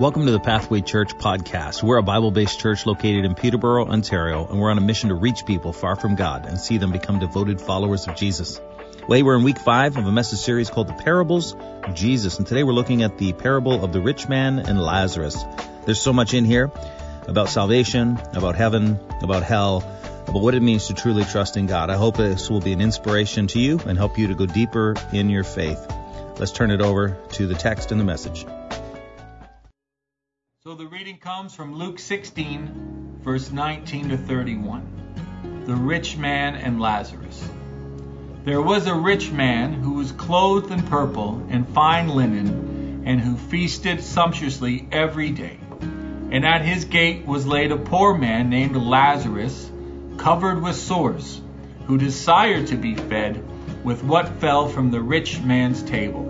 Welcome 0.00 0.24
to 0.24 0.32
the 0.32 0.40
Pathway 0.40 0.80
Church 0.80 1.14
podcast. 1.18 1.82
We're 1.82 1.98
a 1.98 2.02
Bible 2.02 2.30
based 2.30 2.58
church 2.58 2.86
located 2.86 3.26
in 3.26 3.34
Peterborough, 3.34 3.86
Ontario, 3.86 4.46
and 4.46 4.58
we're 4.58 4.70
on 4.70 4.78
a 4.78 4.80
mission 4.80 5.10
to 5.10 5.14
reach 5.14 5.44
people 5.44 5.74
far 5.74 5.94
from 5.94 6.14
God 6.14 6.46
and 6.46 6.58
see 6.58 6.78
them 6.78 6.90
become 6.90 7.18
devoted 7.18 7.60
followers 7.60 8.08
of 8.08 8.16
Jesus. 8.16 8.62
Today 8.92 9.22
we're 9.22 9.36
in 9.36 9.44
week 9.44 9.58
five 9.58 9.98
of 9.98 10.06
a 10.06 10.10
message 10.10 10.38
series 10.38 10.70
called 10.70 10.88
The 10.88 10.94
Parables 10.94 11.54
of 11.54 11.94
Jesus, 11.94 12.38
and 12.38 12.46
today 12.46 12.62
we're 12.62 12.72
looking 12.72 13.02
at 13.02 13.18
the 13.18 13.34
parable 13.34 13.84
of 13.84 13.92
the 13.92 14.00
rich 14.00 14.26
man 14.26 14.58
and 14.58 14.80
Lazarus. 14.80 15.36
There's 15.84 16.00
so 16.00 16.14
much 16.14 16.32
in 16.32 16.46
here 16.46 16.72
about 17.28 17.50
salvation, 17.50 18.18
about 18.32 18.54
heaven, 18.54 18.98
about 19.20 19.42
hell, 19.42 19.84
about 20.26 20.40
what 20.40 20.54
it 20.54 20.62
means 20.62 20.86
to 20.86 20.94
truly 20.94 21.24
trust 21.24 21.58
in 21.58 21.66
God. 21.66 21.90
I 21.90 21.96
hope 21.96 22.16
this 22.16 22.48
will 22.48 22.62
be 22.62 22.72
an 22.72 22.80
inspiration 22.80 23.48
to 23.48 23.58
you 23.58 23.78
and 23.84 23.98
help 23.98 24.16
you 24.16 24.28
to 24.28 24.34
go 24.34 24.46
deeper 24.46 24.94
in 25.12 25.28
your 25.28 25.44
faith. 25.44 25.86
Let's 26.38 26.52
turn 26.52 26.70
it 26.70 26.80
over 26.80 27.18
to 27.32 27.46
the 27.46 27.54
text 27.54 27.92
and 27.92 28.00
the 28.00 28.04
message. 28.06 28.46
So 30.62 30.74
the 30.74 30.86
reading 30.86 31.16
comes 31.16 31.54
from 31.54 31.76
Luke 31.76 31.98
16, 31.98 33.20
verse 33.22 33.50
19 33.50 34.10
to 34.10 34.18
31. 34.18 35.64
The 35.64 35.74
rich 35.74 36.18
man 36.18 36.54
and 36.54 36.78
Lazarus. 36.78 37.42
There 38.44 38.60
was 38.60 38.86
a 38.86 38.94
rich 38.94 39.30
man 39.30 39.72
who 39.72 39.94
was 39.94 40.12
clothed 40.12 40.70
in 40.70 40.82
purple 40.82 41.42
and 41.48 41.66
fine 41.66 42.10
linen, 42.10 43.04
and 43.06 43.22
who 43.22 43.38
feasted 43.38 44.02
sumptuously 44.02 44.86
every 44.92 45.30
day. 45.30 45.58
And 46.30 46.44
at 46.44 46.60
his 46.60 46.84
gate 46.84 47.24
was 47.24 47.46
laid 47.46 47.72
a 47.72 47.78
poor 47.78 48.14
man 48.14 48.50
named 48.50 48.76
Lazarus, 48.76 49.70
covered 50.18 50.60
with 50.60 50.76
sores, 50.76 51.40
who 51.86 51.96
desired 51.96 52.66
to 52.66 52.76
be 52.76 52.96
fed 52.96 53.42
with 53.82 54.04
what 54.04 54.28
fell 54.40 54.68
from 54.68 54.90
the 54.90 55.00
rich 55.00 55.40
man's 55.40 55.82
table. 55.82 56.29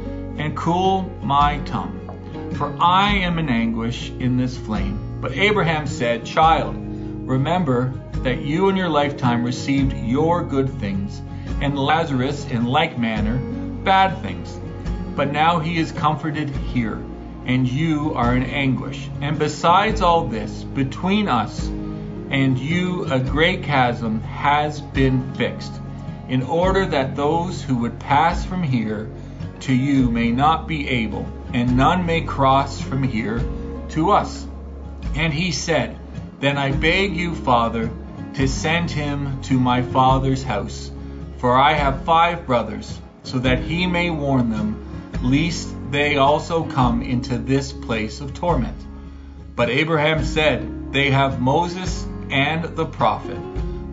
and 0.37 0.55
cool 0.55 1.03
my 1.21 1.59
tongue, 1.59 2.53
for 2.55 2.75
I 2.79 3.15
am 3.15 3.39
in 3.39 3.49
anguish 3.49 4.09
in 4.09 4.37
this 4.37 4.57
flame. 4.57 5.19
But 5.21 5.33
Abraham 5.33 5.87
said, 5.87 6.25
Child, 6.25 6.75
remember 7.27 7.93
that 8.23 8.41
you 8.41 8.69
in 8.69 8.75
your 8.75 8.89
lifetime 8.89 9.43
received 9.43 9.93
your 9.93 10.43
good 10.43 10.69
things, 10.79 11.21
and 11.61 11.77
Lazarus 11.77 12.45
in 12.45 12.65
like 12.65 12.97
manner 12.97 13.37
bad 13.83 14.21
things. 14.21 14.59
But 15.15 15.31
now 15.31 15.59
he 15.59 15.77
is 15.77 15.91
comforted 15.91 16.49
here, 16.49 17.03
and 17.45 17.67
you 17.67 18.13
are 18.13 18.35
in 18.35 18.43
anguish. 18.43 19.09
And 19.21 19.37
besides 19.37 20.01
all 20.01 20.27
this, 20.27 20.63
between 20.63 21.27
us 21.27 21.67
and 21.67 22.57
you 22.57 23.05
a 23.11 23.19
great 23.19 23.63
chasm 23.63 24.21
has 24.21 24.81
been 24.81 25.33
fixed, 25.35 25.73
in 26.29 26.43
order 26.43 26.85
that 26.85 27.15
those 27.15 27.61
who 27.61 27.77
would 27.77 27.99
pass 27.99 28.45
from 28.45 28.63
here 28.63 29.09
to 29.61 29.73
you 29.73 30.09
may 30.09 30.31
not 30.31 30.67
be 30.67 30.87
able, 30.87 31.27
and 31.53 31.77
none 31.77 32.05
may 32.05 32.21
cross 32.21 32.81
from 32.81 33.03
here 33.03 33.43
to 33.89 34.11
us. 34.11 34.47
And 35.15 35.33
he 35.33 35.51
said, 35.51 35.97
Then 36.39 36.57
I 36.57 36.71
beg 36.71 37.15
you, 37.15 37.35
Father, 37.35 37.91
to 38.35 38.47
send 38.47 38.89
him 38.89 39.41
to 39.43 39.59
my 39.59 39.81
father's 39.81 40.43
house, 40.43 40.91
for 41.37 41.57
I 41.57 41.73
have 41.73 42.05
five 42.05 42.45
brothers, 42.45 42.99
so 43.23 43.39
that 43.39 43.59
he 43.59 43.87
may 43.87 44.09
warn 44.09 44.49
them, 44.49 45.11
lest 45.21 45.75
they 45.91 46.17
also 46.17 46.63
come 46.63 47.01
into 47.01 47.37
this 47.37 47.71
place 47.71 48.21
of 48.21 48.33
torment. 48.33 48.77
But 49.55 49.69
Abraham 49.69 50.23
said, 50.23 50.93
They 50.93 51.11
have 51.11 51.41
Moses 51.41 52.05
and 52.29 52.75
the 52.75 52.85
prophet. 52.85 53.37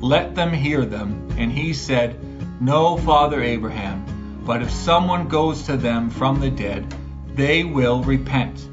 Let 0.01 0.35
them 0.35 0.53
hear 0.53 0.85
them. 0.85 1.29
And 1.37 1.51
he 1.51 1.73
said, 1.73 2.17
No, 2.61 2.97
Father 2.97 3.43
Abraham. 3.43 4.18
But 4.49 4.63
if 4.63 4.71
someone 4.71 5.29
goes 5.29 5.65
to 5.65 5.77
them 5.77 6.09
from 6.09 6.41
the 6.41 6.49
dead, 6.49 6.95
they 7.35 7.65
will 7.65 8.03
repent. 8.03 8.67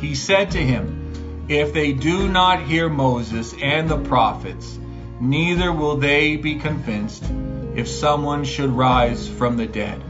He 0.00 0.14
said 0.14 0.52
to 0.52 0.58
him, 0.58 1.44
If 1.50 1.74
they 1.74 1.92
do 1.92 2.28
not 2.28 2.62
hear 2.62 2.88
Moses 2.88 3.54
and 3.60 3.90
the 3.90 3.98
prophets, 3.98 4.78
neither 5.20 5.70
will 5.70 5.98
they 5.98 6.36
be 6.36 6.54
convinced 6.54 7.30
if 7.74 7.88
someone 7.88 8.44
should 8.44 8.70
rise 8.70 9.28
from 9.28 9.58
the 9.58 9.66
dead. 9.66 10.02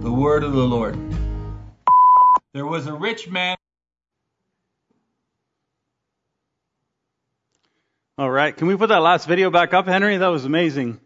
The 0.00 0.12
word 0.12 0.44
of 0.44 0.52
the 0.52 0.62
Lord. 0.62 0.96
There 2.52 2.66
was 2.66 2.86
a 2.86 2.94
rich 2.94 3.28
man. 3.28 3.56
All 8.16 8.30
right. 8.30 8.56
Can 8.56 8.68
we 8.68 8.76
put 8.76 8.90
that 8.90 9.02
last 9.02 9.26
video 9.26 9.50
back 9.50 9.74
up, 9.74 9.88
Henry? 9.88 10.18
That 10.18 10.28
was 10.28 10.44
amazing. 10.44 11.00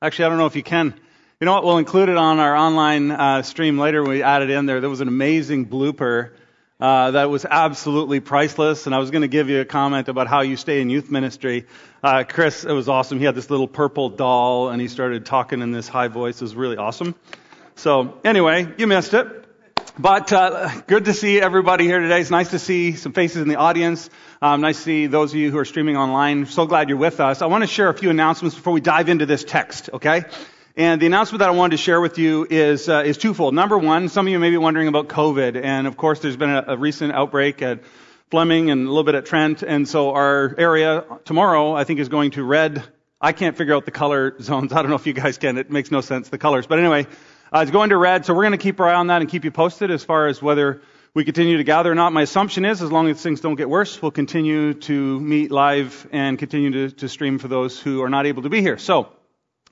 Actually, 0.00 0.24
I 0.24 0.28
don't 0.30 0.38
know 0.38 0.46
if 0.46 0.56
you 0.56 0.62
can. 0.62 0.98
You 1.40 1.44
know 1.44 1.52
what? 1.52 1.62
We'll 1.62 1.78
include 1.78 2.08
it 2.08 2.16
on 2.16 2.40
our 2.40 2.56
online 2.56 3.12
uh, 3.12 3.42
stream 3.42 3.78
later. 3.78 4.02
We 4.02 4.24
added 4.24 4.50
in 4.50 4.66
there. 4.66 4.80
There 4.80 4.90
was 4.90 5.00
an 5.00 5.06
amazing 5.06 5.66
blooper 5.66 6.32
uh, 6.80 7.12
that 7.12 7.30
was 7.30 7.44
absolutely 7.44 8.18
priceless. 8.18 8.86
And 8.86 8.94
I 8.94 8.98
was 8.98 9.12
going 9.12 9.22
to 9.22 9.28
give 9.28 9.48
you 9.48 9.60
a 9.60 9.64
comment 9.64 10.08
about 10.08 10.26
how 10.26 10.40
you 10.40 10.56
stay 10.56 10.80
in 10.80 10.90
youth 10.90 11.12
ministry. 11.12 11.66
Uh, 12.02 12.24
Chris, 12.28 12.64
it 12.64 12.72
was 12.72 12.88
awesome. 12.88 13.20
He 13.20 13.24
had 13.24 13.36
this 13.36 13.50
little 13.50 13.68
purple 13.68 14.08
doll, 14.08 14.70
and 14.70 14.80
he 14.80 14.88
started 14.88 15.26
talking 15.26 15.62
in 15.62 15.70
this 15.70 15.86
high 15.86 16.08
voice. 16.08 16.40
It 16.40 16.42
was 16.42 16.56
really 16.56 16.76
awesome. 16.76 17.14
So 17.76 18.18
anyway, 18.24 18.74
you 18.76 18.88
missed 18.88 19.14
it. 19.14 19.28
But 19.96 20.32
uh, 20.32 20.80
good 20.88 21.04
to 21.04 21.14
see 21.14 21.40
everybody 21.40 21.84
here 21.84 22.00
today. 22.00 22.20
It's 22.20 22.30
nice 22.30 22.50
to 22.50 22.58
see 22.58 22.96
some 22.96 23.12
faces 23.12 23.42
in 23.42 23.48
the 23.48 23.56
audience. 23.56 24.10
Um, 24.42 24.60
nice 24.60 24.78
to 24.78 24.82
see 24.82 25.06
those 25.06 25.34
of 25.34 25.38
you 25.38 25.52
who 25.52 25.58
are 25.58 25.64
streaming 25.64 25.96
online. 25.96 26.46
So 26.46 26.66
glad 26.66 26.88
you're 26.88 26.98
with 26.98 27.20
us. 27.20 27.42
I 27.42 27.46
want 27.46 27.62
to 27.62 27.68
share 27.68 27.88
a 27.88 27.94
few 27.94 28.10
announcements 28.10 28.56
before 28.56 28.72
we 28.72 28.80
dive 28.80 29.08
into 29.08 29.24
this 29.24 29.44
text. 29.44 29.88
Okay. 29.92 30.24
And 30.78 31.02
the 31.02 31.06
announcement 31.06 31.40
that 31.40 31.48
I 31.48 31.50
wanted 31.50 31.76
to 31.76 31.82
share 31.82 32.00
with 32.00 32.18
you 32.18 32.46
is 32.48 32.88
uh, 32.88 33.02
is 33.04 33.18
twofold. 33.18 33.52
Number 33.52 33.76
one, 33.76 34.08
some 34.08 34.28
of 34.28 34.30
you 34.30 34.38
may 34.38 34.50
be 34.50 34.58
wondering 34.58 34.86
about 34.86 35.08
COVID, 35.08 35.60
and 35.60 35.88
of 35.88 35.96
course, 35.96 36.20
there's 36.20 36.36
been 36.36 36.50
a, 36.50 36.64
a, 36.68 36.76
recent 36.76 37.12
outbreak 37.12 37.62
at 37.62 37.80
Fleming 38.30 38.70
and 38.70 38.86
a 38.86 38.88
little 38.88 39.02
bit 39.02 39.16
at 39.16 39.26
Trent, 39.26 39.64
and 39.64 39.88
so 39.88 40.12
our 40.12 40.54
area 40.56 41.04
tomorrow, 41.24 41.74
I 41.74 41.82
think, 41.82 41.98
is 41.98 42.08
going 42.08 42.30
to 42.32 42.44
red. 42.44 42.84
I 43.20 43.32
can't 43.32 43.56
figure 43.56 43.74
out 43.74 43.86
the 43.86 43.90
color 43.90 44.40
zones. 44.40 44.72
I 44.72 44.76
don't 44.82 44.88
know 44.88 44.94
if 44.94 45.08
you 45.08 45.14
guys 45.14 45.36
can. 45.36 45.58
It 45.58 45.68
makes 45.68 45.90
no 45.90 46.00
sense 46.00 46.28
the 46.28 46.38
colors, 46.38 46.68
but 46.68 46.78
anyway, 46.78 47.08
uh, 47.52 47.58
it's 47.58 47.72
going 47.72 47.90
to 47.90 47.96
red. 47.96 48.24
So 48.24 48.32
we're 48.32 48.44
going 48.44 48.52
to 48.52 48.58
keep 48.58 48.78
our 48.78 48.88
eye 48.88 48.94
on 48.94 49.08
that 49.08 49.20
and 49.20 49.28
keep 49.28 49.44
you 49.44 49.50
posted 49.50 49.90
as 49.90 50.04
far 50.04 50.28
as 50.28 50.40
whether 50.40 50.80
we 51.12 51.24
continue 51.24 51.56
to 51.56 51.64
gather 51.64 51.90
or 51.90 51.96
not. 51.96 52.12
My 52.12 52.22
assumption 52.22 52.64
is, 52.64 52.82
as 52.82 52.92
long 52.92 53.08
as 53.08 53.20
things 53.20 53.40
don't 53.40 53.56
get 53.56 53.68
worse, 53.68 54.00
we'll 54.00 54.12
continue 54.12 54.74
to 54.74 55.18
meet 55.18 55.50
live 55.50 56.06
and 56.12 56.38
continue 56.38 56.70
to, 56.70 56.90
to 56.98 57.08
stream 57.08 57.40
for 57.40 57.48
those 57.48 57.80
who 57.80 58.00
are 58.02 58.08
not 58.08 58.26
able 58.26 58.42
to 58.42 58.48
be 58.48 58.60
here. 58.60 58.78
So. 58.78 59.17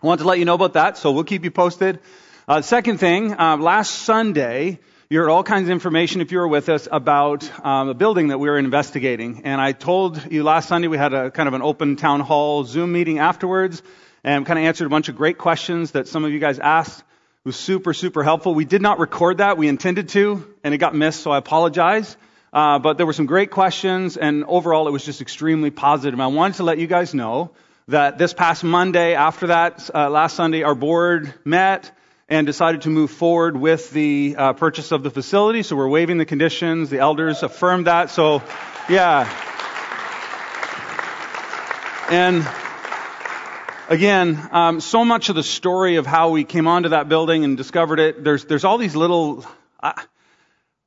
I 0.02 0.06
want 0.06 0.20
to 0.20 0.26
let 0.26 0.38
you 0.38 0.44
know 0.44 0.52
about 0.52 0.74
that, 0.74 0.98
so 0.98 1.12
we'll 1.12 1.24
keep 1.24 1.42
you 1.42 1.50
posted. 1.50 2.00
Uh, 2.46 2.60
second 2.60 2.98
thing, 2.98 3.32
uh, 3.32 3.56
last 3.56 3.90
Sunday, 3.90 4.78
you 5.08 5.18
heard 5.18 5.30
all 5.30 5.42
kinds 5.42 5.68
of 5.68 5.70
information 5.70 6.20
if 6.20 6.32
you 6.32 6.38
were 6.38 6.48
with 6.48 6.68
us 6.68 6.86
about 6.92 7.50
um, 7.64 7.88
a 7.88 7.94
building 7.94 8.28
that 8.28 8.36
we 8.36 8.50
were 8.50 8.58
investigating. 8.58 9.40
And 9.44 9.58
I 9.58 9.72
told 9.72 10.30
you 10.30 10.44
last 10.44 10.68
Sunday 10.68 10.88
we 10.88 10.98
had 10.98 11.14
a 11.14 11.30
kind 11.30 11.48
of 11.48 11.54
an 11.54 11.62
open 11.62 11.96
town 11.96 12.20
hall 12.20 12.62
Zoom 12.64 12.92
meeting 12.92 13.20
afterwards 13.20 13.82
and 14.22 14.44
kind 14.44 14.58
of 14.58 14.66
answered 14.66 14.84
a 14.84 14.90
bunch 14.90 15.08
of 15.08 15.16
great 15.16 15.38
questions 15.38 15.92
that 15.92 16.08
some 16.08 16.26
of 16.26 16.30
you 16.30 16.40
guys 16.40 16.58
asked. 16.58 17.00
It 17.00 17.46
was 17.46 17.56
super, 17.56 17.94
super 17.94 18.22
helpful. 18.22 18.54
We 18.54 18.66
did 18.66 18.82
not 18.82 18.98
record 18.98 19.38
that. 19.38 19.56
We 19.56 19.66
intended 19.66 20.10
to, 20.10 20.46
and 20.62 20.74
it 20.74 20.78
got 20.78 20.94
missed, 20.94 21.20
so 21.20 21.30
I 21.30 21.38
apologize. 21.38 22.18
Uh, 22.52 22.78
but 22.80 22.98
there 22.98 23.06
were 23.06 23.14
some 23.14 23.26
great 23.26 23.50
questions, 23.50 24.18
and 24.18 24.44
overall 24.44 24.88
it 24.88 24.90
was 24.90 25.06
just 25.06 25.22
extremely 25.22 25.70
positive. 25.70 26.20
I 26.20 26.26
wanted 26.26 26.58
to 26.58 26.64
let 26.64 26.76
you 26.76 26.86
guys 26.86 27.14
know 27.14 27.52
that 27.88 28.18
this 28.18 28.34
past 28.34 28.64
Monday, 28.64 29.14
after 29.14 29.46
that, 29.46 29.88
uh, 29.94 30.10
last 30.10 30.34
Sunday, 30.34 30.64
our 30.64 30.74
board 30.74 31.32
met 31.44 31.92
and 32.28 32.44
decided 32.44 32.82
to 32.82 32.90
move 32.90 33.12
forward 33.12 33.56
with 33.56 33.92
the 33.92 34.34
uh, 34.36 34.52
purchase 34.54 34.90
of 34.90 35.04
the 35.04 35.10
facility. 35.10 35.62
So 35.62 35.76
we're 35.76 35.88
waiving 35.88 36.18
the 36.18 36.24
conditions. 36.24 36.90
The 36.90 36.98
elders 36.98 37.44
affirmed 37.44 37.86
that. 37.86 38.10
So, 38.10 38.42
yeah. 38.88 39.30
And 42.10 42.44
again, 43.88 44.48
um, 44.50 44.80
so 44.80 45.04
much 45.04 45.28
of 45.28 45.36
the 45.36 45.44
story 45.44 45.94
of 45.94 46.06
how 46.06 46.30
we 46.30 46.42
came 46.42 46.66
onto 46.66 46.88
that 46.88 47.08
building 47.08 47.44
and 47.44 47.56
discovered 47.56 48.00
it. 48.00 48.24
There's 48.24 48.44
there's 48.46 48.64
all 48.64 48.78
these 48.78 48.96
little. 48.96 49.46
Uh, 49.78 49.92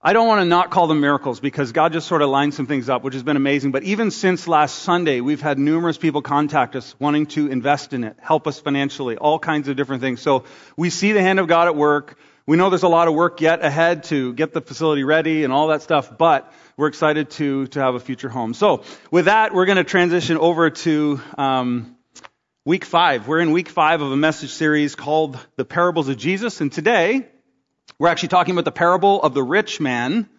I 0.02 0.14
don't 0.14 0.28
want 0.30 0.40
to 0.40 0.46
not 0.46 0.72
call 0.72 0.88
them 0.88 1.02
miracles 1.02 1.42
because 1.42 1.74
God 1.74 1.92
just 1.92 2.08
sort 2.08 2.22
of 2.22 2.30
lined 2.30 2.54
some 2.54 2.68
things 2.68 2.88
up, 2.88 3.04
which 3.04 3.16
has 3.16 3.24
been 3.24 3.36
amazing. 3.36 3.74
But 3.74 3.84
even 3.84 4.12
since 4.12 4.48
last 4.48 4.80
Sunday, 4.80 5.20
we've 5.20 5.42
had 5.42 5.60
numerous 5.60 5.98
people 5.98 6.22
contact 6.22 6.78
us 6.78 6.96
wanting 7.00 7.26
to 7.36 7.48
invest 7.48 7.92
in 7.92 8.06
it, 8.06 8.16
help 8.22 8.48
us 8.48 8.62
financially, 8.62 9.18
all 9.18 9.40
kinds 9.40 9.68
of 9.68 9.76
different 9.76 10.02
things. 10.02 10.22
So 10.22 10.46
we 10.78 10.90
see 10.90 11.12
the 11.12 11.22
hand 11.22 11.38
of 11.38 11.48
God 11.48 11.68
at 11.68 11.76
work. 11.76 12.18
We 12.46 12.56
know 12.56 12.70
there's 12.70 12.84
a 12.84 12.88
lot 12.88 13.10
of 13.10 13.14
work 13.14 13.42
yet 13.42 13.62
ahead 13.62 14.06
to 14.06 14.32
get 14.32 14.54
the 14.54 14.62
facility 14.62 15.04
ready 15.04 15.44
and 15.44 15.52
all 15.52 15.68
that 15.68 15.82
stuff, 15.82 16.18
but 16.18 16.50
we're 16.78 16.88
excited 16.88 17.32
to, 17.32 17.68
to 17.68 17.82
have 17.82 17.96
a 17.96 18.00
future 18.00 18.30
home. 18.30 18.54
So 18.54 18.86
with 19.12 19.26
that, 19.26 19.54
we're 19.54 19.66
going 19.66 19.80
to 19.80 19.84
transition 19.84 20.38
over 20.38 20.70
to 20.70 21.20
um, 21.38 21.98
week 22.64 22.86
five. 22.86 23.28
We're 23.28 23.42
in 23.42 23.52
week 23.52 23.68
five 23.68 24.00
of 24.00 24.14
a 24.14 24.18
message 24.18 24.52
series 24.52 24.96
called 24.96 25.38
The 25.58 25.66
Parables 25.66 26.08
of 26.08 26.16
Jesus, 26.16 26.62
and 26.62 26.72
today 26.72 27.28
we're 27.98 28.10
actually 28.10 28.30
talking 28.30 28.54
about 28.54 28.66
the 28.66 28.72
parable 28.72 29.22
of 29.22 29.34
the 29.34 29.44
rich 29.44 29.80
man 29.80 30.30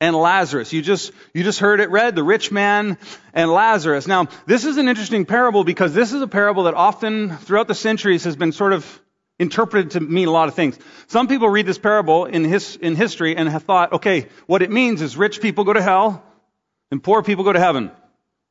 and 0.00 0.16
Lazarus. 0.16 0.72
You 0.72 0.82
just, 0.82 1.12
you 1.34 1.44
just 1.44 1.58
heard 1.58 1.80
it 1.80 1.90
read, 1.90 2.14
the 2.14 2.22
rich 2.22 2.52
man 2.52 2.98
and 3.32 3.50
Lazarus. 3.50 4.06
Now, 4.06 4.28
this 4.46 4.64
is 4.64 4.76
an 4.76 4.88
interesting 4.88 5.24
parable 5.24 5.64
because 5.64 5.94
this 5.94 6.12
is 6.12 6.22
a 6.22 6.28
parable 6.28 6.64
that 6.64 6.74
often 6.74 7.36
throughout 7.36 7.68
the 7.68 7.74
centuries 7.74 8.24
has 8.24 8.36
been 8.36 8.52
sort 8.52 8.72
of 8.72 9.02
interpreted 9.38 9.92
to 9.92 10.00
mean 10.00 10.28
a 10.28 10.32
lot 10.32 10.48
of 10.48 10.54
things. 10.54 10.78
Some 11.06 11.28
people 11.28 11.48
read 11.48 11.66
this 11.66 11.78
parable 11.78 12.26
in, 12.26 12.44
his, 12.44 12.76
in 12.76 12.96
history 12.96 13.36
and 13.36 13.48
have 13.48 13.62
thought, 13.62 13.92
okay, 13.94 14.26
what 14.46 14.62
it 14.62 14.70
means 14.70 15.02
is 15.02 15.16
rich 15.16 15.40
people 15.40 15.64
go 15.64 15.72
to 15.72 15.82
hell 15.82 16.24
and 16.90 17.02
poor 17.02 17.22
people 17.22 17.44
go 17.44 17.52
to 17.52 17.60
heaven. 17.60 17.90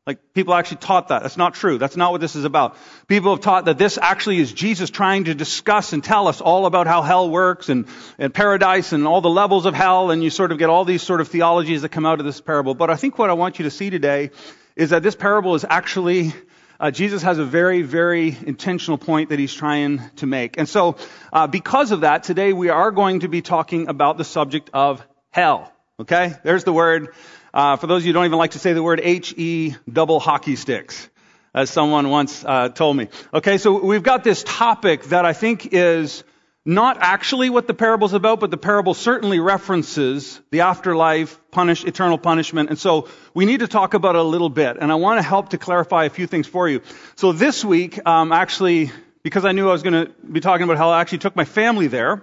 Like 0.07 0.33
people 0.33 0.53
actually 0.53 0.77
taught 0.77 1.09
that. 1.09 1.21
That's 1.21 1.35
not 1.35 1.53
true. 1.53 1.77
That's 1.77 1.97
not 1.97 2.13
what 2.13 2.21
this 2.21 2.37
is 2.37 2.45
about. 2.45 2.77
People 3.09 3.35
have 3.35 3.41
taught 3.41 3.65
that 3.65 3.77
this 3.77 3.99
actually 4.01 4.39
is 4.39 4.53
Jesus 4.53 4.89
trying 4.89 5.25
to 5.25 5.35
discuss 5.35 5.91
and 5.91 6.01
tell 6.01 6.29
us 6.29 6.39
all 6.39 6.65
about 6.65 6.87
how 6.87 7.01
hell 7.01 7.29
works 7.29 7.67
and, 7.67 7.87
and 8.17 8.33
paradise 8.33 8.93
and 8.93 9.05
all 9.05 9.19
the 9.19 9.29
levels 9.29 9.65
of 9.65 9.73
hell 9.73 10.09
and 10.09 10.23
you 10.23 10.29
sort 10.29 10.53
of 10.53 10.59
get 10.59 10.69
all 10.69 10.85
these 10.85 11.03
sort 11.03 11.19
of 11.19 11.27
theologies 11.27 11.81
that 11.81 11.89
come 11.89 12.05
out 12.05 12.21
of 12.21 12.25
this 12.25 12.39
parable. 12.39 12.73
But 12.73 12.89
I 12.89 12.95
think 12.95 13.17
what 13.17 13.29
I 13.29 13.33
want 13.33 13.59
you 13.59 13.63
to 13.63 13.69
see 13.69 13.89
today 13.89 14.31
is 14.77 14.91
that 14.91 15.03
this 15.03 15.13
parable 15.13 15.55
is 15.55 15.65
actually 15.69 16.33
uh, 16.79 16.91
Jesus 16.91 17.23
has 17.23 17.37
a 17.39 17.43
very, 17.43 17.81
very 17.81 18.37
intentional 18.45 18.97
point 18.97 19.29
that 19.29 19.39
he's 19.39 19.53
trying 19.53 19.99
to 20.17 20.25
make. 20.27 20.57
And 20.57 20.69
so, 20.69 20.95
uh, 21.33 21.47
because 21.47 21.91
of 21.91 22.01
that, 22.01 22.23
today 22.23 22.53
we 22.53 22.69
are 22.69 22.91
going 22.91 23.21
to 23.21 23.27
be 23.27 23.41
talking 23.41 23.89
about 23.89 24.17
the 24.17 24.23
subject 24.23 24.69
of 24.73 25.05
hell. 25.31 25.73
Okay? 25.99 26.33
There's 26.43 26.63
the 26.63 26.73
word. 26.73 27.13
Uh, 27.57 27.75
for 27.75 27.87
those 27.87 28.03
of 28.03 28.05
you 28.05 28.09
who 28.09 28.13
don't 28.13 28.25
even 28.25 28.37
like 28.37 28.51
to 28.51 28.59
say 28.59 28.73
the 28.73 28.83
word 28.83 29.01
H-E 29.03 29.75
double 29.91 30.19
hockey 30.19 30.55
sticks, 30.55 31.09
as 31.55 31.71
someone 31.71 32.07
once 32.11 32.45
uh, 32.45 32.69
told 32.69 32.95
me. 32.95 33.07
Okay, 33.33 33.57
so 33.57 33.83
we've 33.83 34.03
got 34.03 34.23
this 34.23 34.43
topic 34.43 35.05
that 35.05 35.25
I 35.25 35.33
think 35.33 35.69
is 35.71 36.23
not 36.65 36.99
actually 36.99 37.49
what 37.49 37.65
the 37.65 37.73
parable's 37.73 38.13
about, 38.13 38.39
but 38.39 38.51
the 38.51 38.57
parable 38.57 38.93
certainly 38.93 39.39
references 39.39 40.39
the 40.51 40.61
afterlife, 40.61 41.39
punish, 41.49 41.83
eternal 41.83 42.19
punishment. 42.19 42.69
And 42.69 42.77
so 42.77 43.07
we 43.33 43.45
need 43.45 43.61
to 43.61 43.67
talk 43.67 43.95
about 43.95 44.13
it 44.13 44.19
a 44.19 44.23
little 44.23 44.49
bit. 44.49 44.77
And 44.79 44.91
I 44.91 44.95
want 44.95 45.17
to 45.17 45.23
help 45.23 45.49
to 45.49 45.57
clarify 45.57 46.03
a 46.05 46.11
few 46.11 46.27
things 46.27 46.45
for 46.45 46.69
you. 46.69 46.81
So 47.15 47.31
this 47.31 47.65
week, 47.65 47.99
um, 48.05 48.31
actually, 48.31 48.91
because 49.23 49.45
I 49.45 49.51
knew 49.51 49.67
I 49.67 49.71
was 49.71 49.81
going 49.81 50.05
to 50.05 50.13
be 50.31 50.41
talking 50.41 50.65
about 50.65 50.77
hell, 50.77 50.91
I 50.91 51.01
actually 51.01 51.17
took 51.25 51.35
my 51.35 51.45
family 51.45 51.87
there 51.87 52.21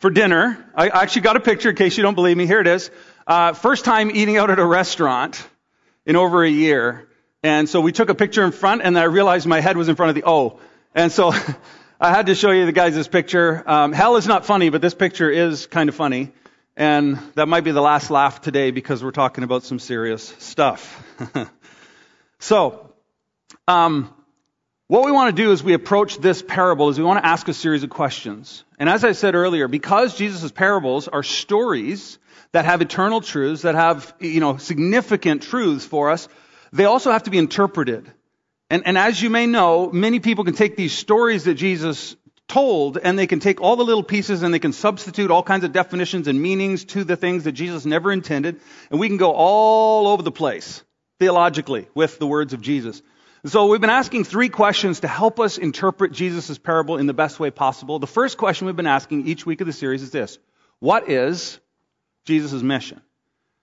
for 0.00 0.10
dinner. 0.10 0.72
I 0.74 0.88
actually 0.88 1.22
got 1.22 1.36
a 1.36 1.40
picture 1.40 1.70
in 1.70 1.76
case 1.76 1.96
you 1.96 2.02
don't 2.02 2.16
believe 2.16 2.36
me. 2.36 2.48
Here 2.48 2.60
it 2.60 2.66
is. 2.66 2.90
Uh, 3.26 3.54
first 3.54 3.84
time 3.84 4.12
eating 4.14 4.36
out 4.36 4.50
at 4.50 4.60
a 4.60 4.64
restaurant 4.64 5.44
in 6.04 6.14
over 6.14 6.44
a 6.44 6.48
year. 6.48 7.08
And 7.42 7.68
so 7.68 7.80
we 7.80 7.90
took 7.90 8.08
a 8.08 8.14
picture 8.14 8.44
in 8.44 8.52
front 8.52 8.82
and 8.82 8.96
I 8.96 9.02
realized 9.04 9.48
my 9.48 9.58
head 9.58 9.76
was 9.76 9.88
in 9.88 9.96
front 9.96 10.10
of 10.10 10.14
the 10.14 10.22
O. 10.30 10.60
And 10.94 11.10
so 11.10 11.32
I 12.00 12.10
had 12.12 12.26
to 12.26 12.36
show 12.36 12.52
you 12.52 12.66
the 12.66 12.72
guys 12.72 12.94
this 12.94 13.08
picture. 13.08 13.68
Um, 13.68 13.92
hell 13.92 14.14
is 14.14 14.28
not 14.28 14.46
funny, 14.46 14.68
but 14.68 14.80
this 14.80 14.94
picture 14.94 15.28
is 15.28 15.66
kind 15.66 15.88
of 15.88 15.96
funny. 15.96 16.30
And 16.76 17.18
that 17.34 17.48
might 17.48 17.64
be 17.64 17.72
the 17.72 17.80
last 17.80 18.10
laugh 18.10 18.42
today 18.42 18.70
because 18.70 19.02
we're 19.02 19.10
talking 19.10 19.42
about 19.42 19.64
some 19.64 19.80
serious 19.80 20.32
stuff. 20.38 21.04
so, 22.38 22.92
um, 23.66 24.14
what 24.86 25.04
we 25.04 25.10
want 25.10 25.34
to 25.34 25.42
do 25.42 25.50
as 25.50 25.64
we 25.64 25.72
approach 25.72 26.18
this 26.18 26.42
parable 26.42 26.90
is 26.90 26.98
we 26.98 27.04
want 27.04 27.18
to 27.24 27.26
ask 27.26 27.48
a 27.48 27.54
series 27.54 27.82
of 27.82 27.90
questions. 27.90 28.62
And 28.78 28.88
as 28.88 29.04
I 29.04 29.12
said 29.12 29.34
earlier, 29.34 29.66
because 29.66 30.16
Jesus' 30.16 30.52
parables 30.52 31.08
are 31.08 31.24
stories 31.24 32.20
that 32.52 32.64
have 32.64 32.82
eternal 32.82 33.20
truths, 33.20 33.62
that 33.62 33.74
have, 33.74 34.14
you 34.20 34.40
know, 34.40 34.56
significant 34.56 35.42
truths 35.42 35.84
for 35.84 36.10
us, 36.10 36.28
they 36.72 36.84
also 36.84 37.10
have 37.10 37.24
to 37.24 37.30
be 37.30 37.38
interpreted. 37.38 38.10
And, 38.70 38.82
and 38.86 38.98
as 38.98 39.20
you 39.20 39.30
may 39.30 39.46
know, 39.46 39.90
many 39.90 40.20
people 40.20 40.44
can 40.44 40.54
take 40.54 40.76
these 40.76 40.92
stories 40.92 41.44
that 41.44 41.54
Jesus 41.54 42.16
told 42.48 42.98
and 42.98 43.18
they 43.18 43.26
can 43.26 43.40
take 43.40 43.60
all 43.60 43.76
the 43.76 43.84
little 43.84 44.02
pieces 44.02 44.42
and 44.42 44.52
they 44.52 44.58
can 44.58 44.72
substitute 44.72 45.30
all 45.30 45.42
kinds 45.42 45.64
of 45.64 45.72
definitions 45.72 46.28
and 46.28 46.40
meanings 46.40 46.84
to 46.84 47.04
the 47.04 47.16
things 47.16 47.44
that 47.44 47.52
Jesus 47.52 47.84
never 47.84 48.12
intended. 48.12 48.60
And 48.90 49.00
we 49.00 49.08
can 49.08 49.16
go 49.16 49.32
all 49.32 50.08
over 50.08 50.22
the 50.22 50.32
place 50.32 50.82
theologically 51.18 51.88
with 51.94 52.18
the 52.18 52.26
words 52.26 52.52
of 52.52 52.60
Jesus. 52.60 53.02
So 53.44 53.66
we've 53.66 53.80
been 53.80 53.90
asking 53.90 54.24
three 54.24 54.48
questions 54.48 55.00
to 55.00 55.08
help 55.08 55.38
us 55.38 55.56
interpret 55.58 56.12
Jesus' 56.12 56.58
parable 56.58 56.98
in 56.98 57.06
the 57.06 57.14
best 57.14 57.38
way 57.38 57.50
possible. 57.50 57.98
The 57.98 58.06
first 58.06 58.38
question 58.38 58.66
we've 58.66 58.76
been 58.76 58.86
asking 58.86 59.28
each 59.28 59.46
week 59.46 59.60
of 59.60 59.68
the 59.68 59.72
series 59.72 60.02
is 60.02 60.10
this. 60.10 60.38
What 60.80 61.08
is 61.08 61.60
Jesus' 62.26 62.62
mission? 62.62 63.00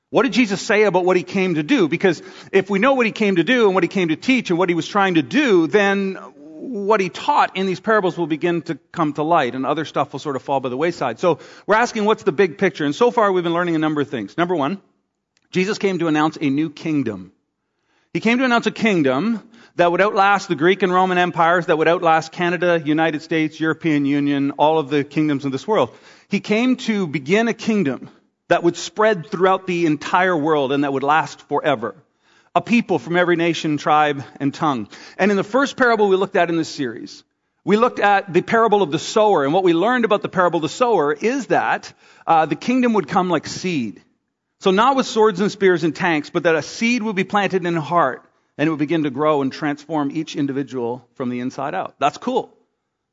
What 0.10 0.24
did 0.24 0.34
Jesus 0.34 0.62
say 0.62 0.84
about 0.84 1.06
what 1.06 1.18
he 1.18 1.24
came 1.24 1.56
to 1.56 1.64
do? 1.64 1.88
Because 1.88 2.22
if 2.52 2.70
we 2.70 2.80
know 2.80 2.94
what 2.94 3.06
he 3.06 3.12
came 3.12 3.38
to 3.38 3.44
do 3.44 3.66
and 3.66 3.74
what 3.74 3.84
he 3.84 3.88
came 3.88 4.10
to 4.10 4.16
teach 4.16 4.50
and 4.50 4.60
what 4.60 4.70
he 4.70 4.76
was 4.76 4.88
trying 4.88 5.16
to 5.16 5.22
do, 5.22 5.68
then 5.68 6.16
what 6.16 7.00
he 7.00 7.10
taught 7.10 7.58
in 7.58 7.66
these 7.66 7.80
parables 7.80 8.18
will 8.18 8.28
begin 8.28 8.62
to 8.64 8.76
come 8.92 9.14
to 9.14 9.24
light 9.24 9.56
and 9.56 9.66
other 9.66 9.86
stuff 9.86 10.14
will 10.14 10.20
sort 10.20 10.36
of 10.36 10.42
fall 10.44 10.60
by 10.60 10.70
the 10.70 10.78
wayside. 10.78 11.20
So 11.20 11.40
we're 11.66 11.76
asking 11.76 12.06
what's 12.06 12.24
the 12.24 12.32
big 12.32 12.58
picture? 12.58 12.86
And 12.86 12.96
so 12.96 13.12
far 13.12 13.32
we've 13.32 13.44
been 13.44 13.54
learning 13.54 13.76
a 13.76 13.80
number 13.80 14.02
of 14.02 14.10
things. 14.10 14.38
Number 14.38 14.56
one, 14.56 14.82
Jesus 15.52 15.78
came 15.78 16.00
to 16.00 16.08
announce 16.08 16.38
a 16.40 16.50
new 16.50 16.70
kingdom. 16.70 17.32
He 18.14 18.20
came 18.20 18.38
to 18.38 18.46
announce 18.46 18.68
a 18.68 18.72
kingdom 18.72 19.42
that 19.76 19.92
would 19.92 20.02
outlast 20.02 20.48
the 20.48 20.56
Greek 20.56 20.84
and 20.84 20.94
Roman 20.94 21.18
empires, 21.18 21.66
that 21.66 21.78
would 21.78 21.88
outlast 21.88 22.32
Canada, 22.32 22.80
United 22.86 23.24
States, 23.24 23.60
European 23.60 24.06
Union, 24.06 24.52
all 24.52 24.78
of 24.78 24.90
the 24.90 25.04
kingdoms 25.04 25.46
of 25.46 25.52
this 25.52 25.68
world. 25.68 25.90
He 26.30 26.40
came 26.40 26.76
to 26.78 27.08
begin 27.08 27.48
a 27.48 27.54
kingdom 27.56 28.10
that 28.54 28.62
would 28.62 28.78
spread 28.78 29.26
throughout 29.32 29.66
the 29.66 29.88
entire 29.88 30.38
world 30.38 30.72
and 30.72 30.84
that 30.84 30.94
would 30.94 31.02
last 31.02 31.42
forever. 31.50 31.96
A 32.54 32.62
people 32.62 33.00
from 33.00 33.18
every 33.18 33.36
nation, 33.36 33.78
tribe, 33.78 34.24
and 34.40 34.54
tongue. 34.54 34.90
And 35.18 35.32
in 35.32 35.38
the 35.38 35.44
first 35.44 35.76
parable 35.76 36.08
we 36.08 36.18
looked 36.18 36.36
at 36.36 36.52
in 36.52 36.58
this 36.58 36.70
series, 36.70 37.24
we 37.66 37.78
looked 37.78 37.98
at 37.98 38.32
the 38.32 38.44
parable 38.44 38.84
of 38.84 38.92
the 38.92 39.00
sower, 39.00 39.44
and 39.44 39.54
what 39.54 39.64
we 39.64 39.74
learned 39.74 40.06
about 40.06 40.22
the 40.22 40.30
parable 40.30 40.58
of 40.58 40.62
the 40.62 40.70
sower 40.70 41.12
is 41.14 41.48
that 41.48 41.92
uh, 42.28 42.46
the 42.46 42.56
kingdom 42.56 42.94
would 42.94 43.08
come 43.08 43.28
like 43.28 43.48
seed. 43.48 44.04
So 44.60 44.70
not 44.70 44.96
with 44.96 45.08
swords 45.08 45.40
and 45.40 45.52
spears 45.52 45.84
and 45.84 45.96
tanks, 45.96 46.30
but 46.30 46.44
that 46.44 46.54
a 46.54 46.62
seed 46.62 47.02
would 47.02 47.16
be 47.16 47.24
planted 47.24 47.66
in 47.66 47.76
a 47.76 47.82
heart, 47.82 48.24
and 48.56 48.68
it 48.68 48.70
would 48.70 48.78
begin 48.78 49.02
to 49.02 49.10
grow 49.10 49.42
and 49.42 49.52
transform 49.52 50.12
each 50.12 50.36
individual 50.36 51.08
from 51.16 51.30
the 51.30 51.40
inside 51.40 51.74
out. 51.74 51.96
That's 51.98 52.20
cool. 52.20 52.56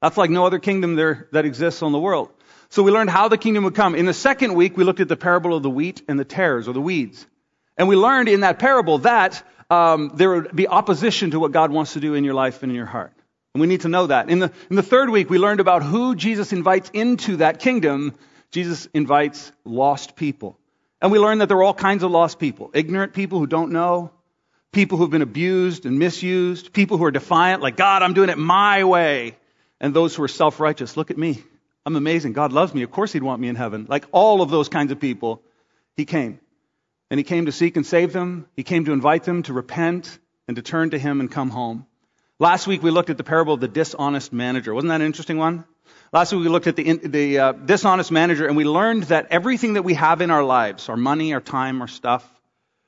That's 0.03 0.19
like 0.19 0.29
no 0.29 0.45
other 0.45 0.59
kingdom 0.59 0.97
there 0.97 1.29
that 1.33 1.47
exists 1.47 1.83
on 1.83 1.93
the 1.93 1.99
world. 1.99 2.29
So 2.71 2.83
we 2.83 2.93
learned 2.93 3.11
how 3.11 3.29
the 3.29 3.37
kingdom 3.37 3.65
would 3.65 3.75
come. 3.75 3.95
In 3.95 4.07
the 4.07 4.15
second 4.15 4.55
week, 4.55 4.77
we 4.77 4.85
looked 4.85 5.01
at 5.01 5.09
the 5.09 5.17
parable 5.17 5.55
of 5.55 5.63
the 5.63 5.71
wheat 5.71 6.03
and 6.09 6.19
the 6.19 6.25
tares, 6.25 6.69
or 6.69 6.73
the 6.73 6.81
weeds. 6.81 7.27
And 7.77 7.89
we 7.89 7.97
learned 7.97 8.29
in 8.29 8.41
that 8.41 8.59
parable 8.59 8.99
that 8.99 9.43
um, 9.71 10.13
there 10.15 10.31
would 10.31 10.55
be 10.55 10.69
opposition 10.69 11.33
to 11.33 11.41
what 11.41 11.51
God 11.51 11.73
wants 11.73 11.95
to 11.95 12.01
do 12.01 12.15
in 12.15 12.25
your 12.25 12.35
life 12.35 12.63
and 12.63 12.71
in 12.71 12.77
your 12.77 12.87
heart. 12.87 13.13
And 13.55 13.61
we 13.61 13.67
need 13.67 13.81
to 13.81 13.89
know 13.89 14.07
that. 14.07 14.31
In 14.31 14.39
the, 14.39 14.53
in 14.71 14.77
the 14.77 14.83
third 14.83 15.11
week, 15.11 15.29
we 15.29 15.39
learned 15.39 15.59
about 15.59 15.83
who 15.83 16.15
Jesus 16.15 16.53
invites 16.53 16.91
into 16.93 17.39
that 17.39 17.59
kingdom. 17.59 18.15
Jesus 18.53 18.87
invites 18.95 19.51
lost 19.65 20.15
people. 20.15 20.57
And 21.03 21.11
we 21.11 21.19
learned 21.19 21.41
that 21.41 21.49
there 21.49 21.57
are 21.57 21.65
all 21.65 21.75
kinds 21.75 22.05
of 22.05 22.13
lost 22.13 22.39
people. 22.39 22.71
Ignorant 22.73 23.15
people 23.15 23.41
who 23.41 23.49
don't 23.49 23.73
know. 23.73 24.13
People 24.71 24.99
who've 24.99 25.11
been 25.11 25.23
abused 25.23 25.87
and 25.87 25.99
misused. 25.99 26.73
People 26.73 26.99
who 26.99 27.05
are 27.05 27.11
defiant, 27.11 27.63
like, 27.63 27.77
God, 27.77 28.03
I'm 28.03 28.15
doing 28.15 28.29
it 28.29 28.39
my 28.39 28.85
way. 28.85 29.37
And 29.81 29.93
those 29.93 30.15
who 30.15 30.23
are 30.23 30.29
self-righteous. 30.29 30.97
Look 30.97 31.11
at 31.11 31.19
me. 31.19 31.43
I'm 31.87 31.97
amazing. 31.97 32.35
God 32.35 32.53
loves 32.53 32.75
me. 32.75 32.83
Of 32.83 32.91
course 32.91 33.13
he'd 33.13 33.23
want 33.23 33.41
me 33.41 33.49
in 33.49 33.57
heaven. 33.57 33.87
Like 33.89 34.05
all 34.13 34.43
of 34.43 34.51
those 34.51 34.69
kinds 34.69 34.93
of 34.93 35.01
people, 35.01 35.43
he 35.97 36.05
came. 36.05 36.41
And 37.11 37.19
he 37.19 37.25
came 37.25 37.47
to 37.47 37.53
seek 37.53 37.77
and 37.77 37.87
save 37.87 38.13
them. 38.13 38.47
He 38.55 38.63
came 38.63 38.85
to 38.85 38.93
invite 38.93 39.25
them 39.25 39.43
to 39.45 39.53
repent 39.53 40.19
and 40.47 40.57
to 40.57 40.63
turn 40.63 40.91
to 40.91 40.99
him 40.99 41.21
and 41.21 41.31
come 41.31 41.51
home. 41.51 41.87
Last 42.39 42.67
week 42.67 42.83
we 42.83 42.91
looked 42.91 43.11
at 43.11 43.17
the 43.17 43.25
parable 43.25 43.55
of 43.55 43.61
the 43.61 43.69
dishonest 43.69 44.33
manager. 44.33 44.75
Wasn't 44.75 44.89
that 44.89 45.01
an 45.01 45.07
interesting 45.07 45.39
one? 45.39 45.65
Last 46.13 46.33
week 46.33 46.43
we 46.43 46.49
looked 46.49 46.67
at 46.67 46.77
the, 46.77 46.93
the 46.95 47.39
uh, 47.39 47.53
dishonest 47.53 48.11
manager 48.11 48.47
and 48.47 48.57
we 48.57 48.65
learned 48.65 49.05
that 49.05 49.29
everything 49.31 49.75
that 49.75 49.83
we 49.83 49.95
have 49.95 50.21
in 50.21 50.31
our 50.31 50.45
lives, 50.45 50.89
our 50.89 50.97
money, 50.97 51.35
our 51.35 51.41
time, 51.41 51.81
our 51.81 51.89
stuff, 51.89 52.27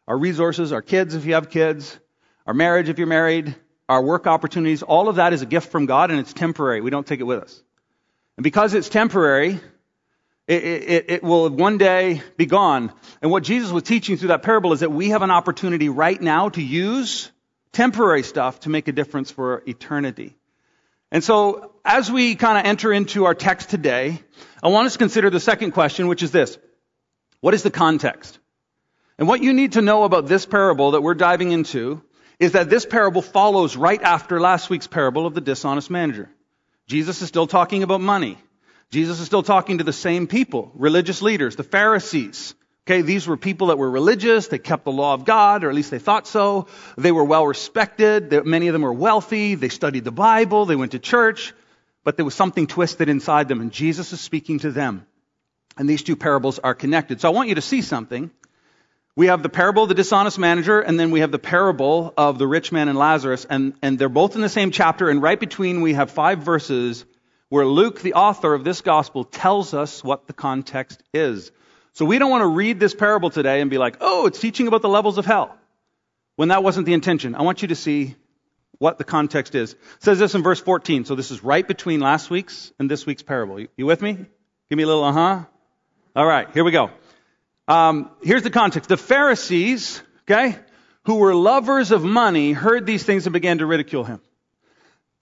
our 0.07 0.17
resources, 0.17 0.73
our 0.73 0.83
kids 0.83 1.15
if 1.15 1.25
you 1.25 1.35
have 1.35 1.51
kids, 1.51 1.99
our 2.47 2.55
marriage 2.55 2.89
if 2.89 2.99
you're 2.99 3.07
married, 3.07 3.55
our 3.89 4.03
work 4.03 4.27
opportunities, 4.27 4.83
all 4.83 5.09
of 5.09 5.17
that 5.17 5.33
is 5.33 5.43
a 5.43 5.47
gift 5.47 5.71
from 5.71 5.87
God 5.87 6.11
and 6.11 6.21
it's 6.21 6.33
temporary. 6.33 6.81
We 6.81 6.91
don't 6.91 7.07
take 7.07 7.21
it 7.21 7.25
with 7.25 7.43
us. 7.43 7.63
And 8.37 8.45
because 8.45 8.75
it's 8.75 8.89
temporary, 8.89 9.61
it, 10.49 10.65
it, 10.65 11.05
it, 11.09 11.23
will 11.23 11.49
one 11.51 11.79
day 11.79 12.23
be 12.37 12.47
gone. 12.47 12.93
And 13.21 13.31
what 13.31 13.43
Jesus 13.43 13.71
was 13.71 13.85
teaching 13.85 14.17
through 14.17 14.29
that 14.29 14.43
parable 14.43 14.73
is 14.73 14.81
that 14.81 14.91
we 14.91 15.11
have 15.11 15.23
an 15.23 15.31
opportunity 15.31 15.89
right 15.89 16.21
now 16.21 16.49
to 16.51 16.63
use 16.63 17.31
temporary 17.73 18.23
stuff 18.23 18.61
to 18.61 18.71
make 18.71 18.89
a 18.89 18.93
difference 18.93 19.31
for 19.31 19.63
eternity. 19.67 20.37
And 21.11 21.23
so, 21.23 21.75
as 21.85 22.11
we 22.11 22.35
kind 22.37 22.59
of 22.59 22.65
enter 22.65 22.93
into 22.93 23.27
our 23.27 23.35
text 23.35 23.71
today, 23.71 24.21
I 24.63 24.69
want 24.69 24.87
us 24.87 24.93
to 24.95 24.99
consider 24.99 25.31
the 25.31 25.41
second 25.41 25.73
question, 25.73 26.09
which 26.09 26.23
is 26.23 26.31
this. 26.31 26.59
What 27.41 27.55
is 27.55 27.63
the 27.63 27.71
context? 27.71 28.39
And 29.19 29.29
what 29.29 29.43
you 29.43 29.53
need 29.53 29.73
to 29.73 29.83
know 29.83 30.05
about 30.05 30.27
this 30.27 30.47
parable 30.47 30.93
that 30.93 31.03
we're 31.03 31.15
diving 31.15 31.53
into 31.53 32.03
is 32.39 32.53
that 32.53 32.71
this 32.71 32.87
parable 32.87 33.23
follows 33.23 33.77
right 33.77 34.03
after 34.03 34.41
last 34.41 34.71
week's 34.71 34.87
parable 34.87 35.27
of 35.27 35.35
the 35.35 35.41
dishonest 35.41 35.91
manager. 35.91 36.31
Jesus 36.93 37.23
is 37.23 37.29
still 37.29 37.47
talking 37.47 37.83
about 37.83 38.03
money. 38.03 38.37
Jesus 38.91 39.19
is 39.19 39.25
still 39.25 39.43
talking 39.43 39.79
to 39.79 39.85
the 39.85 39.95
same 39.95 40.27
people, 40.27 40.71
religious 40.75 41.23
leaders, 41.23 41.57
the 41.57 41.63
Pharisees. 41.63 42.55
Okay, 42.85 43.01
these 43.01 43.27
were 43.27 43.39
people 43.39 43.69
that 43.69 43.79
were 43.79 43.91
religious, 43.91 44.49
they 44.49 44.59
kept 44.59 44.85
the 44.85 44.93
law 44.93 45.15
of 45.15 45.25
God, 45.25 45.65
or 45.65 45.71
at 45.71 45.75
least 45.75 45.91
they 45.91 45.99
thought 45.99 46.27
so. 46.27 46.67
They 46.99 47.11
were 47.11 47.25
well 47.25 47.47
respected, 47.47 48.45
many 48.45 48.69
of 48.69 48.75
them 48.75 48.83
were 48.83 48.93
wealthy, 48.93 49.55
they 49.55 49.71
studied 49.71 50.05
the 50.05 50.13
Bible, 50.13 50.67
they 50.67 50.77
went 50.77 50.93
to 50.93 50.99
church, 50.99 51.55
but 52.05 52.17
there 52.17 52.27
was 52.27 52.35
something 52.35 52.67
twisted 52.67 53.09
inside 53.09 53.49
them, 53.49 53.63
and 53.63 53.73
Jesus 53.73 54.13
is 54.13 54.21
speaking 54.21 54.59
to 54.59 54.71
them. 54.71 55.07
And 55.79 55.89
these 55.89 56.03
two 56.03 56.17
parables 56.17 56.59
are 56.59 56.75
connected. 56.75 57.23
So 57.23 57.29
I 57.29 57.33
want 57.33 57.49
you 57.49 57.55
to 57.55 57.63
see 57.63 57.81
something. 57.81 58.31
We 59.15 59.27
have 59.27 59.43
the 59.43 59.51
parable 59.51 59.83
of 59.83 59.91
the 59.91 59.95
dishonest 59.95 60.39
manager, 60.39 60.81
and 60.81 60.99
then 60.99 61.11
we 61.11 61.21
have 61.21 61.31
the 61.31 61.39
parable 61.39 62.15
of 62.17 62.39
the 62.39 62.47
rich 62.47 62.73
man 62.73 62.89
and 62.89 62.99
Lazarus, 62.99 63.45
and, 63.49 63.75
and 63.83 63.99
they're 63.99 64.09
both 64.09 64.37
in 64.37 64.41
the 64.41 64.49
same 64.49 64.71
chapter, 64.71 65.11
and 65.11 65.21
right 65.21 65.39
between 65.39 65.83
we 65.83 65.93
have 65.93 66.11
five 66.11 66.39
verses 66.39 67.05
where 67.51 67.67
Luke, 67.67 68.01
the 68.01 68.15
author 68.15 68.55
of 68.55 68.65
this 68.65 68.81
gospel, 68.81 69.25
tells 69.25 69.75
us 69.75 70.03
what 70.03 70.27
the 70.27 70.33
context 70.33 71.03
is. 71.13 71.53
So 71.93 72.07
we 72.07 72.19
don't 72.19 72.31
want 72.31 72.41
to 72.41 72.47
read 72.47 72.81
this 72.81 72.95
parable 72.95 73.29
today 73.29 73.61
and 73.61 73.71
be 73.71 73.77
like, 73.77 73.99
oh, 74.01 74.25
it's 74.27 74.41
teaching 74.41 74.67
about 74.67 74.81
the 74.81 74.89
levels 74.89 75.19
of 75.19 75.27
hell. 75.27 75.55
When 76.37 76.49
that 76.49 76.65
wasn't 76.65 76.87
the 76.87 76.95
intention. 76.95 77.35
I 77.35 77.43
want 77.43 77.61
you 77.61 77.69
to 77.69 77.75
see 77.75 78.17
what 78.79 78.97
the 78.97 79.05
context 79.05 79.55
is. 79.55 79.75
It 79.75 79.79
says 79.99 80.19
this 80.19 80.35
in 80.35 80.43
verse 80.43 80.61
14. 80.61 81.05
So 81.05 81.15
this 81.15 81.31
is 81.31 81.45
right 81.45 81.69
between 81.69 82.01
last 82.01 82.31
week's 82.31 82.73
and 82.79 82.91
this 82.91 83.05
week's 83.05 83.23
parable. 83.23 83.61
You, 83.61 83.69
you 83.77 83.85
with 83.85 84.01
me? 84.01 84.15
Give 84.15 84.77
me 84.79 84.85
a 84.85 84.87
little 84.87 85.05
uh 85.05 85.13
huh. 85.13 85.45
All 86.17 86.27
right, 86.27 86.49
here 86.55 86.65
we 86.65 86.71
go. 86.71 86.91
Um, 87.69 88.11
here's 88.23 88.43
the 88.43 88.51
context. 88.51 88.89
The 88.89 88.97
Pharisees, 88.97 90.03
okay, 90.23 90.59
who 91.05 91.17
were 91.17 91.35
lovers 91.35 91.91
of 91.91 92.05
money, 92.05 92.53
heard 92.53 92.87
these 92.87 93.05
things 93.05 93.27
and 93.27 93.33
began 93.33 93.59
to 93.59 93.67
ridicule 93.67 94.05
him. 94.05 94.21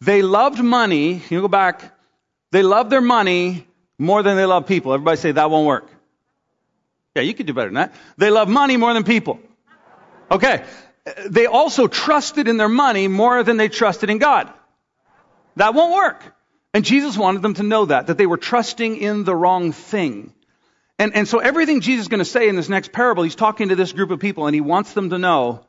They 0.00 0.22
loved 0.22 0.62
money. 0.62 1.22
You 1.28 1.40
go 1.42 1.48
back 1.48 1.92
they 2.50 2.62
loved 2.62 2.90
their 2.90 3.00
money 3.00 3.66
more 3.98 4.22
than 4.22 4.36
they 4.36 4.46
love 4.46 4.66
people. 4.66 4.92
Everybody 4.92 5.16
say 5.16 5.32
that 5.32 5.50
won't 5.50 5.66
work. 5.66 5.88
Yeah, 7.14 7.22
you 7.22 7.34
could 7.34 7.46
do 7.46 7.54
better 7.54 7.68
than 7.68 7.74
that. 7.74 7.94
They 8.16 8.30
love 8.30 8.48
money 8.48 8.76
more 8.76 8.92
than 8.94 9.04
people. 9.04 9.40
Okay. 10.30 10.64
They 11.28 11.46
also 11.46 11.86
trusted 11.86 12.48
in 12.48 12.56
their 12.56 12.68
money 12.68 13.08
more 13.08 13.42
than 13.42 13.56
they 13.56 13.68
trusted 13.68 14.10
in 14.10 14.18
God. 14.18 14.52
That 15.56 15.74
won't 15.74 15.94
work. 15.94 16.22
And 16.72 16.84
Jesus 16.84 17.16
wanted 17.16 17.42
them 17.42 17.54
to 17.54 17.62
know 17.62 17.86
that, 17.86 18.08
that 18.08 18.18
they 18.18 18.26
were 18.26 18.36
trusting 18.36 18.96
in 18.96 19.24
the 19.24 19.34
wrong 19.34 19.72
thing. 19.72 20.32
And, 21.00 21.16
and 21.16 21.26
so 21.26 21.38
everything 21.38 21.80
Jesus 21.80 22.02
is 22.02 22.08
going 22.08 22.18
to 22.18 22.26
say 22.26 22.46
in 22.46 22.56
this 22.56 22.68
next 22.68 22.92
parable, 22.92 23.22
he's 23.22 23.34
talking 23.34 23.70
to 23.70 23.74
this 23.74 23.90
group 23.90 24.10
of 24.10 24.20
people 24.20 24.46
and 24.46 24.54
he 24.54 24.60
wants 24.60 24.92
them 24.92 25.08
to 25.08 25.18
know 25.18 25.64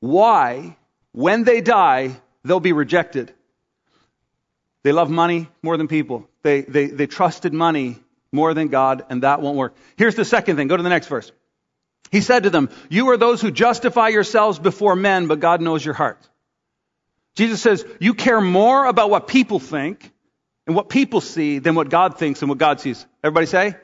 why, 0.00 0.76
when 1.12 1.44
they 1.44 1.62
die, 1.62 2.14
they'll 2.44 2.60
be 2.60 2.74
rejected. 2.74 3.32
They 4.82 4.92
love 4.92 5.08
money 5.08 5.48
more 5.62 5.78
than 5.78 5.88
people. 5.88 6.28
They, 6.42 6.60
they, 6.60 6.88
they 6.88 7.06
trusted 7.06 7.54
money 7.54 7.96
more 8.32 8.52
than 8.52 8.68
God, 8.68 9.06
and 9.08 9.22
that 9.22 9.40
won't 9.40 9.56
work. 9.56 9.74
Here's 9.96 10.14
the 10.14 10.26
second 10.26 10.56
thing. 10.56 10.68
Go 10.68 10.76
to 10.76 10.82
the 10.82 10.90
next 10.90 11.06
verse. 11.06 11.32
He 12.12 12.20
said 12.20 12.42
to 12.42 12.50
them, 12.50 12.68
You 12.90 13.08
are 13.08 13.16
those 13.16 13.40
who 13.40 13.50
justify 13.50 14.08
yourselves 14.08 14.58
before 14.58 14.94
men, 14.94 15.26
but 15.26 15.40
God 15.40 15.62
knows 15.62 15.82
your 15.82 15.94
heart. 15.94 16.20
Jesus 17.34 17.62
says, 17.62 17.82
You 17.98 18.12
care 18.12 18.42
more 18.42 18.84
about 18.84 19.08
what 19.08 19.26
people 19.26 19.58
think 19.58 20.07
and 20.68 20.76
what 20.76 20.90
people 20.90 21.22
see 21.22 21.58
than 21.58 21.74
what 21.74 21.88
God 21.88 22.18
thinks 22.18 22.42
and 22.42 22.48
what 22.50 22.58
God 22.58 22.78
sees. 22.78 23.04
Everybody 23.24 23.46
say? 23.46 23.74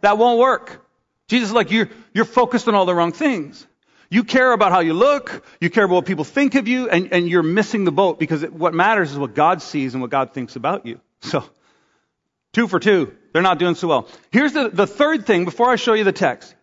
That 0.00 0.16
won't 0.16 0.38
work. 0.38 0.84
Jesus 1.28 1.50
is 1.50 1.54
like, 1.54 1.70
You're, 1.70 1.90
you're 2.14 2.24
focused 2.24 2.66
on 2.66 2.74
all 2.74 2.86
the 2.86 2.94
wrong 2.94 3.12
things. 3.12 3.64
You 4.10 4.24
care 4.24 4.52
about 4.52 4.72
how 4.72 4.80
you 4.80 4.94
look, 4.94 5.44
you 5.60 5.68
care 5.68 5.84
about 5.84 5.96
what 5.96 6.06
people 6.06 6.24
think 6.24 6.54
of 6.54 6.66
you, 6.66 6.88
and, 6.88 7.12
and 7.12 7.28
you're 7.28 7.42
missing 7.42 7.84
the 7.84 7.92
boat 7.92 8.18
because 8.18 8.42
it, 8.42 8.54
what 8.54 8.72
matters 8.72 9.12
is 9.12 9.18
what 9.18 9.34
God 9.34 9.60
sees 9.60 9.92
and 9.92 10.00
what 10.00 10.10
God 10.10 10.32
thinks 10.32 10.56
about 10.56 10.86
you. 10.86 11.00
So, 11.20 11.44
two 12.52 12.68
for 12.68 12.78
two. 12.78 13.12
They're 13.32 13.42
not 13.42 13.58
doing 13.58 13.74
so 13.74 13.88
well. 13.88 14.08
Here's 14.30 14.52
the, 14.52 14.68
the 14.70 14.86
third 14.86 15.26
thing 15.26 15.44
before 15.44 15.68
I 15.68 15.76
show 15.76 15.92
you 15.94 16.04
the 16.04 16.12
text. 16.12 16.54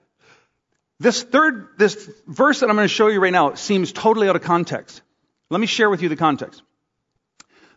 This 0.98 1.22
third, 1.22 1.68
this 1.78 2.10
verse 2.26 2.62
that 2.62 2.70
I'm 2.70 2.78
going 2.78 2.86
to 2.86 2.94
show 2.94 3.10
you 3.10 3.20
right 3.20 3.34
now 3.34 3.54
seems 3.56 3.92
totally 3.92 4.30
out 4.30 4.38
of 4.38 4.42
context. 4.42 5.02
Let 5.50 5.60
me 5.60 5.68
share 5.68 5.90
with 5.90 6.02
you 6.02 6.08
the 6.10 6.16
context. 6.16 6.64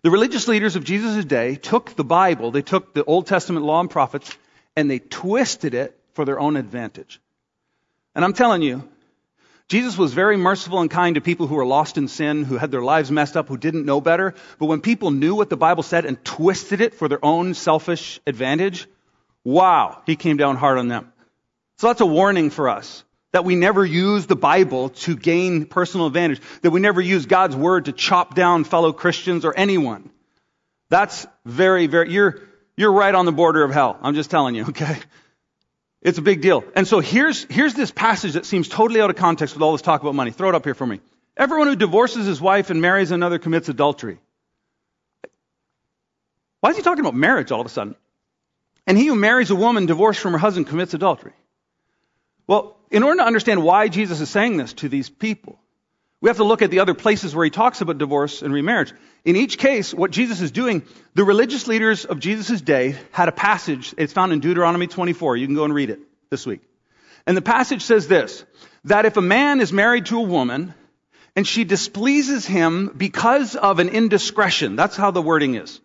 The 0.03 0.11
religious 0.11 0.47
leaders 0.47 0.77
of 0.77 0.85
Jesus' 0.85 1.25
day 1.25 1.57
took 1.57 1.97
the 1.97 2.05
Bible, 2.05 2.51
they 2.51 2.63
took 2.63 2.95
the 2.95 3.05
Old 3.05 3.27
Testament 3.27 3.67
law 3.67 3.81
and 3.81 3.91
prophets, 3.91 4.37
and 4.77 4.91
they 4.91 5.01
twisted 5.01 5.75
it 5.75 5.99
for 6.13 6.25
their 6.25 6.39
own 6.39 6.57
advantage. 6.57 7.21
And 8.15 8.25
I'm 8.25 8.33
telling 8.33 8.63
you, 8.63 8.89
Jesus 9.69 9.99
was 9.99 10.15
very 10.15 10.37
merciful 10.37 10.81
and 10.81 10.91
kind 10.91 11.17
to 11.17 11.21
people 11.21 11.47
who 11.47 11.57
were 11.57 11.67
lost 11.67 11.99
in 11.99 12.09
sin, 12.09 12.45
who 12.45 12.57
had 12.57 12.71
their 12.71 12.83
lives 12.83 13.11
messed 13.11 13.37
up, 13.37 13.49
who 13.49 13.57
didn't 13.57 13.85
know 13.85 14.01
better. 14.01 14.35
But 14.59 14.67
when 14.67 14.81
people 14.81 15.11
knew 15.11 15.35
what 15.35 15.51
the 15.51 15.57
Bible 15.57 15.83
said 15.83 16.07
and 16.07 16.25
twisted 16.25 16.81
it 16.81 16.95
for 16.95 17.09
their 17.09 17.23
own 17.23 17.53
selfish 17.55 18.19
advantage, 18.27 18.87
wow, 19.45 20.03
he 20.07 20.17
came 20.17 20.39
down 20.39 20.57
hard 20.57 20.79
on 20.79 20.89
them. 20.89 21.13
So 21.77 21.89
that's 21.89 22.01
a 22.01 22.07
warning 22.07 22.51
for 22.51 22.69
us 22.69 23.05
that 23.33 23.45
we 23.45 23.57
never 23.57 23.85
use 23.85 24.27
the 24.27 24.37
Bible 24.37 24.91
to 24.91 25.17
gain 25.17 25.67
personal 25.67 26.07
advantage, 26.07 26.41
that 26.63 26.71
we 26.71 26.81
never 26.81 27.01
use 27.01 27.27
God's 27.27 27.55
word 27.55 27.87
to 27.87 27.93
chop 27.93 28.35
down 28.35 28.65
fellow 28.65 28.93
Christians 28.93 29.45
or 29.45 29.55
anyone. 29.57 30.11
That's 30.89 31.27
very, 31.45 31.87
very, 31.87 32.11
you're, 32.11 32.41
you're 32.77 32.93
right 32.93 33.15
on 33.15 33.27
the 33.27 33.33
border 33.33 33.63
of 33.63 33.71
hell. 33.71 33.99
I'm 34.01 34.15
just 34.15 34.31
telling 34.31 34.55
you, 34.55 34.65
okay? 34.69 34.99
It's 36.01 36.19
a 36.19 36.23
big 36.23 36.41
deal. 36.41 36.65
And 36.75 36.87
so 36.87 37.01
here's, 37.01 37.45
here's 37.45 37.75
this 37.75 37.91
passage 37.91 38.35
that 38.35 38.47
seems 38.47 38.69
totally 38.69 39.01
out 39.01 39.11
of 39.11 39.17
context 39.17 39.55
with 39.55 39.63
all 39.63 39.73
this 39.73 39.83
talk 39.83 40.01
about 40.01 40.15
money. 40.15 40.31
Throw 40.31 40.49
it 40.49 40.55
up 40.55 40.65
here 40.65 40.75
for 40.75 40.87
me. 40.87 41.01
Everyone 41.37 41.67
who 41.67 41.77
divorces 41.77 42.27
his 42.27 42.41
wife 42.41 42.71
and 42.71 42.81
marries 42.81 43.11
another 43.11 43.39
commits 43.39 43.69
adultery. 43.69 44.19
Why 46.61 46.71
is 46.71 46.77
he 46.77 46.83
talking 46.83 47.01
about 47.01 47.15
marriage 47.15 47.53
all 47.53 47.61
of 47.61 47.67
a 47.67 47.71
sudden? 47.71 47.95
And 48.87 48.97
he 48.97 49.07
who 49.07 49.15
marries 49.15 49.51
a 49.51 49.57
woman 49.57 49.87
divorced 49.87 50.21
from 50.21 50.33
her 50.33 50.39
husband 50.39 50.67
commits 50.67 50.95
adultery. 50.95 51.33
Well, 52.49 52.77
in 52.91 53.03
order 53.05 53.19
to 53.19 53.27
understand 53.27 53.63
why 53.63 53.89
Jesus 53.89 54.21
is 54.21 54.31
saying 54.31 54.57
this 54.57 54.73
to 54.75 54.89
these 54.89 55.09
people, 55.09 55.61
we 56.21 56.31
have 56.31 56.39
to 56.39 56.45
look 56.45 56.63
at 56.63 56.71
the 56.73 56.81
other 56.81 56.95
places 56.95 57.37
where 57.37 57.45
he 57.45 57.51
talks 57.51 57.81
about 57.81 57.99
divorce 57.99 58.43
and 58.43 58.53
remarriage. 58.53 58.93
In 59.25 59.37
each 59.37 59.59
case, 59.59 59.95
what 59.95 60.11
Jesus 60.11 60.41
is 60.41 60.51
doing, 60.51 60.83
the 61.15 61.23
religious 61.23 61.69
leaders 61.69 62.07
of 62.07 62.19
Jesus' 62.19 62.61
day 62.61 62.97
had 63.13 63.29
a 63.29 63.33
passage. 63.33 63.95
It's 63.97 64.13
found 64.13 64.33
in 64.33 64.41
Deuteronomy 64.41 64.89
24. 64.89 65.37
You 65.37 65.47
can 65.47 65.55
go 65.55 65.65
and 65.65 65.75
read 65.75 65.91
it 65.91 66.01
this 66.31 66.47
week. 66.47 66.63
And 67.27 67.37
the 67.37 67.43
passage 67.43 67.83
says 67.83 68.09
this, 68.09 68.45
that 68.85 69.05
if 69.05 69.17
a 69.17 69.23
man 69.23 69.61
is 69.61 69.73
married 69.73 70.07
to 70.07 70.19
a 70.19 70.23
woman 70.23 70.75
and 71.37 71.47
she 71.47 71.65
displeases 71.65 72.47
him 72.47 72.91
because 72.97 73.55
of 73.55 73.79
an 73.79 73.91
indiscretion, 73.91 74.75
that's 74.75 74.97
how 74.97 75.11
the 75.11 75.23
wording 75.23 75.55
is. 75.55 75.81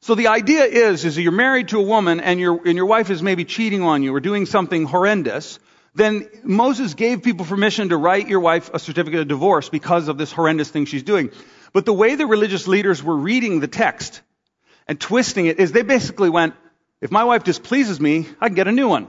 So 0.00 0.14
the 0.14 0.28
idea 0.28 0.64
is, 0.64 1.04
is 1.04 1.16
that 1.16 1.22
you're 1.22 1.32
married 1.32 1.68
to 1.68 1.78
a 1.78 1.82
woman 1.82 2.20
and 2.20 2.40
your, 2.40 2.66
and 2.66 2.76
your 2.76 2.86
wife 2.86 3.10
is 3.10 3.22
maybe 3.22 3.44
cheating 3.44 3.82
on 3.82 4.02
you 4.02 4.14
or 4.14 4.20
doing 4.20 4.46
something 4.46 4.86
horrendous 4.86 5.58
then 5.94 6.28
Moses 6.44 6.94
gave 6.94 7.22
people 7.22 7.44
permission 7.44 7.88
to 7.88 7.96
write 7.96 8.28
your 8.28 8.40
wife 8.40 8.70
a 8.72 8.78
certificate 8.78 9.20
of 9.20 9.28
divorce 9.28 9.68
because 9.68 10.08
of 10.08 10.18
this 10.18 10.30
horrendous 10.32 10.70
thing 10.70 10.84
she's 10.84 11.02
doing. 11.02 11.30
But 11.72 11.86
the 11.86 11.92
way 11.92 12.14
the 12.14 12.26
religious 12.26 12.68
leaders 12.68 13.02
were 13.02 13.16
reading 13.16 13.60
the 13.60 13.68
text 13.68 14.20
and 14.86 15.00
twisting 15.00 15.46
it 15.46 15.58
is 15.58 15.72
they 15.72 15.82
basically 15.82 16.30
went, 16.30 16.54
if 17.00 17.10
my 17.10 17.24
wife 17.24 17.44
displeases 17.44 18.00
me, 18.00 18.26
I 18.40 18.48
can 18.48 18.54
get 18.54 18.68
a 18.68 18.72
new 18.72 18.88
one. 18.88 19.08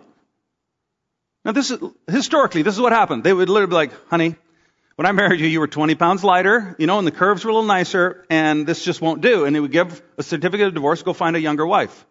Now 1.46 1.52
this 1.54 1.72
is, 1.72 1.80
historically, 2.08 2.64
this 2.64 2.76
is 2.76 2.82
what 2.82 2.92
happened. 2.92 3.24
They 3.24 3.34
would 3.34 3.50
literally 3.50 3.70
be 3.70 3.76
like, 3.76 4.10
honey, 4.10 4.36
when 4.96 5.06
I 5.06 5.14
married 5.14 5.40
you, 5.40 5.48
you 5.48 5.62
were 5.62 5.68
20 5.68 5.96
pounds 5.96 6.26
lighter, 6.26 6.76
you 6.78 6.86
know, 6.86 6.98
and 6.98 7.08
the 7.08 7.12
curves 7.12 7.46
were 7.46 7.52
a 7.52 7.54
little 7.54 7.68
nicer, 7.68 8.26
and 8.30 8.68
this 8.68 8.84
just 8.84 9.00
won't 9.00 9.22
do. 9.22 9.46
And 9.46 9.56
they 9.56 9.60
would 9.62 9.72
give 9.72 10.02
a 10.18 10.24
certificate 10.24 10.68
of 10.68 10.74
divorce, 10.74 11.04
go 11.04 11.14
find 11.14 11.38
a 11.38 11.40
younger 11.40 11.66
wife. 11.66 12.06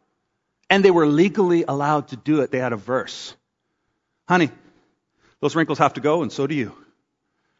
And 0.70 0.82
they 0.82 0.90
were 0.90 1.06
legally 1.06 1.64
allowed 1.68 2.08
to 2.08 2.16
do 2.16 2.40
it. 2.40 2.50
They 2.50 2.58
had 2.58 2.72
a 2.72 2.76
verse. 2.76 3.36
Honey, 4.28 4.50
those 5.40 5.56
wrinkles 5.56 5.78
have 5.78 5.94
to 5.94 6.00
go, 6.00 6.22
and 6.22 6.30
so 6.30 6.46
do 6.46 6.54
you. 6.54 6.74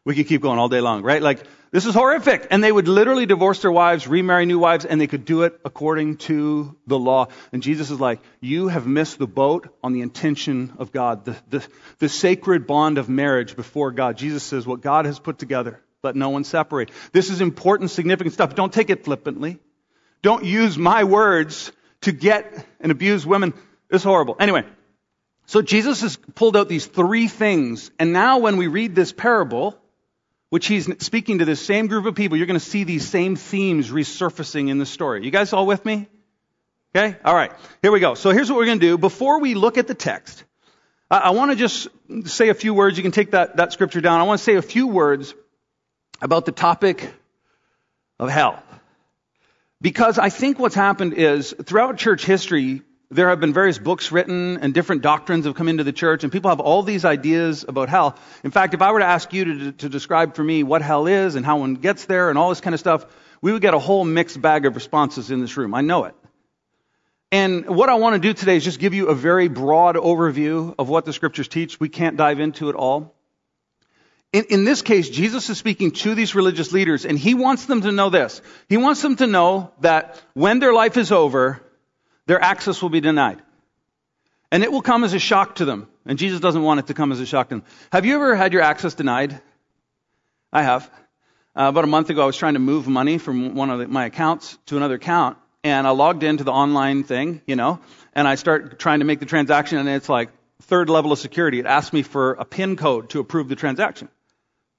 We 0.05 0.15
could 0.15 0.27
keep 0.27 0.41
going 0.41 0.59
all 0.59 0.69
day 0.69 0.81
long, 0.81 1.03
right? 1.03 1.21
Like, 1.21 1.43
this 1.71 1.85
is 1.85 1.93
horrific. 1.93 2.47
And 2.51 2.63
they 2.63 2.71
would 2.71 2.87
literally 2.87 3.25
divorce 3.25 3.61
their 3.61 3.71
wives, 3.71 4.07
remarry 4.07 4.45
new 4.45 4.57
wives, 4.57 4.85
and 4.85 4.99
they 4.99 5.07
could 5.07 5.25
do 5.25 5.43
it 5.43 5.59
according 5.65 6.17
to 6.17 6.75
the 6.87 6.97
law. 6.97 7.27
And 7.51 7.61
Jesus 7.61 7.91
is 7.91 7.99
like, 7.99 8.19
you 8.39 8.69
have 8.69 8.87
missed 8.87 9.19
the 9.19 9.27
boat 9.27 9.67
on 9.83 9.93
the 9.93 10.01
intention 10.01 10.73
of 10.77 10.91
God, 10.91 11.25
the, 11.25 11.35
the, 11.49 11.67
the 11.99 12.09
sacred 12.09 12.65
bond 12.65 12.97
of 12.97 13.09
marriage 13.09 13.55
before 13.55 13.91
God. 13.91 14.17
Jesus 14.17 14.41
says, 14.43 14.65
what 14.65 14.81
God 14.81 15.05
has 15.05 15.19
put 15.19 15.37
together, 15.37 15.81
let 16.01 16.15
no 16.15 16.29
one 16.29 16.43
separate. 16.43 16.91
This 17.11 17.29
is 17.29 17.41
important, 17.41 17.91
significant 17.91 18.33
stuff. 18.33 18.55
Don't 18.55 18.73
take 18.73 18.89
it 18.89 19.03
flippantly. 19.03 19.59
Don't 20.21 20.45
use 20.45 20.77
my 20.77 21.03
words 21.03 21.71
to 22.01 22.11
get 22.11 22.65
and 22.79 22.91
abuse 22.91 23.25
women. 23.25 23.53
It's 23.91 24.03
horrible. 24.03 24.37
Anyway, 24.39 24.63
so 25.49 25.63
Jesus 25.63 26.01
has 26.01 26.15
pulled 26.35 26.55
out 26.55 26.69
these 26.69 26.85
three 26.85 27.27
things, 27.27 27.89
and 27.97 28.13
now 28.13 28.37
when 28.37 28.57
we 28.57 28.67
read 28.67 28.93
this 28.93 29.11
parable, 29.11 29.75
which 30.51 30.67
he's 30.67 30.87
speaking 31.03 31.39
to 31.39 31.45
this 31.45 31.59
same 31.59 31.87
group 31.87 32.05
of 32.05 32.13
people, 32.13 32.37
you're 32.37 32.45
going 32.45 32.59
to 32.59 32.63
see 32.63 32.83
these 32.83 33.09
same 33.09 33.35
themes 33.35 33.89
resurfacing 33.89 34.69
in 34.69 34.77
the 34.77 34.85
story. 34.85 35.25
You 35.25 35.31
guys 35.31 35.51
all 35.51 35.65
with 35.65 35.83
me? 35.83 36.07
Okay? 36.95 37.17
All 37.25 37.33
right. 37.33 37.51
Here 37.81 37.91
we 37.91 37.99
go. 37.99 38.13
So 38.13 38.29
here's 38.29 38.47
what 38.51 38.57
we're 38.59 38.67
going 38.67 38.79
to 38.79 38.85
do. 38.85 38.99
Before 38.99 39.39
we 39.39 39.55
look 39.55 39.79
at 39.79 39.87
the 39.87 39.95
text, 39.95 40.43
I, 41.09 41.17
I 41.17 41.29
want 41.31 41.49
to 41.49 41.57
just 41.57 41.87
say 42.25 42.49
a 42.49 42.53
few 42.53 42.75
words. 42.75 42.97
You 42.97 43.01
can 43.01 43.11
take 43.11 43.31
that, 43.31 43.57
that 43.57 43.73
scripture 43.73 44.01
down. 44.01 44.21
I 44.21 44.25
want 44.25 44.37
to 44.37 44.43
say 44.43 44.53
a 44.53 44.61
few 44.61 44.85
words 44.85 45.33
about 46.21 46.45
the 46.45 46.51
topic 46.51 47.11
of 48.19 48.29
hell. 48.29 48.61
Because 49.81 50.19
I 50.19 50.29
think 50.29 50.59
what's 50.59 50.75
happened 50.75 51.15
is 51.15 51.55
throughout 51.63 51.97
church 51.97 52.23
history, 52.23 52.83
there 53.11 53.29
have 53.29 53.39
been 53.39 53.53
various 53.53 53.79
books 53.79 54.11
written 54.11 54.57
and 54.57 54.73
different 54.73 55.01
doctrines 55.01 55.45
have 55.45 55.55
come 55.55 55.67
into 55.67 55.83
the 55.83 55.91
church 55.91 56.23
and 56.23 56.31
people 56.31 56.49
have 56.49 56.59
all 56.59 56.83
these 56.83 57.05
ideas 57.05 57.65
about 57.67 57.89
hell. 57.89 58.15
In 58.43 58.51
fact, 58.51 58.75
if 58.75 58.81
I 58.81 58.91
were 58.91 58.99
to 58.99 59.05
ask 59.05 59.33
you 59.33 59.45
to, 59.45 59.71
to 59.71 59.89
describe 59.89 60.35
for 60.35 60.43
me 60.43 60.61
what 60.61 60.83
hell 60.83 61.07
is 61.07 61.35
and 61.35 61.43
how 61.43 61.57
one 61.57 61.75
gets 61.75 62.05
there 62.05 62.29
and 62.29 62.37
all 62.37 62.49
this 62.49 62.61
kind 62.61 62.75
of 62.75 62.79
stuff, 62.79 63.05
we 63.41 63.51
would 63.51 63.63
get 63.63 63.73
a 63.73 63.79
whole 63.79 64.05
mixed 64.05 64.39
bag 64.39 64.65
of 64.65 64.75
responses 64.75 65.31
in 65.31 65.41
this 65.41 65.57
room. 65.57 65.73
I 65.73 65.81
know 65.81 66.05
it. 66.05 66.15
And 67.31 67.67
what 67.67 67.89
I 67.89 67.95
want 67.95 68.15
to 68.15 68.19
do 68.19 68.33
today 68.33 68.57
is 68.57 68.63
just 68.63 68.79
give 68.79 68.93
you 68.93 69.07
a 69.07 69.15
very 69.15 69.47
broad 69.47 69.95
overview 69.95 70.75
of 70.77 70.89
what 70.89 71.05
the 71.05 71.13
scriptures 71.13 71.47
teach. 71.47 71.79
We 71.79 71.89
can't 71.89 72.17
dive 72.17 72.39
into 72.39 72.69
it 72.69 72.75
all. 72.75 73.15
In, 74.31 74.45
in, 74.49 74.63
this 74.65 74.83
case, 74.83 75.09
Jesus 75.09 75.49
is 75.49 75.57
speaking 75.57 75.91
to 75.91 76.13
these 76.13 76.35
religious 76.35 76.71
leaders 76.71 77.05
and 77.05 77.17
he 77.17 77.33
wants 77.33 77.65
them 77.65 77.81
to 77.81 77.91
know 77.91 78.11
this. 78.11 78.41
He 78.67 78.77
wants 78.77 79.01
them 79.01 79.15
to 79.15 79.25
know 79.25 79.71
that 79.79 80.21
when 80.33 80.59
their 80.59 80.73
life 80.73 80.97
is 80.97 81.11
over, 81.11 81.61
their 82.29 82.39
access 82.39 82.79
will 82.79 82.91
be 82.91 83.01
denied. 83.01 83.41
And 84.51 84.63
it 84.63 84.71
will 84.71 84.83
come 84.83 85.03
as 85.03 85.15
a 85.15 85.19
shock 85.19 85.55
to 85.55 85.65
them. 85.65 85.87
And 86.05 86.19
Jesus 86.19 86.39
doesn't 86.39 86.61
want 86.61 86.79
it 86.79 86.85
to 86.87 86.93
come 86.93 87.11
as 87.11 87.19
a 87.19 87.25
shock 87.25 87.49
to 87.49 87.55
them. 87.55 87.63
Have 87.91 88.05
you 88.05 88.13
ever 88.13 88.35
had 88.35 88.53
your 88.53 88.61
access 88.61 88.93
denied? 88.93 89.41
I 90.53 90.61
have. 90.61 90.91
Uh, 91.55 91.69
about 91.69 91.85
a 91.85 91.87
month 91.87 92.11
ago, 92.11 92.21
I 92.21 92.27
was 92.27 92.37
trying 92.37 92.53
to 92.53 92.59
move 92.59 92.87
money 92.87 93.17
from 93.17 93.55
one 93.55 93.71
of 93.71 93.79
the, 93.79 93.87
my 93.87 94.05
accounts 94.05 94.59
to 94.67 94.77
another 94.77 94.93
account, 94.93 95.37
and 95.63 95.87
I 95.87 95.89
logged 95.89 96.21
into 96.21 96.43
the 96.43 96.51
online 96.51 97.03
thing, 97.03 97.41
you 97.47 97.55
know, 97.55 97.79
and 98.13 98.27
I 98.27 98.35
start 98.35 98.77
trying 98.77 98.99
to 98.99 99.05
make 99.05 99.19
the 99.19 99.25
transaction, 99.25 99.79
and 99.79 99.89
it's 99.89 100.07
like 100.07 100.29
third 100.61 100.87
level 100.87 101.11
of 101.11 101.17
security. 101.17 101.57
It 101.57 101.65
asks 101.65 101.91
me 101.93 102.03
for 102.03 102.33
a 102.33 102.45
PIN 102.45 102.75
code 102.75 103.09
to 103.09 103.21
approve 103.21 103.49
the 103.49 103.55
transaction. 103.55 104.07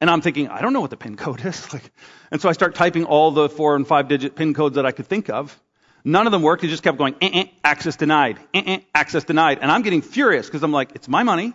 And 0.00 0.08
I'm 0.08 0.20
thinking, 0.20 0.46
I 0.46 0.60
don't 0.60 0.72
know 0.72 0.82
what 0.82 0.90
the 0.90 0.96
PIN 0.96 1.16
code 1.16 1.44
is. 1.44 1.66
Like, 1.72 1.90
and 2.30 2.40
so 2.40 2.48
I 2.48 2.52
start 2.52 2.76
typing 2.76 3.06
all 3.06 3.32
the 3.32 3.48
four 3.48 3.74
and 3.74 3.84
five 3.84 4.06
digit 4.06 4.36
PIN 4.36 4.54
codes 4.54 4.76
that 4.76 4.86
I 4.86 4.92
could 4.92 5.08
think 5.08 5.28
of. 5.30 5.60
None 6.04 6.26
of 6.26 6.32
them 6.32 6.42
worked. 6.42 6.64
It 6.64 6.68
just 6.68 6.82
kept 6.82 6.98
going, 6.98 7.14
eh, 7.20 7.30
eh, 7.32 7.44
access 7.62 7.96
denied, 7.96 8.38
eh, 8.54 8.62
eh, 8.64 8.78
access 8.94 9.24
denied. 9.24 9.58
And 9.60 9.70
I'm 9.70 9.82
getting 9.82 10.02
furious 10.02 10.46
because 10.46 10.62
I'm 10.62 10.72
like, 10.72 10.92
it's 10.94 11.08
my 11.08 11.22
money 11.22 11.52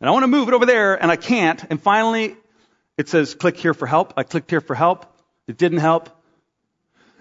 and 0.00 0.08
I 0.08 0.12
want 0.12 0.22
to 0.24 0.28
move 0.28 0.48
it 0.48 0.54
over 0.54 0.66
there 0.66 1.00
and 1.00 1.10
I 1.10 1.16
can't. 1.16 1.62
And 1.70 1.80
finally, 1.80 2.36
it 2.96 3.08
says 3.08 3.34
click 3.34 3.56
here 3.56 3.74
for 3.74 3.86
help. 3.86 4.14
I 4.16 4.22
clicked 4.22 4.50
here 4.50 4.60
for 4.60 4.74
help. 4.74 5.06
It 5.46 5.56
didn't 5.56 5.78
help. 5.78 6.10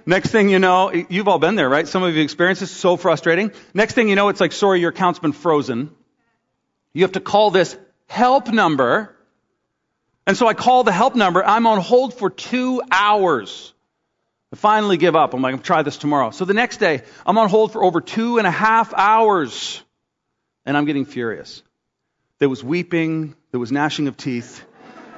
Next 0.05 0.29
thing 0.29 0.49
you 0.49 0.59
know, 0.59 0.91
you've 0.91 1.27
all 1.27 1.39
been 1.39 1.55
there, 1.55 1.69
right? 1.69 1.87
Some 1.87 2.03
of 2.03 2.15
you 2.15 2.23
experienced 2.23 2.61
this. 2.61 2.71
So 2.71 2.97
frustrating. 2.97 3.51
Next 3.73 3.93
thing 3.93 4.09
you 4.09 4.15
know, 4.15 4.29
it's 4.29 4.41
like, 4.41 4.51
sorry, 4.51 4.79
your 4.79 4.89
account's 4.89 5.19
been 5.19 5.31
frozen. 5.31 5.95
You 6.93 7.03
have 7.03 7.13
to 7.13 7.19
call 7.19 7.51
this 7.51 7.77
help 8.07 8.51
number. 8.51 9.15
And 10.25 10.35
so 10.35 10.47
I 10.47 10.53
call 10.53 10.83
the 10.83 10.91
help 10.91 11.15
number. 11.15 11.43
I'm 11.43 11.67
on 11.67 11.79
hold 11.79 12.13
for 12.13 12.29
two 12.29 12.81
hours. 12.91 13.73
I 14.53 14.57
finally 14.57 14.97
give 14.97 15.15
up. 15.15 15.33
I'm 15.33 15.41
like, 15.41 15.55
I'll 15.55 15.61
try 15.61 15.81
this 15.81 15.97
tomorrow. 15.97 16.31
So 16.31 16.43
the 16.43 16.53
next 16.53 16.77
day, 16.77 17.03
I'm 17.25 17.37
on 17.37 17.47
hold 17.47 17.71
for 17.71 17.83
over 17.83 18.01
two 18.01 18.37
and 18.37 18.45
a 18.45 18.51
half 18.51 18.93
hours. 18.93 19.81
And 20.65 20.75
I'm 20.75 20.85
getting 20.85 21.05
furious. 21.05 21.63
There 22.39 22.49
was 22.49 22.63
weeping. 22.63 23.35
There 23.51 23.59
was 23.59 23.71
gnashing 23.71 24.07
of 24.07 24.17
teeth. 24.17 24.63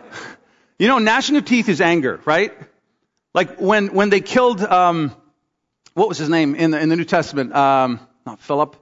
you 0.80 0.88
know, 0.88 1.00
gnashing 1.00 1.36
of 1.36 1.46
teeth 1.46 1.68
is 1.68 1.82
anger, 1.82 2.22
right? 2.26 2.54
Like 3.34 3.60
when, 3.60 3.94
when 3.94 4.12
they 4.12 4.22
killed, 4.22 4.62
um, 4.62 5.16
what 5.96 6.08
was 6.08 6.20
his 6.20 6.30
name 6.30 6.54
in 6.54 6.72
the, 6.72 6.80
in 6.80 6.90
the 6.90 6.96
New 6.96 7.04
Testament? 7.04 7.56
Um, 7.56 8.00
not 8.26 8.40
Philip. 8.40 8.78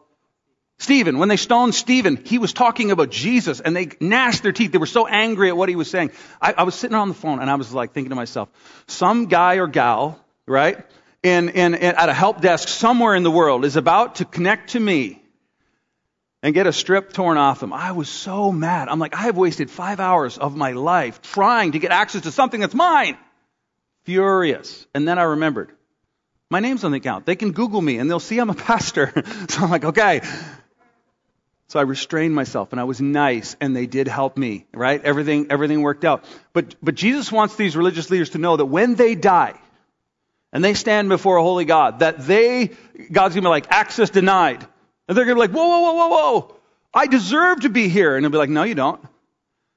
Stephen, 0.79 1.20
when 1.20 1.29
they 1.29 1.38
stoned 1.38 1.75
Stephen, 1.75 2.17
he 2.25 2.39
was 2.39 2.53
talking 2.53 2.91
about 2.91 3.10
Jesus 3.10 3.62
and 3.62 3.75
they 3.75 3.89
gnashed 4.01 4.43
their 4.43 4.51
teeth. 4.51 4.72
They 4.72 4.79
were 4.79 4.86
so 4.86 5.08
angry 5.08 5.48
at 5.48 5.55
what 5.55 5.70
he 5.70 5.75
was 5.75 5.89
saying. 5.89 6.12
I, 6.41 6.53
I 6.53 6.63
was 6.63 6.75
sitting 6.75 6.96
on 6.96 7.08
the 7.08 7.13
phone 7.13 7.39
and 7.39 7.50
I 7.50 7.55
was 7.55 7.72
like 7.72 7.93
thinking 7.93 8.10
to 8.10 8.15
myself, 8.15 8.50
some 8.88 9.27
guy 9.27 9.55
or 9.55 9.67
gal 9.67 10.20
right, 10.48 10.86
in, 11.24 11.50
in, 11.50 11.76
at 11.76 12.10
a 12.10 12.14
help 12.14 12.42
desk 12.42 12.68
somewhere 12.68 13.16
in 13.16 13.24
the 13.24 13.32
world 13.32 13.66
is 13.66 13.76
about 13.76 14.16
to 14.16 14.26
connect 14.26 14.72
to 14.72 14.80
me 14.80 15.22
and 16.44 16.54
get 16.54 16.66
a 16.68 16.74
strip 16.74 17.14
torn 17.14 17.38
off 17.38 17.60
them. 17.60 17.74
I 17.74 17.92
was 17.92 18.10
so 18.10 18.52
mad. 18.52 18.90
I'm 18.90 19.00
like, 19.00 19.16
I 19.16 19.24
have 19.24 19.38
wasted 19.38 19.70
five 19.70 20.00
hours 20.00 20.38
of 20.38 20.56
my 20.56 20.72
life 20.72 21.22
trying 21.22 21.74
to 21.74 21.80
get 21.80 21.92
access 21.92 22.22
to 22.22 22.32
something 22.32 22.60
that's 22.60 22.74
mine. 22.74 23.18
Furious. 24.04 24.88
And 24.96 25.08
then 25.08 25.20
I 25.20 25.24
remembered, 25.24 25.72
my 26.50 26.60
name's 26.60 26.84
on 26.84 26.92
the 26.92 26.98
account. 26.98 27.25
They 27.25 27.36
can 27.36 27.51
Google 27.51 27.82
me 27.82 27.98
and 27.98 28.10
they'll 28.10 28.20
see 28.20 28.40
I'm 28.40 28.50
a 28.50 28.54
pastor. 28.70 29.12
so 29.50 29.62
I'm 29.62 29.70
like, 29.70 29.86
okay. 29.86 30.22
So 31.68 31.80
I 31.80 31.84
restrained 31.84 32.36
myself 32.36 32.74
and 32.74 32.82
I 32.82 32.86
was 32.86 33.00
nice 33.00 33.56
and 33.62 33.75
they 33.75 33.86
did 33.86 34.08
help 34.08 34.36
me, 34.36 34.66
right? 34.74 35.01
Everything, 35.01 35.48
everything 35.51 35.84
worked 35.84 36.04
out. 36.04 36.25
But, 36.54 36.75
but 36.82 36.96
Jesus 36.96 37.32
wants 37.32 37.56
these 37.56 37.77
religious 37.77 38.10
leaders 38.10 38.32
to 38.32 38.40
know 38.40 38.58
that 38.58 38.66
when 38.66 38.96
they 38.96 39.16
die, 39.16 39.58
and 40.53 40.64
they 40.64 40.74
stand 40.74 41.09
before 41.09 41.37
a 41.37 41.44
holy 41.44 41.66
God, 41.66 42.00
that 42.00 42.20
they, 42.20 42.72
God's 43.11 43.35
gonna 43.35 43.46
be 43.46 43.50
like, 43.50 43.72
access 43.72 44.09
denied. 44.09 44.66
And 45.07 45.18
they're 45.18 45.25
gonna 45.25 45.35
be 45.35 45.42
like, 45.42 45.51
whoa, 45.51 45.68
whoa, 45.68 45.81
whoa, 45.81 45.94
whoa, 45.94 46.07
whoa. 46.07 46.55
I 46.94 47.07
deserve 47.07 47.61
to 47.61 47.70
be 47.70 47.87
here. 47.87 48.16
And 48.16 48.24
they'll 48.24 48.31
be 48.31 48.37
like, 48.37 48.50
no, 48.50 48.64
you 48.64 48.75
don't. 48.75 49.01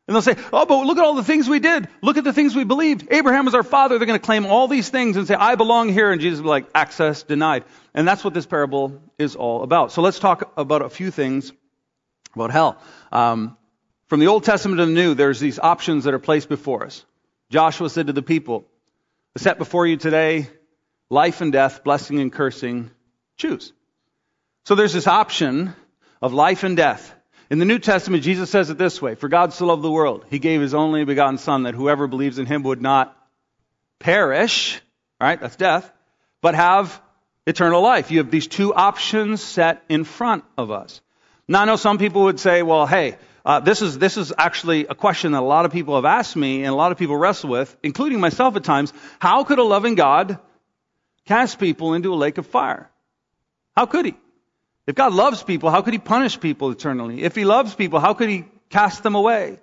And 0.06 0.14
they'll 0.14 0.22
say, 0.22 0.36
oh, 0.52 0.66
but 0.66 0.84
look 0.84 0.98
at 0.98 1.04
all 1.04 1.14
the 1.14 1.24
things 1.24 1.48
we 1.48 1.60
did. 1.60 1.88
Look 2.02 2.18
at 2.18 2.24
the 2.24 2.32
things 2.32 2.54
we 2.54 2.64
believed. 2.64 3.08
Abraham 3.10 3.46
was 3.46 3.54
our 3.54 3.62
father. 3.62 3.96
They're 3.98 4.06
going 4.06 4.18
to 4.18 4.24
claim 4.24 4.44
all 4.44 4.68
these 4.68 4.90
things 4.90 5.16
and 5.16 5.26
say, 5.26 5.34
I 5.34 5.54
belong 5.54 5.88
here. 5.88 6.12
And 6.12 6.20
Jesus 6.20 6.40
will 6.40 6.44
be 6.44 6.50
like, 6.50 6.66
access 6.74 7.22
denied. 7.22 7.64
And 7.94 8.06
that's 8.06 8.22
what 8.22 8.34
this 8.34 8.44
parable 8.44 9.00
is 9.18 9.34
all 9.34 9.62
about. 9.62 9.92
So 9.92 10.02
let's 10.02 10.18
talk 10.18 10.52
about 10.58 10.82
a 10.82 10.90
few 10.90 11.10
things 11.10 11.52
about 12.34 12.50
hell. 12.50 12.78
Um, 13.12 13.56
from 14.08 14.20
the 14.20 14.26
Old 14.26 14.44
Testament 14.44 14.78
to 14.78 14.86
the 14.86 14.92
New, 14.92 15.14
there's 15.14 15.40
these 15.40 15.58
options 15.58 16.04
that 16.04 16.12
are 16.12 16.18
placed 16.18 16.50
before 16.50 16.84
us. 16.84 17.02
Joshua 17.50 17.88
said 17.88 18.08
to 18.08 18.12
the 18.12 18.22
people, 18.22 18.66
"The 19.32 19.40
set 19.40 19.56
before 19.56 19.86
you 19.86 19.96
today 19.96 20.48
life 21.14 21.40
and 21.40 21.52
death, 21.52 21.84
blessing 21.84 22.18
and 22.18 22.32
cursing, 22.32 22.90
choose. 23.36 23.72
So 24.64 24.74
there's 24.74 24.92
this 24.92 25.06
option 25.06 25.74
of 26.20 26.34
life 26.34 26.64
and 26.64 26.76
death. 26.76 27.14
In 27.50 27.58
the 27.58 27.64
New 27.64 27.78
Testament, 27.78 28.24
Jesus 28.24 28.50
says 28.50 28.68
it 28.68 28.78
this 28.78 29.00
way 29.00 29.14
For 29.14 29.28
God 29.28 29.52
so 29.52 29.66
loved 29.66 29.82
the 29.82 29.90
world, 29.90 30.26
he 30.28 30.38
gave 30.38 30.60
his 30.60 30.74
only 30.74 31.04
begotten 31.04 31.38
Son, 31.38 31.62
that 31.62 31.74
whoever 31.74 32.06
believes 32.06 32.38
in 32.38 32.46
him 32.46 32.64
would 32.64 32.82
not 32.82 33.16
perish, 34.00 34.80
right? 35.20 35.40
That's 35.40 35.56
death, 35.56 35.90
but 36.42 36.54
have 36.54 37.00
eternal 37.46 37.80
life. 37.80 38.10
You 38.10 38.18
have 38.18 38.30
these 38.30 38.48
two 38.48 38.74
options 38.74 39.42
set 39.42 39.84
in 39.88 40.04
front 40.04 40.44
of 40.58 40.70
us. 40.70 41.00
Now, 41.46 41.62
I 41.62 41.64
know 41.66 41.76
some 41.76 41.98
people 41.98 42.24
would 42.24 42.40
say, 42.40 42.62
well, 42.62 42.86
hey, 42.86 43.18
uh, 43.44 43.60
this 43.60 43.82
is 43.82 43.98
this 43.98 44.16
is 44.16 44.32
actually 44.36 44.86
a 44.86 44.94
question 44.94 45.32
that 45.32 45.42
a 45.42 45.46
lot 45.46 45.66
of 45.66 45.70
people 45.72 45.94
have 45.96 46.06
asked 46.06 46.34
me 46.34 46.64
and 46.64 46.72
a 46.72 46.76
lot 46.76 46.90
of 46.90 46.98
people 46.98 47.16
wrestle 47.16 47.50
with, 47.50 47.76
including 47.82 48.18
myself 48.18 48.56
at 48.56 48.64
times. 48.64 48.92
How 49.20 49.44
could 49.44 49.58
a 49.58 49.62
loving 49.62 49.94
God 49.94 50.38
cast 51.26 51.58
people 51.58 51.94
into 51.94 52.12
a 52.12 52.16
lake 52.16 52.38
of 52.38 52.46
fire. 52.46 52.90
How 53.76 53.86
could 53.86 54.06
he? 54.06 54.14
If 54.86 54.94
God 54.94 55.12
loves 55.14 55.42
people, 55.42 55.70
how 55.70 55.82
could 55.82 55.94
he 55.94 55.98
punish 55.98 56.38
people 56.38 56.70
eternally? 56.70 57.22
If 57.22 57.34
he 57.34 57.44
loves 57.44 57.74
people, 57.74 58.00
how 58.00 58.14
could 58.14 58.28
he 58.28 58.44
cast 58.68 59.02
them 59.02 59.14
away? 59.14 59.58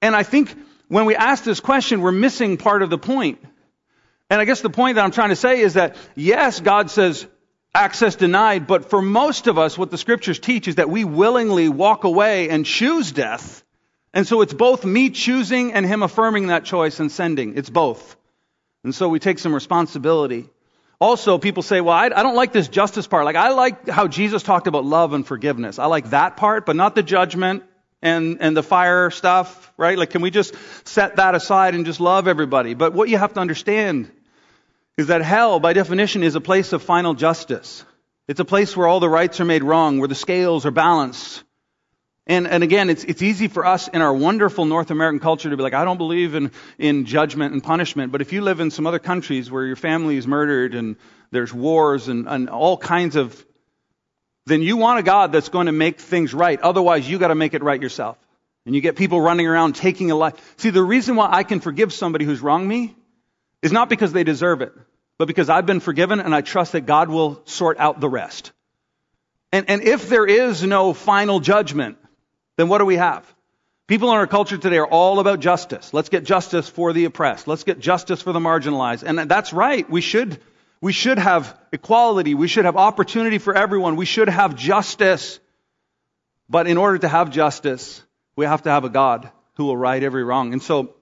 And 0.00 0.16
I 0.16 0.22
think 0.22 0.56
when 0.88 1.04
we 1.04 1.14
ask 1.14 1.44
this 1.44 1.60
question, 1.60 2.00
we're 2.00 2.12
missing 2.12 2.56
part 2.56 2.82
of 2.82 2.90
the 2.90 2.98
point. 2.98 3.38
And 4.30 4.40
I 4.40 4.44
guess 4.44 4.60
the 4.60 4.70
point 4.70 4.94
that 4.94 5.04
I'm 5.04 5.10
trying 5.10 5.28
to 5.28 5.36
say 5.36 5.60
is 5.60 5.74
that 5.74 5.96
yes, 6.14 6.60
God 6.60 6.90
says 6.90 7.26
access 7.74 8.16
denied, 8.16 8.66
but 8.66 8.88
for 8.88 9.02
most 9.02 9.46
of 9.46 9.58
us, 9.58 9.76
what 9.76 9.90
the 9.90 9.98
scriptures 9.98 10.38
teach 10.38 10.68
is 10.68 10.76
that 10.76 10.88
we 10.88 11.04
willingly 11.04 11.68
walk 11.68 12.04
away 12.04 12.48
and 12.48 12.64
choose 12.64 13.12
death. 13.12 13.62
And 14.12 14.26
so 14.26 14.40
it's 14.40 14.54
both 14.54 14.84
me 14.84 15.10
choosing 15.10 15.72
and 15.72 15.86
him 15.86 16.02
affirming 16.02 16.48
that 16.48 16.64
choice 16.64 16.98
and 16.98 17.12
sending. 17.12 17.56
It's 17.56 17.70
both. 17.70 18.16
And 18.82 18.94
so 18.94 19.08
we 19.08 19.18
take 19.18 19.38
some 19.38 19.54
responsibility. 19.54 20.48
Also, 21.00 21.38
people 21.38 21.62
say, 21.62 21.80
well, 21.80 21.96
I, 21.96 22.06
I, 22.06 22.22
don't 22.22 22.34
like 22.34 22.52
this 22.52 22.68
justice 22.68 23.06
part. 23.06 23.24
Like, 23.24 23.36
I 23.36 23.50
like 23.50 23.88
how 23.88 24.06
Jesus 24.06 24.42
talked 24.42 24.66
about 24.66 24.84
love 24.84 25.14
and 25.14 25.26
forgiveness. 25.26 25.78
I 25.78 25.86
like 25.86 26.10
that 26.10 26.36
part, 26.36 26.66
but 26.66 26.76
not 26.76 26.94
the 26.94 27.02
judgment 27.02 27.62
and, 28.02 28.38
and 28.40 28.54
the 28.54 28.62
fire 28.62 29.10
stuff, 29.10 29.72
right? 29.78 29.96
Like, 29.96 30.10
can 30.10 30.20
we 30.20 30.30
just 30.30 30.54
set 30.84 31.16
that 31.16 31.34
aside 31.34 31.74
and 31.74 31.86
just 31.86 32.00
love 32.00 32.28
everybody? 32.28 32.74
But 32.74 32.92
what 32.92 33.08
you 33.08 33.16
have 33.16 33.32
to 33.32 33.40
understand 33.40 34.10
is 34.98 35.06
that 35.06 35.22
hell, 35.22 35.58
by 35.58 35.72
definition, 35.72 36.22
is 36.22 36.34
a 36.34 36.40
place 36.40 36.74
of 36.74 36.82
final 36.82 37.14
justice. 37.14 37.82
It's 38.28 38.40
a 38.40 38.44
place 38.44 38.76
where 38.76 38.86
all 38.86 39.00
the 39.00 39.08
rights 39.08 39.40
are 39.40 39.46
made 39.46 39.64
wrong, 39.64 39.98
where 39.98 40.08
the 40.08 40.14
scales 40.14 40.66
are 40.66 40.70
balanced, 40.70 41.42
and, 42.30 42.46
and 42.46 42.62
again, 42.62 42.90
it's, 42.90 43.02
it's 43.02 43.22
easy 43.22 43.48
for 43.48 43.66
us 43.66 43.88
in 43.88 44.02
our 44.02 44.14
wonderful 44.14 44.64
North 44.64 44.92
American 44.92 45.18
culture 45.18 45.50
to 45.50 45.56
be 45.56 45.64
like, 45.64 45.74
I 45.74 45.84
don't 45.84 45.98
believe 45.98 46.36
in, 46.36 46.52
in 46.78 47.04
judgment 47.04 47.52
and 47.52 47.62
punishment. 47.62 48.12
But 48.12 48.20
if 48.20 48.32
you 48.32 48.40
live 48.40 48.60
in 48.60 48.70
some 48.70 48.86
other 48.86 49.00
countries 49.00 49.50
where 49.50 49.66
your 49.66 49.74
family 49.74 50.16
is 50.16 50.28
murdered 50.28 50.76
and 50.76 50.94
there's 51.32 51.52
wars 51.52 52.06
and, 52.06 52.28
and 52.28 52.48
all 52.48 52.76
kinds 52.76 53.16
of, 53.16 53.44
then 54.46 54.62
you 54.62 54.76
want 54.76 55.00
a 55.00 55.02
God 55.02 55.32
that's 55.32 55.48
going 55.48 55.66
to 55.66 55.72
make 55.72 55.98
things 55.98 56.32
right. 56.32 56.60
Otherwise, 56.60 57.10
you 57.10 57.18
got 57.18 57.28
to 57.28 57.34
make 57.34 57.52
it 57.52 57.64
right 57.64 57.82
yourself. 57.82 58.16
And 58.64 58.76
you 58.76 58.80
get 58.80 58.94
people 58.94 59.20
running 59.20 59.48
around 59.48 59.74
taking 59.74 60.12
a 60.12 60.14
life. 60.14 60.54
See, 60.58 60.70
the 60.70 60.84
reason 60.84 61.16
why 61.16 61.28
I 61.32 61.42
can 61.42 61.58
forgive 61.58 61.92
somebody 61.92 62.24
who's 62.24 62.40
wronged 62.40 62.68
me 62.68 62.94
is 63.60 63.72
not 63.72 63.88
because 63.88 64.12
they 64.12 64.22
deserve 64.22 64.62
it, 64.62 64.72
but 65.18 65.26
because 65.26 65.50
I've 65.50 65.66
been 65.66 65.80
forgiven 65.80 66.20
and 66.20 66.32
I 66.32 66.42
trust 66.42 66.72
that 66.72 66.82
God 66.82 67.08
will 67.08 67.42
sort 67.46 67.80
out 67.80 67.98
the 67.98 68.08
rest. 68.08 68.52
And, 69.50 69.68
and 69.68 69.82
if 69.82 70.08
there 70.08 70.26
is 70.26 70.62
no 70.62 70.92
final 70.92 71.40
judgment, 71.40 71.96
then 72.60 72.68
what 72.68 72.78
do 72.78 72.84
we 72.84 72.96
have? 72.96 73.26
People 73.86 74.10
in 74.10 74.18
our 74.18 74.26
culture 74.26 74.58
today 74.58 74.76
are 74.78 74.86
all 74.86 75.18
about 75.18 75.40
justice. 75.40 75.92
Let's 75.92 76.10
get 76.10 76.24
justice 76.24 76.68
for 76.68 76.92
the 76.92 77.06
oppressed. 77.06 77.48
Let's 77.48 77.64
get 77.64 77.80
justice 77.80 78.22
for 78.22 78.32
the 78.32 78.38
marginalized. 78.38 79.02
And 79.02 79.18
that's 79.18 79.52
right. 79.52 79.88
We 79.90 80.00
should, 80.00 80.38
We 80.80 80.92
should 80.92 81.18
have 81.18 81.58
equality. 81.72 82.34
We 82.34 82.48
should 82.48 82.64
have 82.64 82.76
opportunity 82.76 83.38
for 83.38 83.54
everyone. 83.54 83.96
We 83.96 84.06
should 84.06 84.28
have 84.28 84.56
justice. 84.56 85.38
But 86.48 86.66
in 86.66 86.78
order 86.78 86.98
to 86.98 87.08
have 87.08 87.30
justice, 87.30 88.02
we 88.34 88.46
have 88.46 88.62
to 88.62 88.70
have 88.70 88.84
a 88.84 88.88
God 88.88 89.30
who 89.54 89.66
will 89.66 89.76
right 89.76 90.02
every 90.02 90.24
wrong. 90.24 90.52
And 90.52 90.62
so, 90.62 90.94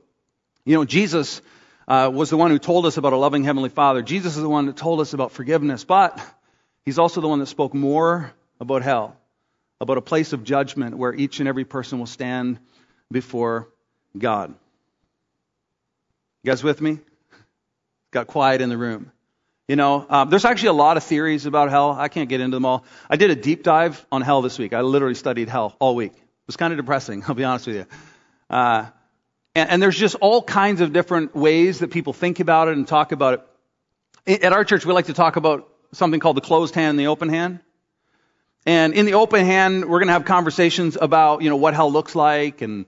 you 0.64 0.74
know, 0.74 0.84
Jesus 0.84 1.40
uh, 1.86 2.10
was 2.12 2.28
the 2.28 2.36
one 2.36 2.50
who 2.50 2.58
told 2.58 2.86
us 2.86 2.96
about 2.96 3.12
a 3.12 3.16
loving 3.16 3.44
Heavenly 3.44 3.70
Father. 3.70 4.02
Jesus 4.02 4.36
is 4.36 4.42
the 4.42 4.48
one 4.48 4.66
that 4.66 4.76
told 4.76 5.00
us 5.00 5.14
about 5.14 5.32
forgiveness. 5.32 5.84
But 5.84 6.20
He's 6.84 6.98
also 6.98 7.20
the 7.20 7.28
one 7.28 7.38
that 7.38 7.46
spoke 7.46 7.72
more 7.72 8.32
about 8.60 8.82
hell, 8.82 9.16
about 9.80 9.98
a 9.98 10.02
place 10.02 10.32
of 10.32 10.44
judgment 10.44 10.96
where 10.96 11.14
each 11.14 11.40
and 11.40 11.48
every 11.48 11.64
person 11.64 11.98
will 11.98 12.06
stand 12.06 12.58
before 13.10 13.68
God. 14.16 14.54
You 16.42 16.50
guys 16.50 16.62
with 16.62 16.80
me? 16.80 16.98
Got 18.10 18.26
quiet 18.26 18.60
in 18.60 18.68
the 18.68 18.78
room. 18.78 19.12
You 19.68 19.76
know, 19.76 20.06
um, 20.08 20.30
there's 20.30 20.46
actually 20.46 20.70
a 20.70 20.72
lot 20.74 20.96
of 20.96 21.04
theories 21.04 21.44
about 21.44 21.68
hell. 21.68 21.90
I 21.90 22.08
can't 22.08 22.28
get 22.28 22.40
into 22.40 22.56
them 22.56 22.64
all. 22.64 22.84
I 23.10 23.16
did 23.16 23.30
a 23.30 23.36
deep 23.36 23.62
dive 23.62 24.04
on 24.10 24.22
hell 24.22 24.40
this 24.40 24.58
week. 24.58 24.72
I 24.72 24.80
literally 24.80 25.14
studied 25.14 25.50
hell 25.50 25.76
all 25.78 25.94
week. 25.94 26.12
It 26.14 26.46
was 26.46 26.56
kind 26.56 26.72
of 26.72 26.78
depressing, 26.78 27.22
I'll 27.28 27.34
be 27.34 27.44
honest 27.44 27.66
with 27.66 27.76
you. 27.76 27.86
Uh, 28.48 28.86
and, 29.54 29.70
and, 29.70 29.82
there's 29.82 29.98
just 29.98 30.14
all 30.16 30.42
kinds 30.42 30.80
of 30.80 30.94
different 30.94 31.36
ways 31.36 31.80
that 31.80 31.90
people 31.90 32.14
think 32.14 32.40
about 32.40 32.68
it 32.68 32.78
and 32.78 32.88
talk 32.88 33.12
about 33.12 33.44
it. 34.26 34.42
At 34.42 34.54
our 34.54 34.64
church, 34.64 34.86
we 34.86 34.94
like 34.94 35.06
to 35.06 35.12
talk 35.12 35.36
about 35.36 35.68
something 35.92 36.18
called 36.18 36.38
the 36.38 36.42
closed 36.42 36.74
hand 36.74 36.90
and 36.90 36.98
the 36.98 37.08
open 37.08 37.28
hand. 37.28 37.60
And 38.68 38.92
in 38.92 39.06
the 39.06 39.14
open 39.14 39.46
hand, 39.46 39.86
we're 39.86 39.98
going 39.98 40.08
to 40.08 40.12
have 40.12 40.26
conversations 40.26 40.98
about, 41.00 41.40
you 41.40 41.48
know, 41.48 41.56
what 41.56 41.72
hell 41.72 41.90
looks 41.90 42.14
like 42.14 42.60
and 42.60 42.84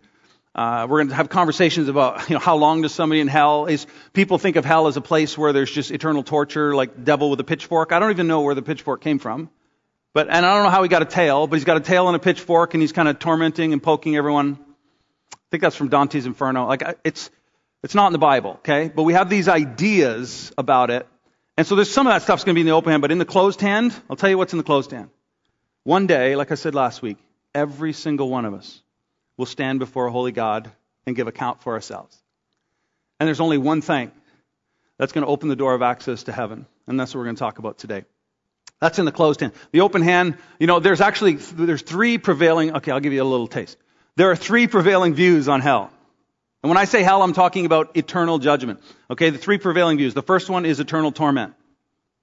uh, 0.54 0.86
we're 0.86 0.98
going 0.98 1.08
to 1.08 1.14
have 1.14 1.30
conversations 1.30 1.88
about 1.88 2.28
you 2.28 2.34
know 2.34 2.38
how 2.38 2.56
long 2.56 2.82
does 2.82 2.92
somebody 2.92 3.22
in 3.22 3.28
hell 3.28 3.64
is 3.64 3.86
people 4.12 4.36
think 4.36 4.56
of 4.56 4.64
hell 4.66 4.88
as 4.88 4.98
a 4.98 5.00
place 5.00 5.38
where 5.38 5.54
there's 5.54 5.70
just 5.70 5.90
eternal 5.90 6.22
torture 6.22 6.74
like 6.74 7.02
devil 7.02 7.30
with 7.30 7.40
a 7.40 7.44
pitchfork. 7.44 7.92
I 7.92 7.98
don't 7.98 8.10
even 8.10 8.26
know 8.26 8.42
where 8.42 8.54
the 8.54 8.60
pitchfork 8.60 9.00
came 9.00 9.18
from. 9.18 9.48
But 10.12 10.26
and 10.28 10.44
i 10.44 10.54
don't 10.54 10.64
know 10.64 10.70
how 10.70 10.82
he 10.82 10.90
got 10.90 11.00
a 11.00 11.06
tail 11.06 11.46
but 11.46 11.56
he's 11.56 11.64
got 11.64 11.78
a 11.78 11.80
tail 11.80 12.08
and 12.08 12.16
a 12.16 12.18
pitchfork 12.18 12.74
and 12.74 12.82
he's 12.82 12.92
kind 12.92 13.08
of 13.08 13.18
tormenting 13.18 13.72
and 13.72 13.82
poking 13.82 14.16
everyone. 14.16 14.58
I 15.32 15.38
think 15.50 15.62
that's 15.62 15.76
from 15.76 15.88
dante's 15.88 16.26
inferno. 16.26 16.66
Like 16.66 16.82
it's 17.04 17.30
it's 17.82 17.94
not 17.94 18.08
in 18.08 18.12
the 18.12 18.18
bible 18.18 18.56
okay? 18.58 18.92
But 18.94 19.04
we 19.04 19.14
have 19.14 19.30
these 19.30 19.48
ideas 19.48 20.52
about 20.58 20.90
it. 20.90 21.06
And 21.56 21.66
so 21.66 21.74
there's 21.74 21.90
some 21.90 22.06
of 22.06 22.12
that 22.12 22.20
stuff's 22.20 22.44
going 22.44 22.54
to 22.54 22.58
be 22.58 22.62
in 22.62 22.66
the 22.66 22.74
open 22.74 22.90
hand 22.90 23.00
but 23.00 23.12
in 23.12 23.16
the 23.16 23.24
closed 23.24 23.62
hand 23.62 23.98
i'll 24.10 24.16
tell 24.16 24.28
you 24.28 24.36
what's 24.36 24.52
in 24.52 24.58
the 24.58 24.70
closed 24.72 24.90
hand 24.90 25.08
one 25.84 26.06
day 26.06 26.36
like 26.36 26.50
i 26.52 26.54
said 26.54 26.74
last 26.74 27.02
week 27.02 27.18
every 27.54 27.92
single 27.92 28.28
one 28.28 28.44
of 28.44 28.54
us 28.54 28.82
will 29.36 29.46
stand 29.46 29.78
before 29.78 30.06
a 30.06 30.12
holy 30.12 30.32
God 30.32 30.70
and 31.06 31.16
give 31.16 31.26
account 31.26 31.62
for 31.62 31.72
ourselves. 31.72 32.16
And 33.18 33.26
there's 33.26 33.40
only 33.40 33.58
one 33.58 33.80
thing 33.80 34.12
that's 34.98 35.12
going 35.12 35.24
to 35.24 35.30
open 35.30 35.48
the 35.48 35.56
door 35.56 35.74
of 35.74 35.82
access 35.82 36.24
to 36.24 36.32
heaven, 36.32 36.66
and 36.86 36.98
that's 37.00 37.14
what 37.14 37.20
we're 37.20 37.24
going 37.24 37.36
to 37.36 37.40
talk 37.40 37.58
about 37.58 37.78
today. 37.78 38.04
That's 38.80 38.98
in 38.98 39.04
the 39.04 39.12
closed 39.12 39.40
hand. 39.40 39.52
The 39.72 39.80
open 39.80 40.02
hand, 40.02 40.36
you 40.58 40.66
know, 40.66 40.78
there's 40.78 41.00
actually 41.00 41.34
there's 41.34 41.82
three 41.82 42.18
prevailing. 42.18 42.76
Okay, 42.76 42.90
I'll 42.92 43.00
give 43.00 43.12
you 43.12 43.22
a 43.22 43.24
little 43.24 43.48
taste. 43.48 43.76
There 44.16 44.30
are 44.30 44.36
three 44.36 44.66
prevailing 44.66 45.14
views 45.14 45.48
on 45.48 45.60
hell. 45.60 45.90
And 46.62 46.68
when 46.68 46.76
I 46.76 46.84
say 46.84 47.02
hell, 47.02 47.22
I'm 47.22 47.32
talking 47.32 47.64
about 47.64 47.96
eternal 47.96 48.38
judgment. 48.38 48.80
Okay, 49.10 49.30
the 49.30 49.38
three 49.38 49.56
prevailing 49.58 49.96
views. 49.96 50.12
The 50.12 50.22
first 50.22 50.50
one 50.50 50.66
is 50.66 50.80
eternal 50.80 51.12
torment. 51.12 51.54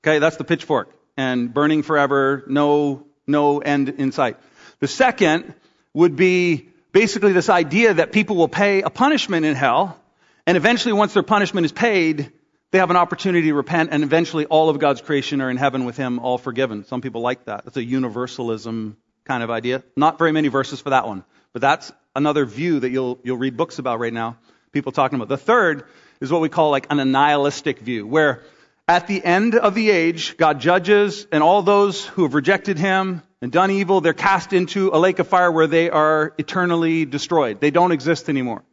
Okay, 0.03 0.19
that's 0.19 0.37
the 0.37 0.43
pitchfork 0.43 0.91
and 1.17 1.51
burning 1.51 1.81
forever, 1.81 2.43
no 2.47 3.06
no 3.27 3.59
end 3.59 3.89
in 3.89 4.11
sight. 4.11 4.37
The 4.79 4.87
second 4.87 5.53
would 5.93 6.15
be 6.15 6.69
basically 6.91 7.33
this 7.33 7.49
idea 7.49 7.93
that 7.95 8.11
people 8.11 8.35
will 8.35 8.47
pay 8.47 8.81
a 8.81 8.89
punishment 8.89 9.45
in 9.45 9.55
hell, 9.55 9.99
and 10.45 10.55
eventually, 10.55 10.93
once 10.93 11.13
their 11.13 11.23
punishment 11.23 11.65
is 11.65 11.71
paid, 11.71 12.31
they 12.71 12.77
have 12.79 12.89
an 12.89 12.95
opportunity 12.95 13.47
to 13.47 13.53
repent, 13.53 13.89
and 13.91 14.03
eventually 14.03 14.45
all 14.45 14.69
of 14.69 14.79
God's 14.79 15.01
creation 15.01 15.41
are 15.41 15.49
in 15.49 15.57
heaven 15.57 15.85
with 15.85 15.97
Him, 15.97 16.19
all 16.19 16.37
forgiven. 16.37 16.85
Some 16.85 17.01
people 17.01 17.21
like 17.21 17.45
that. 17.45 17.65
That's 17.65 17.77
a 17.77 17.83
universalism 17.83 18.97
kind 19.25 19.43
of 19.43 19.49
idea. 19.49 19.83
Not 19.95 20.17
very 20.17 20.31
many 20.31 20.47
verses 20.47 20.79
for 20.79 20.91
that 20.91 21.07
one, 21.07 21.23
but 21.53 21.61
that's 21.61 21.91
another 22.15 22.45
view 22.45 22.79
that 22.79 22.89
you'll 22.89 23.19
you'll 23.23 23.37
read 23.37 23.57
books 23.57 23.79
about 23.79 23.99
right 23.99 24.13
now. 24.13 24.37
People 24.71 24.91
talking 24.91 25.17
about. 25.17 25.29
The 25.29 25.37
third 25.37 25.85
is 26.19 26.31
what 26.31 26.41
we 26.41 26.49
call 26.49 26.71
like 26.71 26.87
an 26.89 26.97
annihilistic 26.97 27.79
view, 27.79 28.07
where 28.07 28.43
at 28.87 29.07
the 29.07 29.23
end 29.23 29.55
of 29.55 29.75
the 29.75 29.89
age, 29.89 30.37
God 30.37 30.61
judges, 30.61 31.27
and 31.31 31.43
all 31.43 31.61
those 31.61 32.05
who 32.05 32.23
have 32.23 32.33
rejected 32.33 32.77
Him 32.77 33.21
and 33.41 33.51
done 33.51 33.69
evil, 33.69 34.01
they're 34.01 34.13
cast 34.13 34.53
into 34.53 34.91
a 34.93 34.97
lake 34.97 35.19
of 35.19 35.27
fire 35.27 35.51
where 35.51 35.67
they 35.67 35.89
are 35.89 36.33
eternally 36.37 37.05
destroyed. 37.05 37.59
They 37.59 37.71
don't 37.71 37.91
exist 37.91 38.29
anymore. 38.29 38.63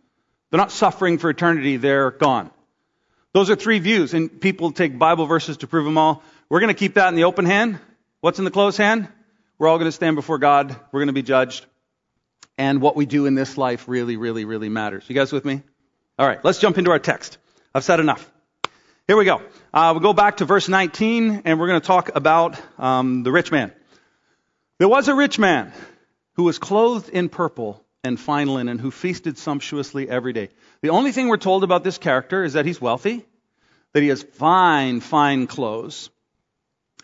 They're 0.50 0.58
not 0.60 0.70
suffering 0.70 1.18
for 1.18 1.30
eternity, 1.30 1.78
they're 1.78 2.12
gone. 2.12 2.50
Those 3.32 3.50
are 3.50 3.56
three 3.56 3.80
views, 3.80 4.14
and 4.14 4.40
people 4.40 4.70
take 4.70 4.96
Bible 4.96 5.26
verses 5.26 5.56
to 5.58 5.66
prove 5.66 5.84
them 5.84 5.98
all. 5.98 6.22
We're 6.48 6.60
going 6.60 6.72
to 6.72 6.78
keep 6.78 6.94
that 6.94 7.08
in 7.08 7.16
the 7.16 7.24
open 7.24 7.46
hand. 7.46 7.80
What's 8.20 8.38
in 8.38 8.44
the 8.44 8.52
closed 8.52 8.78
hand? 8.78 9.08
We're 9.58 9.66
all 9.66 9.78
going 9.78 9.88
to 9.88 9.92
stand 9.92 10.14
before 10.14 10.38
God. 10.38 10.76
We're 10.92 11.00
going 11.00 11.08
to 11.08 11.12
be 11.12 11.22
judged. 11.22 11.66
And 12.56 12.80
what 12.80 12.94
we 12.94 13.06
do 13.06 13.26
in 13.26 13.34
this 13.34 13.58
life 13.58 13.88
really, 13.88 14.16
really, 14.16 14.44
really 14.44 14.68
matters. 14.68 15.04
You 15.08 15.16
guys 15.16 15.32
with 15.32 15.44
me? 15.44 15.62
All 16.16 16.26
right, 16.26 16.44
let's 16.44 16.60
jump 16.60 16.78
into 16.78 16.92
our 16.92 17.00
text. 17.00 17.38
I've 17.74 17.82
said 17.82 17.98
enough. 17.98 18.30
Here 19.06 19.18
we 19.18 19.26
go. 19.26 19.42
Uh, 19.74 19.90
we'll 19.92 20.00
go 20.00 20.14
back 20.14 20.38
to 20.38 20.46
verse 20.46 20.66
19, 20.66 21.42
and 21.44 21.60
we're 21.60 21.66
going 21.66 21.80
to 21.80 21.86
talk 21.86 22.16
about 22.16 22.58
um, 22.78 23.22
the 23.22 23.30
rich 23.30 23.52
man. 23.52 23.70
There 24.78 24.88
was 24.88 25.08
a 25.08 25.14
rich 25.14 25.38
man 25.38 25.74
who 26.36 26.44
was 26.44 26.58
clothed 26.58 27.10
in 27.10 27.28
purple 27.28 27.84
and 28.02 28.18
fine 28.18 28.48
linen, 28.48 28.78
who 28.78 28.90
feasted 28.90 29.36
sumptuously 29.36 30.08
every 30.08 30.32
day. 30.32 30.48
The 30.80 30.88
only 30.88 31.12
thing 31.12 31.28
we're 31.28 31.36
told 31.36 31.64
about 31.64 31.84
this 31.84 31.98
character 31.98 32.44
is 32.44 32.54
that 32.54 32.64
he's 32.64 32.80
wealthy, 32.80 33.26
that 33.92 34.02
he 34.02 34.08
has 34.08 34.22
fine, 34.22 35.00
fine 35.00 35.48
clothes, 35.48 36.08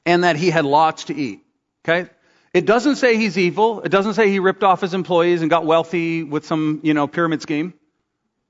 and 0.07 0.25
that 0.25 0.37
he 0.37 0.49
had 0.49 0.65
lots 0.65 1.05
to 1.05 1.15
eat. 1.15 1.45
Okay? 1.85 2.09
It 2.55 2.65
doesn't 2.65 2.97
say 2.97 3.19
he's 3.19 3.37
evil. 3.37 3.83
It 3.83 3.91
doesn't 3.91 4.15
say 4.15 4.31
he 4.31 4.39
ripped 4.39 4.65
off 4.65 4.81
his 4.81 4.95
employees 4.95 5.43
and 5.43 5.51
got 5.51 5.67
wealthy 5.67 6.23
with 6.23 6.47
some, 6.47 6.81
you 6.83 6.95
know, 6.95 7.07
pyramid 7.07 7.43
scheme. 7.43 7.75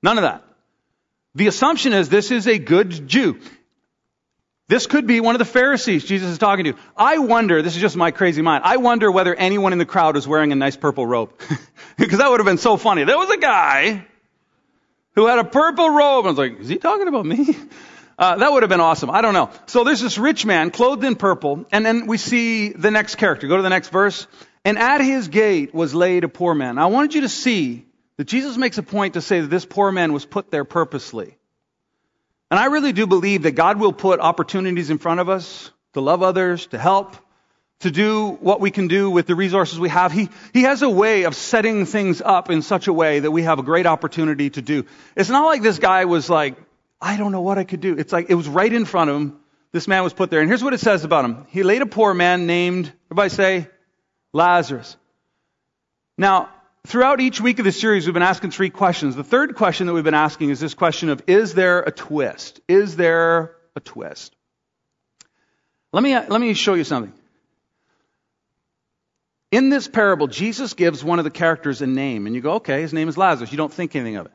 None 0.04 0.18
of 0.18 0.22
that. 0.22 0.44
The 1.34 1.46
assumption 1.46 1.92
is 1.92 2.08
this 2.08 2.30
is 2.30 2.46
a 2.46 2.58
good 2.58 3.08
Jew. 3.08 3.40
This 4.68 4.86
could 4.86 5.06
be 5.06 5.20
one 5.20 5.34
of 5.34 5.40
the 5.40 5.44
Pharisees 5.44 6.04
Jesus 6.04 6.30
is 6.30 6.38
talking 6.38 6.64
to. 6.66 6.74
I 6.96 7.18
wonder, 7.18 7.60
this 7.60 7.74
is 7.74 7.80
just 7.80 7.96
my 7.96 8.12
crazy 8.12 8.40
mind, 8.40 8.62
I 8.64 8.76
wonder 8.76 9.10
whether 9.10 9.34
anyone 9.34 9.72
in 9.72 9.78
the 9.78 9.84
crowd 9.84 10.14
was 10.14 10.28
wearing 10.28 10.52
a 10.52 10.54
nice 10.54 10.76
purple 10.76 11.04
robe. 11.04 11.32
because 11.98 12.18
that 12.18 12.30
would 12.30 12.38
have 12.38 12.46
been 12.46 12.58
so 12.58 12.76
funny. 12.76 13.04
There 13.04 13.18
was 13.18 13.30
a 13.30 13.36
guy 13.36 14.06
who 15.16 15.26
had 15.26 15.38
a 15.38 15.44
purple 15.44 15.90
robe. 15.90 16.24
I 16.24 16.28
was 16.28 16.38
like, 16.38 16.60
is 16.60 16.68
he 16.68 16.76
talking 16.76 17.08
about 17.08 17.26
me? 17.26 17.56
Uh, 18.20 18.36
that 18.36 18.52
would 18.52 18.62
have 18.62 18.68
been 18.68 18.82
awesome. 18.82 19.08
I 19.08 19.22
don't 19.22 19.32
know. 19.32 19.48
So 19.64 19.82
there's 19.82 20.02
this 20.02 20.18
rich 20.18 20.44
man 20.44 20.70
clothed 20.70 21.04
in 21.04 21.16
purple, 21.16 21.64
and 21.72 21.86
then 21.86 22.06
we 22.06 22.18
see 22.18 22.68
the 22.68 22.90
next 22.90 23.14
character. 23.14 23.48
Go 23.48 23.56
to 23.56 23.62
the 23.62 23.70
next 23.70 23.88
verse. 23.88 24.26
And 24.62 24.78
at 24.78 25.00
his 25.00 25.28
gate 25.28 25.74
was 25.74 25.94
laid 25.94 26.24
a 26.24 26.28
poor 26.28 26.54
man. 26.54 26.76
I 26.76 26.84
wanted 26.84 27.14
you 27.14 27.22
to 27.22 27.30
see 27.30 27.86
that 28.20 28.26
Jesus 28.26 28.58
makes 28.58 28.76
a 28.76 28.82
point 28.82 29.14
to 29.14 29.22
say 29.22 29.40
that 29.40 29.46
this 29.46 29.64
poor 29.64 29.90
man 29.90 30.12
was 30.12 30.26
put 30.26 30.50
there 30.50 30.66
purposely. 30.66 31.38
And 32.50 32.60
I 32.60 32.66
really 32.66 32.92
do 32.92 33.06
believe 33.06 33.44
that 33.44 33.52
God 33.52 33.80
will 33.80 33.94
put 33.94 34.20
opportunities 34.20 34.90
in 34.90 34.98
front 34.98 35.20
of 35.20 35.30
us 35.30 35.70
to 35.94 36.02
love 36.02 36.22
others, 36.22 36.66
to 36.66 36.76
help, 36.76 37.16
to 37.78 37.90
do 37.90 38.32
what 38.42 38.60
we 38.60 38.70
can 38.70 38.88
do 38.88 39.10
with 39.10 39.26
the 39.26 39.34
resources 39.34 39.80
we 39.80 39.88
have. 39.88 40.12
He, 40.12 40.28
he 40.52 40.64
has 40.64 40.82
a 40.82 40.90
way 40.90 41.22
of 41.22 41.34
setting 41.34 41.86
things 41.86 42.20
up 42.20 42.50
in 42.50 42.60
such 42.60 42.88
a 42.88 42.92
way 42.92 43.20
that 43.20 43.30
we 43.30 43.44
have 43.44 43.58
a 43.58 43.62
great 43.62 43.86
opportunity 43.86 44.50
to 44.50 44.60
do. 44.60 44.84
It's 45.16 45.30
not 45.30 45.46
like 45.46 45.62
this 45.62 45.78
guy 45.78 46.04
was 46.04 46.28
like, 46.28 46.56
I 47.00 47.16
don't 47.16 47.32
know 47.32 47.40
what 47.40 47.56
I 47.56 47.64
could 47.64 47.80
do. 47.80 47.96
It's 47.96 48.12
like 48.12 48.28
it 48.28 48.34
was 48.34 48.50
right 48.50 48.70
in 48.70 48.84
front 48.84 49.08
of 49.08 49.16
him. 49.16 49.40
This 49.72 49.88
man 49.88 50.04
was 50.04 50.12
put 50.12 50.28
there. 50.28 50.40
And 50.40 50.48
here's 50.50 50.62
what 50.62 50.74
it 50.74 50.80
says 50.80 51.04
about 51.04 51.24
him. 51.24 51.46
He 51.48 51.62
laid 51.62 51.80
a 51.80 51.86
poor 51.86 52.12
man 52.12 52.46
named, 52.46 52.92
everybody 53.06 53.30
say, 53.30 53.68
Lazarus. 54.34 54.94
Now, 56.18 56.50
throughout 56.86 57.20
each 57.20 57.40
week 57.40 57.58
of 57.58 57.64
the 57.64 57.72
series, 57.72 58.06
we've 58.06 58.14
been 58.14 58.22
asking 58.22 58.50
three 58.50 58.70
questions. 58.70 59.16
The 59.16 59.24
third 59.24 59.54
question 59.54 59.86
that 59.86 59.92
we've 59.92 60.04
been 60.04 60.14
asking 60.14 60.50
is 60.50 60.60
this 60.60 60.74
question 60.74 61.08
of 61.08 61.22
Is 61.26 61.54
there 61.54 61.80
a 61.80 61.90
twist? 61.90 62.60
Is 62.68 62.96
there 62.96 63.56
a 63.76 63.80
twist? 63.80 64.34
Let 65.92 66.02
me, 66.02 66.14
let 66.14 66.40
me 66.40 66.54
show 66.54 66.74
you 66.74 66.84
something. 66.84 67.12
In 69.50 69.68
this 69.68 69.88
parable, 69.88 70.28
Jesus 70.28 70.74
gives 70.74 71.02
one 71.02 71.18
of 71.18 71.24
the 71.24 71.30
characters 71.30 71.82
a 71.82 71.86
name, 71.86 72.26
and 72.26 72.36
you 72.36 72.40
go, 72.40 72.54
okay, 72.54 72.82
his 72.82 72.92
name 72.92 73.08
is 73.08 73.18
Lazarus. 73.18 73.50
You 73.50 73.58
don't 73.58 73.72
think 73.72 73.96
anything 73.96 74.16
of 74.16 74.26
it. 74.26 74.32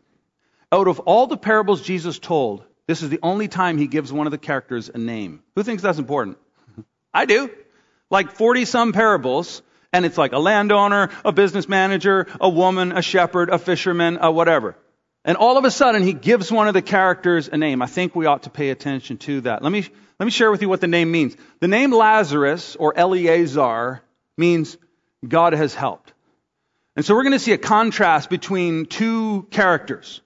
Out 0.73 0.89
of 0.89 0.99
all 1.01 1.27
the 1.27 1.37
parables 1.37 1.81
Jesus 1.81 2.19
told, 2.19 2.65
this 2.85 3.01
is 3.01 3.09
the 3.09 3.19
only 3.23 3.47
time 3.47 3.77
he 3.77 3.87
gives 3.87 4.11
one 4.11 4.27
of 4.27 4.31
the 4.31 4.37
characters 4.37 4.89
a 4.93 4.97
name. 4.97 5.41
Who 5.55 5.63
thinks 5.63 5.81
that's 5.81 5.99
important? 5.99 6.37
I 7.13 7.25
do. 7.25 7.49
Like 8.11 8.31
40 8.31 8.65
some 8.65 8.91
parables, 8.91 9.61
and 9.95 10.05
it's 10.05 10.17
like 10.17 10.33
a 10.33 10.39
landowner, 10.39 11.09
a 11.23 11.31
business 11.31 11.69
manager, 11.69 12.27
a 12.41 12.49
woman, 12.49 12.91
a 12.91 13.01
shepherd, 13.01 13.49
a 13.49 13.57
fisherman, 13.57 14.17
a 14.19 14.29
whatever. 14.29 14.75
And 15.23 15.37
all 15.37 15.57
of 15.57 15.63
a 15.63 15.71
sudden, 15.71 16.03
he 16.03 16.11
gives 16.11 16.51
one 16.51 16.67
of 16.67 16.73
the 16.73 16.81
characters 16.81 17.47
a 17.47 17.57
name. 17.57 17.81
I 17.81 17.87
think 17.87 18.13
we 18.13 18.25
ought 18.25 18.43
to 18.43 18.49
pay 18.49 18.71
attention 18.71 19.17
to 19.19 19.41
that. 19.41 19.63
Let 19.63 19.71
me, 19.71 19.87
let 20.19 20.25
me 20.25 20.31
share 20.31 20.51
with 20.51 20.61
you 20.61 20.67
what 20.67 20.81
the 20.81 20.87
name 20.87 21.11
means. 21.11 21.37
The 21.61 21.69
name 21.69 21.91
Lazarus, 21.91 22.75
or 22.75 22.95
Eleazar, 22.97 24.01
means 24.37 24.77
God 25.25 25.53
has 25.53 25.73
helped. 25.73 26.11
And 26.97 27.05
so 27.05 27.15
we're 27.15 27.23
going 27.23 27.33
to 27.33 27.39
see 27.39 27.53
a 27.53 27.57
contrast 27.57 28.29
between 28.29 28.85
two 28.85 29.47
characters. 29.49 30.21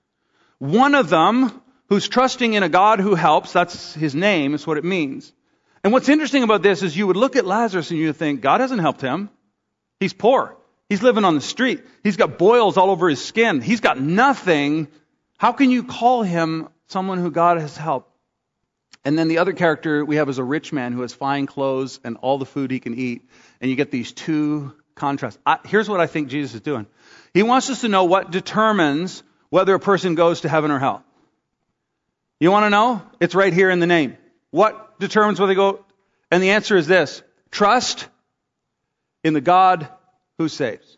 One 0.58 0.96
of 0.96 1.10
them, 1.10 1.62
who's 1.90 2.08
trusting 2.08 2.54
in 2.54 2.64
a 2.64 2.70
God 2.70 3.00
who 3.00 3.14
helps, 3.14 3.54
that's 3.54 3.94
his 3.94 4.16
name, 4.16 4.56
is 4.56 4.66
what 4.66 4.78
it 4.78 4.84
means. 4.84 5.32
And 5.84 5.94
what's 5.94 6.10
interesting 6.10 6.44
about 6.44 6.64
this 6.64 6.82
is 6.84 6.98
you 6.98 7.06
would 7.08 7.16
look 7.16 7.36
at 7.36 7.46
Lazarus 7.46 7.92
and 7.92 8.00
you 8.00 8.08
would 8.08 8.18
think, 8.18 8.42
God 8.42 8.62
hasn't 8.62 8.82
helped 8.82 9.02
him. 9.02 9.30
He's 10.00 10.14
poor. 10.14 10.56
He's 10.88 11.04
living 11.04 11.26
on 11.26 11.36
the 11.36 11.42
street. 11.42 11.84
He's 12.04 12.18
got 12.18 12.38
boils 12.38 12.78
all 12.78 12.90
over 12.90 13.10
his 13.10 13.24
skin. 13.24 13.62
He's 13.62 13.80
got 13.80 14.00
nothing. 14.00 14.88
How 15.38 15.52
can 15.52 15.70
you 15.70 15.84
call 15.84 16.24
him 16.24 16.70
someone 16.88 17.20
who 17.20 17.32
God 17.32 17.60
has 17.60 17.78
helped? 17.78 18.12
And 19.06 19.18
then 19.18 19.28
the 19.28 19.38
other 19.38 19.54
character 19.54 20.04
we 20.04 20.18
have 20.18 20.30
is 20.30 20.40
a 20.40 20.44
rich 20.44 20.74
man 20.74 20.92
who 20.92 21.02
has 21.02 21.14
fine 21.14 21.46
clothes 21.46 22.00
and 22.04 22.18
all 22.18 22.38
the 22.38 22.46
food 22.46 22.72
he 22.72 22.80
can 22.80 22.96
eat. 22.96 23.30
And 23.62 23.70
you 23.70 23.76
get 23.76 23.92
these 23.92 24.12
two 24.12 24.74
contrasts. 24.96 25.38
I, 25.46 25.60
here's 25.66 25.88
what 25.88 26.00
I 26.00 26.08
think 26.08 26.30
Jesus 26.30 26.56
is 26.56 26.62
doing. 26.62 26.86
He 27.34 27.44
wants 27.44 27.70
us 27.70 27.82
to 27.82 27.88
know 27.88 28.06
what 28.06 28.32
determines 28.32 29.24
whether 29.50 29.74
a 29.74 29.80
person 29.80 30.16
goes 30.16 30.42
to 30.42 30.50
heaven 30.50 30.72
or 30.72 30.80
hell. 30.80 31.04
You 32.40 32.52
want 32.52 32.66
to 32.66 32.70
know? 32.70 33.02
It's 33.20 33.36
right 33.36 33.54
here 33.54 33.70
in 33.70 33.80
the 33.80 33.88
name. 33.88 34.18
What 34.52 35.00
determines 35.00 35.40
whether 35.40 35.52
they 35.52 35.56
go? 35.56 35.86
And 36.32 36.42
the 36.42 36.52
answer 36.52 36.78
is 36.78 36.88
this 36.88 37.22
trust 37.52 38.08
in 39.24 39.34
the 39.34 39.42
God 39.42 39.88
who 40.38 40.48
saves. 40.48 40.98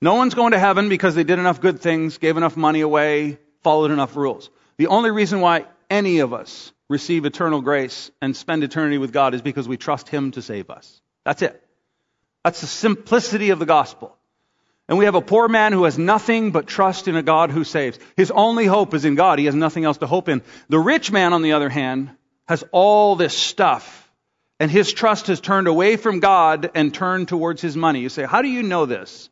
No 0.00 0.14
one's 0.14 0.34
going 0.34 0.52
to 0.52 0.58
heaven 0.58 0.88
because 0.88 1.14
they 1.14 1.24
did 1.24 1.38
enough 1.38 1.60
good 1.60 1.80
things, 1.80 2.18
gave 2.18 2.36
enough 2.36 2.56
money 2.56 2.80
away, 2.80 3.38
followed 3.62 3.90
enough 3.90 4.16
rules. 4.16 4.50
The 4.76 4.88
only 4.88 5.10
reason 5.10 5.40
why 5.40 5.66
any 5.88 6.20
of 6.20 6.32
us 6.32 6.72
receive 6.88 7.24
eternal 7.24 7.60
grace 7.60 8.10
and 8.20 8.36
spend 8.36 8.64
eternity 8.64 8.98
with 8.98 9.12
God 9.12 9.34
is 9.34 9.42
because 9.42 9.68
we 9.68 9.76
trust 9.76 10.08
Him 10.08 10.32
to 10.32 10.42
save 10.42 10.70
us. 10.70 11.00
That's 11.24 11.42
it. 11.42 11.62
That's 12.44 12.60
the 12.60 12.66
simplicity 12.66 13.50
of 13.50 13.58
the 13.58 13.66
gospel. 13.66 14.16
And 14.88 14.98
we 14.98 15.04
have 15.04 15.14
a 15.14 15.20
poor 15.20 15.48
man 15.48 15.72
who 15.72 15.84
has 15.84 15.96
nothing 15.96 16.50
but 16.50 16.66
trust 16.66 17.06
in 17.06 17.14
a 17.14 17.22
God 17.22 17.50
who 17.50 17.64
saves. 17.64 17.98
His 18.16 18.30
only 18.30 18.66
hope 18.66 18.94
is 18.94 19.04
in 19.04 19.14
God. 19.14 19.38
He 19.38 19.44
has 19.44 19.54
nothing 19.54 19.84
else 19.84 19.98
to 19.98 20.06
hope 20.06 20.28
in. 20.28 20.42
The 20.68 20.78
rich 20.78 21.12
man, 21.12 21.32
on 21.32 21.42
the 21.42 21.52
other 21.52 21.68
hand, 21.68 22.10
has 22.48 22.64
all 22.72 23.14
this 23.14 23.36
stuff. 23.36 24.01
And 24.62 24.70
his 24.70 24.92
trust 24.92 25.26
has 25.26 25.40
turned 25.40 25.66
away 25.66 25.96
from 25.96 26.20
God 26.20 26.70
and 26.76 26.94
turned 26.94 27.26
towards 27.26 27.60
his 27.60 27.76
money. 27.76 27.98
You 27.98 28.08
say, 28.08 28.22
how 28.22 28.42
do 28.42 28.48
you 28.48 28.62
know 28.62 28.86
this? 28.86 29.28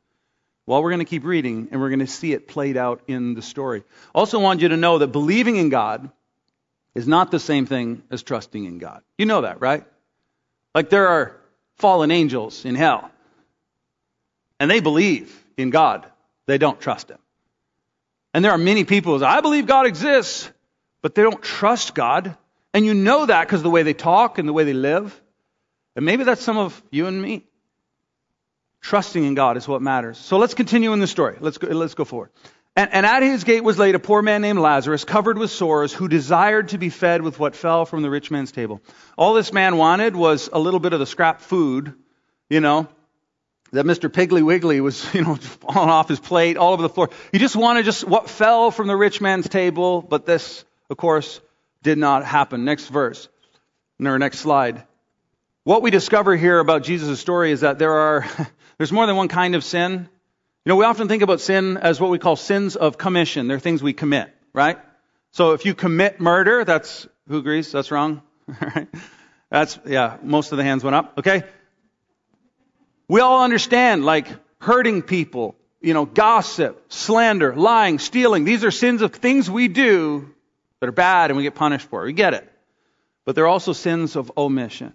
Well, 0.66 0.82
we're 0.82 0.90
going 0.90 0.98
to 0.98 1.04
keep 1.04 1.22
reading 1.22 1.68
and 1.70 1.80
we're 1.80 1.90
going 1.90 2.00
to 2.00 2.08
see 2.08 2.32
it 2.32 2.48
played 2.48 2.76
out 2.76 3.02
in 3.06 3.34
the 3.34 3.40
story. 3.40 3.84
Also 4.12 4.40
want 4.40 4.60
you 4.60 4.70
to 4.70 4.76
know 4.76 4.98
that 4.98 5.06
believing 5.12 5.54
in 5.54 5.68
God 5.68 6.10
is 6.96 7.06
not 7.06 7.30
the 7.30 7.38
same 7.38 7.64
thing 7.64 8.02
as 8.10 8.24
trusting 8.24 8.64
in 8.64 8.78
God. 8.78 9.04
You 9.18 9.24
know 9.24 9.42
that, 9.42 9.60
right? 9.60 9.84
Like 10.74 10.90
there 10.90 11.06
are 11.06 11.40
fallen 11.76 12.10
angels 12.10 12.64
in 12.64 12.74
hell. 12.74 13.08
And 14.58 14.68
they 14.68 14.80
believe 14.80 15.32
in 15.56 15.70
God. 15.70 16.06
They 16.46 16.58
don't 16.58 16.80
trust 16.80 17.08
Him. 17.08 17.20
And 18.34 18.44
there 18.44 18.50
are 18.50 18.58
many 18.58 18.82
people 18.82 19.12
who 19.12 19.20
say, 19.20 19.26
I 19.26 19.42
believe 19.42 19.68
God 19.68 19.86
exists, 19.86 20.50
but 21.02 21.14
they 21.14 21.22
don't 21.22 21.40
trust 21.40 21.94
God. 21.94 22.36
And 22.72 22.86
you 22.86 22.94
know 22.94 23.26
that 23.26 23.46
because 23.46 23.62
the 23.62 23.70
way 23.70 23.82
they 23.82 23.94
talk 23.94 24.38
and 24.38 24.48
the 24.48 24.52
way 24.52 24.64
they 24.64 24.72
live. 24.72 25.20
And 25.96 26.04
maybe 26.04 26.24
that's 26.24 26.42
some 26.42 26.58
of 26.58 26.80
you 26.90 27.06
and 27.06 27.20
me. 27.20 27.44
Trusting 28.80 29.22
in 29.22 29.34
God 29.34 29.56
is 29.56 29.68
what 29.68 29.82
matters. 29.82 30.18
So 30.18 30.38
let's 30.38 30.54
continue 30.54 30.92
in 30.92 31.00
the 31.00 31.06
story. 31.06 31.36
Let's 31.40 31.58
go, 31.58 31.68
let's 31.68 31.94
go 31.94 32.04
forward. 32.04 32.30
And, 32.76 32.88
and, 32.94 33.04
at 33.04 33.22
his 33.22 33.42
gate 33.44 33.64
was 33.64 33.78
laid 33.78 33.96
a 33.96 33.98
poor 33.98 34.22
man 34.22 34.42
named 34.42 34.60
Lazarus, 34.60 35.04
covered 35.04 35.36
with 35.36 35.50
sores, 35.50 35.92
who 35.92 36.06
desired 36.06 36.68
to 36.68 36.78
be 36.78 36.88
fed 36.88 37.20
with 37.20 37.38
what 37.38 37.56
fell 37.56 37.84
from 37.84 38.02
the 38.02 38.08
rich 38.08 38.30
man's 38.30 38.52
table. 38.52 38.80
All 39.18 39.34
this 39.34 39.52
man 39.52 39.76
wanted 39.76 40.14
was 40.14 40.48
a 40.52 40.58
little 40.58 40.78
bit 40.78 40.92
of 40.92 41.00
the 41.00 41.06
scrap 41.06 41.40
food, 41.40 41.92
you 42.48 42.60
know, 42.60 42.88
that 43.72 43.84
Mr. 43.84 44.08
Piggly 44.08 44.42
Wiggly 44.42 44.80
was, 44.80 45.12
you 45.14 45.22
know, 45.22 45.34
falling 45.34 45.90
off 45.90 46.08
his 46.08 46.20
plate 46.20 46.56
all 46.56 46.72
over 46.72 46.82
the 46.82 46.88
floor. 46.88 47.10
He 47.32 47.38
just 47.38 47.56
wanted 47.56 47.84
just 47.84 48.04
what 48.04 48.30
fell 48.30 48.70
from 48.70 48.86
the 48.86 48.96
rich 48.96 49.20
man's 49.20 49.48
table, 49.48 50.00
but 50.00 50.24
this, 50.24 50.64
of 50.88 50.96
course, 50.96 51.40
did 51.82 51.98
not 51.98 52.24
happen. 52.24 52.64
Next 52.64 52.86
verse, 52.86 53.28
or 54.04 54.18
next 54.18 54.40
slide. 54.40 54.84
What 55.64 55.82
we 55.82 55.90
discover 55.90 56.36
here 56.36 56.58
about 56.58 56.82
Jesus' 56.82 57.20
story 57.20 57.52
is 57.52 57.60
that 57.60 57.78
there 57.78 57.92
are, 57.92 58.26
there's 58.78 58.92
more 58.92 59.06
than 59.06 59.16
one 59.16 59.28
kind 59.28 59.54
of 59.54 59.64
sin. 59.64 60.08
You 60.64 60.70
know, 60.70 60.76
we 60.76 60.84
often 60.84 61.08
think 61.08 61.22
about 61.22 61.40
sin 61.40 61.76
as 61.76 62.00
what 62.00 62.10
we 62.10 62.18
call 62.18 62.36
sins 62.36 62.76
of 62.76 62.98
commission. 62.98 63.48
They're 63.48 63.58
things 63.58 63.82
we 63.82 63.92
commit, 63.92 64.34
right? 64.52 64.78
So 65.32 65.52
if 65.52 65.64
you 65.64 65.74
commit 65.74 66.20
murder, 66.20 66.64
that's, 66.64 67.06
who 67.28 67.38
agrees? 67.38 67.70
That's 67.72 67.90
wrong? 67.90 68.22
right? 68.60 68.88
That's, 69.50 69.78
yeah, 69.86 70.18
most 70.22 70.52
of 70.52 70.58
the 70.58 70.64
hands 70.64 70.82
went 70.84 70.96
up. 70.96 71.18
Okay? 71.18 71.44
We 73.08 73.20
all 73.20 73.42
understand, 73.42 74.04
like, 74.04 74.28
hurting 74.60 75.02
people, 75.02 75.56
you 75.80 75.94
know, 75.94 76.04
gossip, 76.04 76.92
slander, 76.92 77.54
lying, 77.54 77.98
stealing. 77.98 78.44
These 78.44 78.64
are 78.64 78.70
sins 78.70 79.02
of 79.02 79.12
things 79.12 79.50
we 79.50 79.68
do 79.68 80.34
that 80.80 80.88
are 80.88 80.92
bad 80.92 81.30
and 81.30 81.36
we 81.36 81.42
get 81.42 81.54
punished 81.54 81.86
for. 81.88 82.02
It. 82.02 82.06
We 82.06 82.12
get 82.12 82.34
it. 82.34 82.50
But 83.24 83.34
they're 83.34 83.46
also 83.46 83.72
sins 83.72 84.16
of 84.16 84.32
omission 84.36 84.94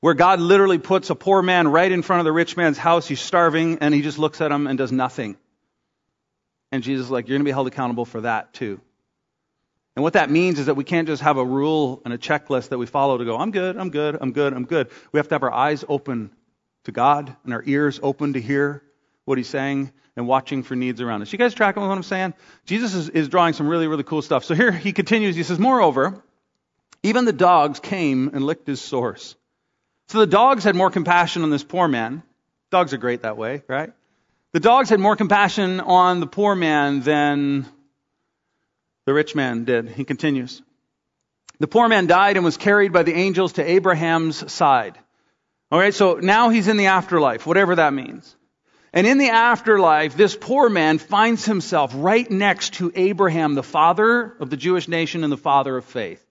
where 0.00 0.14
God 0.14 0.40
literally 0.40 0.78
puts 0.78 1.10
a 1.10 1.14
poor 1.14 1.42
man 1.42 1.68
right 1.68 1.90
in 1.90 2.02
front 2.02 2.20
of 2.20 2.24
the 2.24 2.32
rich 2.32 2.56
man's 2.56 2.78
house. 2.78 3.06
He's 3.06 3.20
starving 3.20 3.78
and 3.80 3.94
he 3.94 4.02
just 4.02 4.18
looks 4.18 4.40
at 4.40 4.50
him 4.50 4.66
and 4.66 4.76
does 4.76 4.92
nothing. 4.92 5.36
And 6.70 6.82
Jesus 6.82 7.06
is 7.06 7.10
like, 7.10 7.28
you're 7.28 7.36
going 7.36 7.44
to 7.44 7.48
be 7.48 7.52
held 7.52 7.66
accountable 7.66 8.04
for 8.04 8.22
that 8.22 8.52
too. 8.52 8.80
And 9.94 10.02
what 10.02 10.14
that 10.14 10.30
means 10.30 10.58
is 10.58 10.66
that 10.66 10.74
we 10.74 10.84
can't 10.84 11.06
just 11.06 11.22
have 11.22 11.36
a 11.36 11.44
rule 11.44 12.00
and 12.04 12.14
a 12.14 12.18
checklist 12.18 12.70
that 12.70 12.78
we 12.78 12.86
follow 12.86 13.18
to 13.18 13.24
go, 13.24 13.36
I'm 13.36 13.50
good, 13.50 13.76
I'm 13.76 13.90
good, 13.90 14.16
I'm 14.20 14.32
good, 14.32 14.52
I'm 14.54 14.64
good. 14.64 14.90
We 15.12 15.18
have 15.18 15.28
to 15.28 15.34
have 15.34 15.42
our 15.42 15.52
eyes 15.52 15.84
open 15.88 16.30
to 16.84 16.92
God 16.92 17.36
and 17.44 17.52
our 17.52 17.62
ears 17.64 18.00
open 18.02 18.32
to 18.32 18.40
hear 18.40 18.82
what 19.24 19.38
he's 19.38 19.48
saying 19.48 19.92
and 20.16 20.26
watching 20.26 20.62
for 20.62 20.76
needs 20.76 21.00
around 21.00 21.22
us. 21.22 21.32
You 21.32 21.38
guys 21.38 21.54
tracking 21.54 21.82
what 21.82 21.90
I'm 21.90 22.02
saying? 22.02 22.34
Jesus 22.66 22.94
is, 22.94 23.08
is 23.08 23.28
drawing 23.28 23.54
some 23.54 23.66
really, 23.66 23.86
really 23.86 24.04
cool 24.04 24.22
stuff. 24.22 24.44
So 24.44 24.54
here 24.54 24.70
he 24.72 24.92
continues. 24.92 25.36
He 25.36 25.42
says, 25.42 25.58
Moreover, 25.58 26.22
even 27.02 27.24
the 27.24 27.32
dogs 27.32 27.80
came 27.80 28.30
and 28.32 28.44
licked 28.44 28.66
his 28.66 28.80
sores. 28.80 29.36
So 30.08 30.18
the 30.18 30.26
dogs 30.26 30.64
had 30.64 30.76
more 30.76 30.90
compassion 30.90 31.42
on 31.42 31.50
this 31.50 31.64
poor 31.64 31.88
man. 31.88 32.22
Dogs 32.70 32.92
are 32.92 32.98
great 32.98 33.22
that 33.22 33.36
way, 33.36 33.62
right? 33.68 33.92
The 34.52 34.60
dogs 34.60 34.90
had 34.90 35.00
more 35.00 35.16
compassion 35.16 35.80
on 35.80 36.20
the 36.20 36.26
poor 36.26 36.54
man 36.54 37.00
than 37.00 37.66
the 39.06 39.14
rich 39.14 39.34
man 39.34 39.64
did. 39.64 39.88
He 39.88 40.04
continues. 40.04 40.62
The 41.58 41.66
poor 41.66 41.88
man 41.88 42.06
died 42.06 42.36
and 42.36 42.44
was 42.44 42.56
carried 42.56 42.92
by 42.92 43.02
the 43.02 43.14
angels 43.14 43.54
to 43.54 43.64
Abraham's 43.64 44.52
side. 44.52 44.98
All 45.70 45.78
right, 45.78 45.94
so 45.94 46.14
now 46.14 46.50
he's 46.50 46.68
in 46.68 46.76
the 46.76 46.86
afterlife, 46.86 47.46
whatever 47.46 47.76
that 47.76 47.94
means. 47.94 48.36
And 48.92 49.06
in 49.06 49.18
the 49.18 49.30
afterlife, 49.30 50.16
this 50.16 50.36
poor 50.36 50.68
man 50.68 50.98
finds 50.98 51.44
himself 51.44 51.92
right 51.94 52.30
next 52.30 52.74
to 52.74 52.92
Abraham, 52.94 53.54
the 53.54 53.62
father 53.62 54.36
of 54.38 54.50
the 54.50 54.56
Jewish 54.56 54.86
nation 54.86 55.24
and 55.24 55.32
the 55.32 55.38
father 55.38 55.76
of 55.76 55.84
faith. 55.84 56.24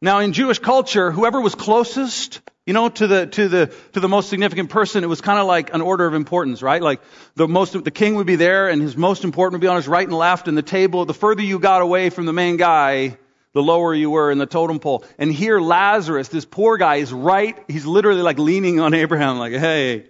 Now, 0.00 0.20
in 0.20 0.32
Jewish 0.32 0.58
culture, 0.58 1.10
whoever 1.10 1.40
was 1.40 1.54
closest 1.54 2.40
you 2.66 2.74
know, 2.74 2.88
to 2.88 3.06
the, 3.08 3.26
to 3.26 3.48
the, 3.48 3.74
to 3.92 4.00
the 4.00 4.08
most 4.08 4.28
significant 4.28 4.70
person, 4.70 5.02
it 5.02 5.08
was 5.08 5.20
kind 5.20 5.40
of 5.40 5.46
like 5.46 5.74
an 5.74 5.80
order 5.80 6.06
of 6.06 6.14
importance, 6.14 6.62
right? 6.62 6.80
Like 6.80 7.00
the 7.34 7.48
most, 7.48 7.72
the 7.72 7.90
king 7.90 8.14
would 8.14 8.26
be 8.26 8.36
there 8.36 8.68
and 8.68 8.80
his 8.80 8.96
most 8.96 9.24
important 9.24 9.54
would 9.54 9.66
be 9.66 9.68
on 9.68 9.76
his 9.76 9.88
right 9.88 10.06
and 10.06 10.16
left 10.16 10.46
and 10.46 10.56
the 10.56 10.62
table. 10.62 11.04
The 11.04 11.14
further 11.14 11.42
you 11.42 11.58
got 11.58 11.82
away 11.82 12.10
from 12.10 12.24
the 12.24 12.32
main 12.32 12.56
guy, 12.56 13.18
the 13.52 13.62
lower 13.62 13.92
you 13.92 14.10
were 14.10 14.30
in 14.30 14.38
the 14.38 14.46
totem 14.46 14.78
pole. 14.78 15.04
And 15.18 15.32
here 15.32 15.60
Lazarus, 15.60 16.28
this 16.28 16.44
poor 16.44 16.76
guy 16.76 16.96
is 16.96 17.12
right, 17.12 17.58
he's 17.66 17.84
literally 17.84 18.22
like 18.22 18.38
leaning 18.38 18.78
on 18.78 18.94
Abraham 18.94 19.38
like, 19.38 19.52
hey, 19.52 20.06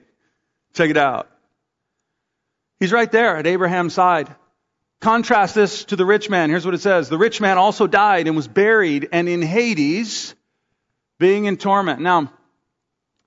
check 0.74 0.90
it 0.90 0.98
out. 0.98 1.31
He's 2.82 2.92
right 2.92 3.10
there 3.10 3.36
at 3.36 3.46
Abraham's 3.46 3.94
side. 3.94 4.34
Contrast 5.00 5.54
this 5.54 5.84
to 5.86 5.96
the 5.96 6.04
rich 6.04 6.28
man. 6.28 6.50
Here's 6.50 6.64
what 6.64 6.74
it 6.74 6.80
says. 6.80 7.08
The 7.08 7.16
rich 7.16 7.40
man 7.40 7.56
also 7.56 7.86
died 7.86 8.26
and 8.26 8.36
was 8.36 8.48
buried 8.48 9.08
and 9.12 9.28
in 9.28 9.40
Hades, 9.40 10.34
being 11.18 11.44
in 11.44 11.56
torment. 11.56 12.00
Now, 12.00 12.32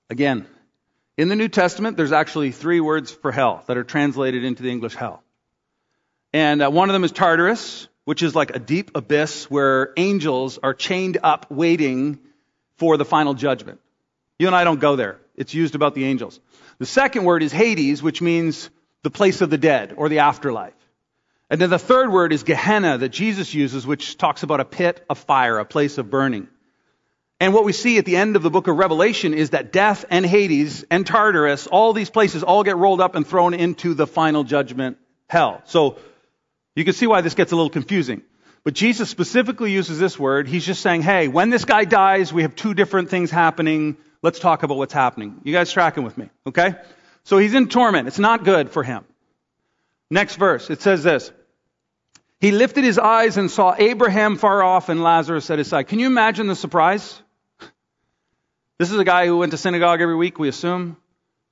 Again, 0.08 0.46
in 1.16 1.28
the 1.28 1.36
New 1.36 1.48
Testament, 1.48 1.96
there's 1.96 2.12
actually 2.12 2.52
three 2.52 2.80
words 2.80 3.10
for 3.10 3.32
hell 3.32 3.64
that 3.66 3.76
are 3.76 3.84
translated 3.84 4.44
into 4.44 4.62
the 4.62 4.70
English 4.70 4.94
hell. 4.94 5.22
And 6.32 6.62
uh, 6.62 6.70
one 6.70 6.88
of 6.88 6.92
them 6.92 7.02
is 7.02 7.10
Tartarus, 7.10 7.88
which 8.04 8.22
is 8.22 8.34
like 8.34 8.54
a 8.54 8.60
deep 8.60 8.92
abyss 8.94 9.50
where 9.50 9.92
angels 9.96 10.58
are 10.62 10.74
chained 10.74 11.18
up 11.22 11.50
waiting 11.50 12.20
for 12.76 12.96
the 12.96 13.04
final 13.04 13.34
judgment. 13.34 13.80
You 14.38 14.46
and 14.46 14.54
I 14.54 14.64
don't 14.64 14.80
go 14.80 14.94
there. 14.96 15.18
It's 15.34 15.54
used 15.54 15.74
about 15.74 15.94
the 15.94 16.04
angels. 16.04 16.38
The 16.78 16.86
second 16.86 17.24
word 17.24 17.42
is 17.42 17.52
Hades, 17.52 18.02
which 18.02 18.22
means 18.22 18.70
the 19.02 19.10
place 19.10 19.40
of 19.40 19.50
the 19.50 19.58
dead 19.58 19.94
or 19.96 20.08
the 20.08 20.20
afterlife. 20.20 20.74
And 21.48 21.60
then 21.60 21.70
the 21.70 21.78
third 21.78 22.10
word 22.10 22.32
is 22.32 22.42
Gehenna 22.42 22.98
that 22.98 23.10
Jesus 23.10 23.54
uses, 23.54 23.86
which 23.86 24.18
talks 24.18 24.42
about 24.42 24.60
a 24.60 24.64
pit 24.64 25.04
of 25.08 25.18
fire, 25.18 25.58
a 25.58 25.64
place 25.64 25.98
of 25.98 26.10
burning. 26.10 26.48
And 27.38 27.52
what 27.52 27.64
we 27.64 27.72
see 27.72 27.98
at 27.98 28.04
the 28.04 28.16
end 28.16 28.34
of 28.34 28.42
the 28.42 28.50
book 28.50 28.66
of 28.66 28.76
Revelation 28.76 29.34
is 29.34 29.50
that 29.50 29.70
death 29.70 30.06
and 30.10 30.24
Hades 30.24 30.84
and 30.90 31.06
Tartarus, 31.06 31.66
all 31.66 31.92
these 31.92 32.10
places 32.10 32.42
all 32.42 32.64
get 32.64 32.76
rolled 32.76 33.00
up 33.00 33.14
and 33.14 33.26
thrown 33.26 33.52
into 33.52 33.94
the 33.94 34.06
final 34.06 34.42
judgment, 34.42 34.96
hell. 35.28 35.60
So 35.66 35.98
you 36.74 36.84
can 36.84 36.94
see 36.94 37.06
why 37.06 37.20
this 37.20 37.34
gets 37.34 37.52
a 37.52 37.56
little 37.56 37.70
confusing. 37.70 38.22
But 38.64 38.74
Jesus 38.74 39.08
specifically 39.10 39.70
uses 39.70 40.00
this 40.00 40.18
word. 40.18 40.48
He's 40.48 40.66
just 40.66 40.82
saying, 40.82 41.02
hey, 41.02 41.28
when 41.28 41.50
this 41.50 41.64
guy 41.64 41.84
dies, 41.84 42.32
we 42.32 42.42
have 42.42 42.56
two 42.56 42.74
different 42.74 43.10
things 43.10 43.30
happening. 43.30 43.96
Let's 44.22 44.40
talk 44.40 44.64
about 44.64 44.78
what's 44.78 44.94
happening. 44.94 45.40
You 45.44 45.52
guys 45.52 45.70
tracking 45.70 46.02
with 46.02 46.18
me, 46.18 46.30
okay? 46.46 46.74
So 47.26 47.38
he's 47.38 47.54
in 47.54 47.66
torment. 47.68 48.06
It's 48.06 48.20
not 48.20 48.44
good 48.44 48.70
for 48.70 48.84
him. 48.84 49.04
Next 50.12 50.36
verse, 50.36 50.70
it 50.70 50.80
says 50.80 51.02
this. 51.02 51.32
He 52.38 52.52
lifted 52.52 52.84
his 52.84 53.00
eyes 53.00 53.36
and 53.36 53.50
saw 53.50 53.74
Abraham 53.76 54.36
far 54.36 54.62
off 54.62 54.88
and 54.88 55.02
Lazarus 55.02 55.50
at 55.50 55.58
his 55.58 55.66
side. 55.66 55.88
Can 55.88 55.98
you 55.98 56.06
imagine 56.06 56.46
the 56.46 56.56
surprise? 56.56 57.20
This 58.78 58.92
is 58.92 58.98
a 58.98 59.04
guy 59.04 59.26
who 59.26 59.38
went 59.38 59.52
to 59.52 59.56
synagogue 59.56 60.02
every 60.02 60.16
week, 60.16 60.38
we 60.38 60.48
assume, 60.48 60.98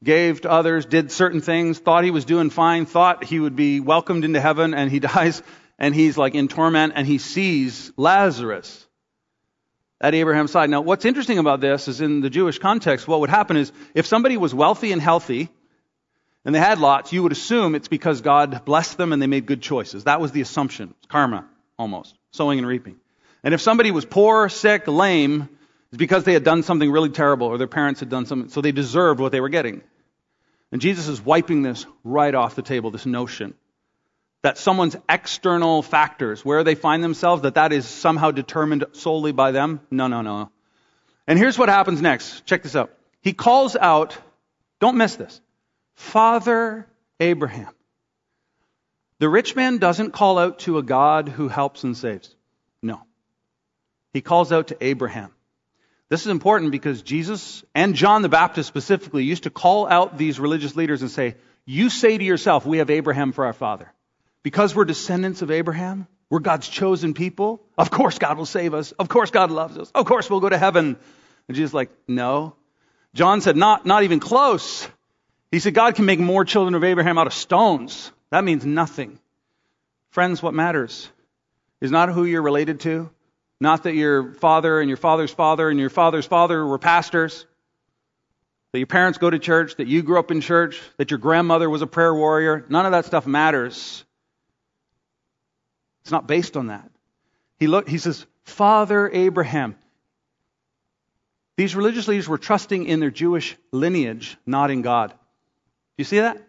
gave 0.02 0.42
to 0.42 0.50
others, 0.50 0.84
did 0.84 1.10
certain 1.10 1.40
things, 1.40 1.78
thought 1.78 2.04
he 2.04 2.10
was 2.10 2.26
doing 2.26 2.50
fine, 2.50 2.84
thought 2.84 3.24
he 3.24 3.40
would 3.40 3.56
be 3.56 3.80
welcomed 3.80 4.26
into 4.26 4.42
heaven, 4.42 4.74
and 4.74 4.90
he 4.90 5.00
dies, 5.14 5.42
and 5.78 5.94
he's 5.94 6.18
like 6.18 6.34
in 6.34 6.48
torment, 6.48 6.92
and 6.94 7.06
he 7.06 7.16
sees 7.16 7.90
Lazarus 7.96 8.87
at 10.02 10.14
Abraham's 10.14 10.52
side. 10.52 10.68
Now, 10.68 10.82
what's 10.82 11.06
interesting 11.06 11.38
about 11.38 11.62
this 11.62 11.88
is 11.88 12.02
in 12.02 12.20
the 12.20 12.28
Jewish 12.28 12.58
context, 12.58 13.08
what 13.08 13.20
would 13.20 13.30
happen 13.30 13.56
is 13.56 13.72
if 13.94 14.04
somebody 14.04 14.37
was 14.37 14.54
wealthy 14.54 14.92
and 14.92 15.00
healthy, 15.00 15.48
and 16.44 16.54
they 16.54 16.59
had 16.59 16.78
lots, 16.78 17.12
you 17.12 17.22
would 17.22 17.33
assume 17.33 17.74
it's 17.74 17.88
because 17.88 18.20
God 18.20 18.64
blessed 18.64 18.98
them 18.98 19.12
and 19.12 19.22
they 19.22 19.26
made 19.26 19.46
good 19.46 19.62
choices. 19.62 20.04
That 20.04 20.20
was 20.20 20.33
the 20.33 20.40
assumption. 20.40 20.94
Karma, 21.09 21.46
almost. 21.78 22.14
Sowing 22.33 22.59
and 22.59 22.66
reaping. 22.66 22.96
And 23.42 23.54
if 23.54 23.61
somebody 23.61 23.90
was 23.90 24.04
poor, 24.04 24.48
sick, 24.48 24.87
lame, 24.87 25.48
it's 25.90 25.98
because 25.98 26.24
they 26.24 26.33
had 26.33 26.44
done 26.44 26.62
something 26.62 26.90
really 26.90 27.11
terrible 27.11 27.46
or 27.46 27.59
their 27.59 27.66
parents 27.66 28.00
had 28.00 28.09
done 28.09 28.26
something, 28.26 28.50
so 28.50 28.61
they 28.61 28.72
deserved 28.72 29.20
what 29.20 29.33
they 29.33 29.40
were 29.40 29.48
getting. 29.48 29.83
And 30.72 30.80
Jesus 30.80 31.09
is 31.09 31.20
wiping 31.20 31.62
this 31.62 31.87
right 32.02 32.35
off 32.35 32.57
the 32.57 32.62
table, 32.62 32.90
this 32.90 33.07
notion 33.07 33.54
that 34.44 34.59
someone's 34.59 34.94
external 35.09 35.80
factors, 35.80 36.44
where 36.44 36.64
they 36.64 36.74
find 36.74 37.02
themselves, 37.02 37.42
that 37.42 37.54
that 37.54 37.72
is 37.72 37.87
somehow 37.87 38.30
determined 38.30 38.85
solely 38.92 39.33
by 39.33 39.52
them. 39.52 39.80
No, 39.90 40.07
no, 40.07 40.20
no. 40.20 40.50
And 41.26 41.38
here's 41.38 41.57
what 41.57 41.70
happens 41.70 42.02
next. 42.02 42.44
Check 42.44 42.62
this 42.62 42.76
out. 42.76 42.92
He 43.22 43.33
calls 43.33 43.74
out, 43.74 44.18
don't 44.80 44.98
miss 44.98 45.16
this. 45.16 45.40
Father 45.94 46.87
Abraham. 47.20 47.72
The 49.18 49.28
rich 49.28 49.57
man 49.57 49.78
doesn't 49.78 50.12
call 50.12 50.38
out 50.38 50.61
to 50.61 50.78
a 50.78 50.83
God 50.83 51.28
who 51.28 51.48
helps 51.48 51.85
and 51.85 51.96
saves. 51.96 52.35
No. 52.83 53.00
He 54.12 54.20
calls 54.20 54.52
out 54.52 54.68
to 54.68 54.76
Abraham. 54.80 55.30
This 56.09 56.22
is 56.22 56.26
important 56.26 56.72
because 56.72 57.02
Jesus 57.02 57.64
and 57.74 57.94
John 57.94 58.22
the 58.22 58.28
Baptist 58.28 58.68
specifically 58.68 59.24
used 59.24 59.44
to 59.44 59.50
call 59.50 59.87
out 59.87 60.18
these 60.18 60.38
religious 60.38 60.76
leaders 60.76 61.00
and 61.02 61.11
say, 61.11 61.37
You 61.64 61.90
say 61.90 62.18
to 62.18 62.24
yourself, 62.24 62.66
We 62.66 62.78
have 62.78 62.90
Abraham 62.90 63.33
for 63.33 63.46
our 63.46 63.52
father. 63.52 63.92
Because 64.42 64.74
we're 64.74 64.85
descendants 64.85 65.40
of 65.40 65.50
Abraham, 65.50 66.07
we're 66.28 66.40
God's 66.40 66.68
chosen 66.68 67.14
people. 67.14 67.62
Of 67.78 67.90
course 67.90 68.18
God 68.18 68.37
will 68.37 68.46
save 68.46 68.74
us. 68.74 68.92
Of 68.92 69.09
course 69.09 69.30
God 69.30 69.50
loves 69.50 69.78
us. 69.78 69.90
Of 69.94 70.04
course 70.04 70.28
we'll 70.28 70.40
go 70.40 70.50
to 70.50 70.59
heaven. 70.59 70.96
And 71.48 71.57
Jesus 71.57 71.70
is 71.70 71.74
like, 71.74 71.90
No. 72.07 72.57
John 73.14 73.40
said, 73.40 73.57
Not, 73.57 73.87
not 73.87 74.02
even 74.02 74.20
close. 74.20 74.87
He 75.54 75.60
said, 75.60 75.72
God 75.72 75.94
can 75.94 76.04
make 76.04 76.18
more 76.18 76.44
children 76.44 76.74
of 76.74 76.82
Abraham 76.82 77.16
out 77.16 77.28
of 77.28 77.32
stones. 77.32 78.10
That 78.30 78.42
means 78.42 78.66
nothing. 78.66 79.20
Friends, 80.10 80.42
what 80.42 80.52
matters 80.52 81.08
is 81.80 81.92
not 81.92 82.08
who 82.08 82.24
you're 82.24 82.42
related 82.42 82.80
to, 82.80 83.08
not 83.60 83.84
that 83.84 83.94
your 83.94 84.32
father 84.34 84.80
and 84.80 84.90
your 84.90 84.96
father's 84.96 85.30
father 85.30 85.70
and 85.70 85.78
your 85.78 85.90
father's 85.90 86.26
father 86.26 86.66
were 86.66 86.78
pastors, 86.78 87.46
that 88.72 88.80
your 88.80 88.88
parents 88.88 89.18
go 89.18 89.30
to 89.30 89.38
church, 89.38 89.76
that 89.76 89.86
you 89.86 90.02
grew 90.02 90.18
up 90.18 90.32
in 90.32 90.40
church, 90.40 90.82
that 90.96 91.12
your 91.12 91.18
grandmother 91.18 91.70
was 91.70 91.82
a 91.82 91.86
prayer 91.86 92.12
warrior. 92.12 92.64
None 92.68 92.84
of 92.84 92.90
that 92.90 93.04
stuff 93.04 93.24
matters. 93.24 94.04
It's 96.02 96.10
not 96.10 96.26
based 96.26 96.56
on 96.56 96.66
that. 96.66 96.90
He 97.60 97.68
look, 97.68 97.88
he 97.88 97.98
says, 97.98 98.26
Father 98.42 99.08
Abraham. 99.08 99.76
These 101.56 101.76
religious 101.76 102.08
leaders 102.08 102.28
were 102.28 102.38
trusting 102.38 102.86
in 102.86 102.98
their 102.98 103.12
Jewish 103.12 103.56
lineage, 103.70 104.36
not 104.44 104.72
in 104.72 104.82
God 104.82 105.14
you 105.96 106.04
see 106.04 106.20
that? 106.20 106.42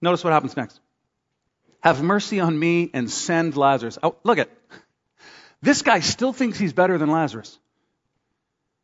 Notice 0.00 0.24
what 0.24 0.32
happens 0.32 0.56
next. 0.56 0.80
Have 1.82 2.02
mercy 2.02 2.40
on 2.40 2.58
me 2.58 2.90
and 2.92 3.10
send 3.10 3.56
Lazarus. 3.56 3.98
Oh, 4.02 4.16
look 4.24 4.38
at 4.38 4.50
this 5.62 5.82
guy 5.82 6.00
still 6.00 6.32
thinks 6.32 6.58
he's 6.58 6.72
better 6.72 6.98
than 6.98 7.10
Lazarus. 7.10 7.58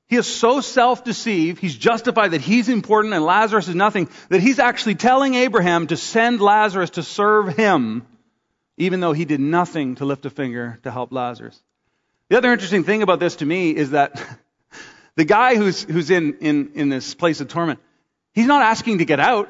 He 0.08 0.16
is 0.16 0.26
so 0.26 0.60
self-deceived, 0.60 1.58
he's 1.58 1.74
justified 1.74 2.28
that 2.28 2.40
he's 2.40 2.68
important 2.68 3.12
and 3.12 3.24
Lazarus 3.24 3.66
is 3.66 3.74
nothing, 3.74 4.08
that 4.28 4.40
he's 4.40 4.60
actually 4.60 4.94
telling 4.94 5.34
Abraham 5.34 5.88
to 5.88 5.96
send 5.96 6.40
Lazarus 6.40 6.90
to 6.90 7.02
serve 7.02 7.56
him, 7.56 8.06
even 8.76 9.00
though 9.00 9.12
he 9.12 9.24
did 9.24 9.40
nothing 9.40 9.96
to 9.96 10.04
lift 10.04 10.24
a 10.24 10.30
finger 10.30 10.78
to 10.84 10.92
help 10.92 11.12
Lazarus. 11.12 11.60
The 12.28 12.38
other 12.38 12.52
interesting 12.52 12.84
thing 12.84 13.02
about 13.02 13.18
this 13.18 13.36
to 13.36 13.46
me 13.46 13.74
is 13.74 13.90
that 13.90 14.24
the 15.16 15.24
guy 15.24 15.56
who's, 15.56 15.82
who's 15.82 16.10
in, 16.10 16.38
in, 16.38 16.70
in 16.74 16.88
this 16.88 17.14
place 17.14 17.40
of 17.40 17.48
torment, 17.48 17.80
He's 18.36 18.46
not 18.46 18.60
asking 18.60 18.98
to 18.98 19.06
get 19.06 19.18
out. 19.18 19.48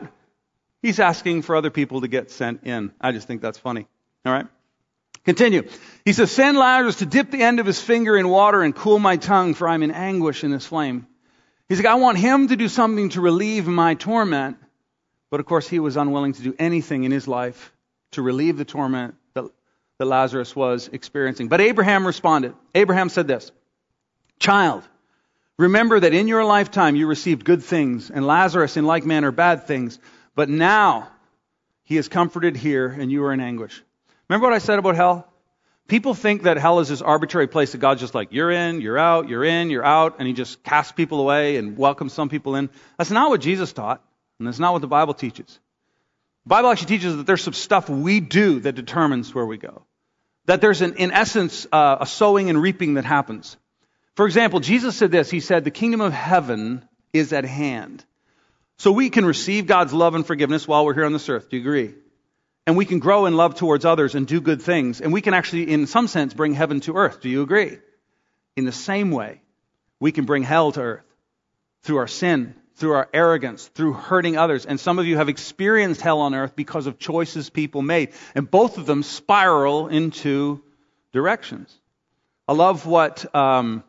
He's 0.81 1.01
asking 1.01 1.43
for 1.43 1.57
other 1.57 1.71
people 1.71 2.03
to 2.03 2.09
get 2.09 2.31
sent 2.31 2.63
in. 2.63 2.93
I 3.01 3.11
just 3.11 3.27
think 3.27 3.43
that's 3.43 3.59
funny. 3.59 3.89
All 4.25 4.33
right? 4.33 4.47
Continue. 5.25 5.69
He 6.05 6.13
says, 6.13 6.31
Send 6.31 6.57
Lazarus 6.57 6.99
to 6.99 7.07
dip 7.07 7.33
the 7.33 7.43
end 7.43 7.59
of 7.59 7.67
his 7.67 7.81
finger 7.81 8.17
in 8.17 8.29
water 8.29 8.63
and 8.63 8.73
cool 8.73 9.01
my 9.01 9.17
tongue, 9.17 9.55
for 9.55 9.69
I'm 9.69 9.83
in 9.83 9.91
anguish 9.91 10.45
in 10.45 10.53
this 10.53 10.65
flame. 10.65 11.09
He's 11.69 11.79
like, 11.79 11.89
I 11.89 11.97
want 11.97 12.17
him 12.17 12.47
to 12.47 12.57
do 12.57 12.69
something 12.69 13.09
to 13.11 13.21
relieve 13.21 13.67
my 13.67 13.95
torment. 13.95 14.57
But 15.33 15.41
of 15.41 15.47
course, 15.47 15.69
he 15.69 15.81
was 15.81 15.97
unwilling 15.97 16.35
to 16.35 16.43
do 16.43 16.55
anything 16.57 17.03
in 17.03 17.11
his 17.11 17.27
life 17.27 17.73
to 18.13 18.23
relieve 18.23 18.57
the 18.57 18.65
torment 18.65 19.17
that, 19.35 19.51
that 19.99 20.05
Lazarus 20.05 20.55
was 20.55 20.89
experiencing. 20.93 21.49
But 21.49 21.61
Abraham 21.61 22.07
responded. 22.07 22.55
Abraham 22.73 23.09
said 23.09 23.27
this 23.27 23.51
Child, 24.39 24.85
Remember 25.59 25.99
that 25.99 26.13
in 26.13 26.29
your 26.29 26.45
lifetime 26.45 26.97
you 26.97 27.07
received 27.07 27.45
good 27.45 27.63
things, 27.63 28.11
and 28.11 28.27
Lazarus 28.27 28.77
in 28.77 28.85
like 28.85 29.07
manner 29.07 29.31
bad 29.31 29.67
things. 29.67 29.99
But 30.35 30.49
now 30.51 31.09
he 31.85 31.97
is 31.97 32.09
comforted 32.09 32.57
here, 32.57 32.89
and 32.89 33.11
you 33.11 33.25
are 33.25 33.33
in 33.33 33.41
anguish. 33.41 33.83
Remember 34.29 34.49
what 34.49 34.55
I 34.55 34.59
said 34.59 34.79
about 34.79 34.97
hell? 34.97 35.33
People 35.89 36.15
think 36.15 36.43
that 36.43 36.59
hell 36.59 36.81
is 36.81 36.89
this 36.89 37.01
arbitrary 37.01 37.47
place 37.47 37.73
that 37.73 37.79
God's 37.79 38.01
just 38.01 38.15
like, 38.15 38.33
you're 38.33 38.51
in, 38.51 38.81
you're 38.81 38.99
out, 38.99 39.29
you're 39.29 39.45
in, 39.45 39.71
you're 39.71 39.85
out, 39.85 40.17
and 40.19 40.27
he 40.27 40.35
just 40.35 40.63
casts 40.65 40.93
people 40.93 41.21
away 41.21 41.57
and 41.57 41.79
welcomes 41.79 42.13
some 42.13 42.29
people 42.29 42.57
in. 42.57 42.69
That's 42.99 43.13
not 43.13 43.31
what 43.31 43.41
Jesus 43.41 43.73
taught, 43.73 44.03
and 44.39 44.49
that's 44.49 44.59
not 44.59 44.73
what 44.73 44.83
the 44.83 44.89
Bible 44.89 45.15
teaches. 45.15 45.47
The 46.45 46.49
Bible 46.49 46.71
actually 46.71 46.89
teaches 46.89 47.17
that 47.17 47.27
there's 47.27 47.43
some 47.43 47.55
stuff 47.55 47.89
we 47.89 48.19
do 48.19 48.61
that 48.61 48.75
determines 48.75 49.33
where 49.33 49.47
we 49.47 49.59
go. 49.59 49.85
That 50.47 50.61
there's, 50.61 50.83
an, 50.83 50.95
in 50.95 51.13
essence, 51.13 51.67
uh, 51.73 51.99
a 52.01 52.07
sowing 52.07 52.51
and 52.51 52.61
reaping 52.61 52.95
that 52.95 53.05
happens. 53.05 53.57
For 54.17 54.27
example, 54.27 54.61
Jesus 54.61 54.97
said 54.97 55.11
this. 55.11 55.31
He 55.31 55.41
said, 55.41 55.65
the 55.65 55.71
kingdom 55.71 56.01
of 56.01 56.13
heaven 56.13 56.83
is 57.13 57.33
at 57.33 57.45
hand. 57.45 58.05
So 58.79 58.91
we 58.91 59.11
can 59.11 59.25
receive 59.25 59.67
God's 59.67 59.93
love 59.93 60.15
and 60.15 60.27
forgiveness 60.27 60.67
while 60.67 60.85
we're 60.85 60.95
here 60.95 61.05
on 61.05 61.13
this 61.13 61.29
earth. 61.29 61.51
Do 61.51 61.57
you 61.57 61.63
agree? 61.63 61.95
And 62.67 62.77
we 62.77 62.87
can 62.87 62.99
grow 62.99 63.27
in 63.27 63.37
love 63.37 63.55
towards 63.55 63.85
others 63.85 64.15
and 64.15 64.27
do 64.27 64.41
good 64.41 64.63
things. 64.63 65.01
And 65.01 65.13
we 65.13 65.21
can 65.21 65.35
actually, 65.35 65.71
in 65.71 65.87
some 65.87 66.09
sense, 66.09 66.35
bring 66.35 66.55
heaven 66.55 66.81
to 66.81 66.97
earth. 66.97 67.21
Do 67.21 67.29
you 67.29 67.43
agree? 67.43 67.79
In 68.57 68.65
the 68.65 68.73
same 68.73 69.11
way, 69.11 69.43
we 70.01 70.13
can 70.13 70.25
bring 70.25 70.43
hell 70.43 70.73
to 70.73 70.81
earth 70.81 71.05
through 71.83 71.99
our 71.99 72.09
sin, 72.09 72.55
through 72.77 72.95
our 72.95 73.09
arrogance, 73.13 73.69
through 73.69 73.93
hurting 73.93 74.37
others. 74.37 74.67
And 74.67 74.81
some 74.81 74.99
of 74.99 75.07
you 75.07 75.19
have 75.19 75.29
experienced 75.29 76.01
hell 76.01 76.21
on 76.21 76.35
earth 76.35 76.57
because 76.57 76.87
of 76.87 76.99
choices 76.99 77.51
people 77.51 77.83
made. 77.83 78.13
And 78.35 78.51
both 78.51 78.79
of 78.79 78.87
them 78.87 79.03
spiral 79.03 79.89
into 79.89 80.63
directions. 81.13 81.73
I 82.49 82.53
love 82.53 82.87
what 82.87 83.35
um, 83.35 83.85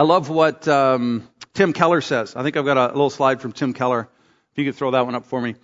I 0.00 0.02
love 0.02 0.30
what 0.30 0.66
um, 0.66 1.28
Tim 1.52 1.74
Keller 1.74 2.00
says. 2.00 2.34
I 2.34 2.42
think 2.42 2.56
I've 2.56 2.64
got 2.64 2.78
a 2.78 2.86
little 2.86 3.10
slide 3.10 3.42
from 3.42 3.52
Tim 3.52 3.74
Keller. 3.74 4.08
If 4.50 4.56
you 4.58 4.64
could 4.64 4.74
throw 4.74 4.92
that 4.92 5.04
one 5.04 5.14
up 5.14 5.26
for 5.26 5.38
me. 5.38 5.56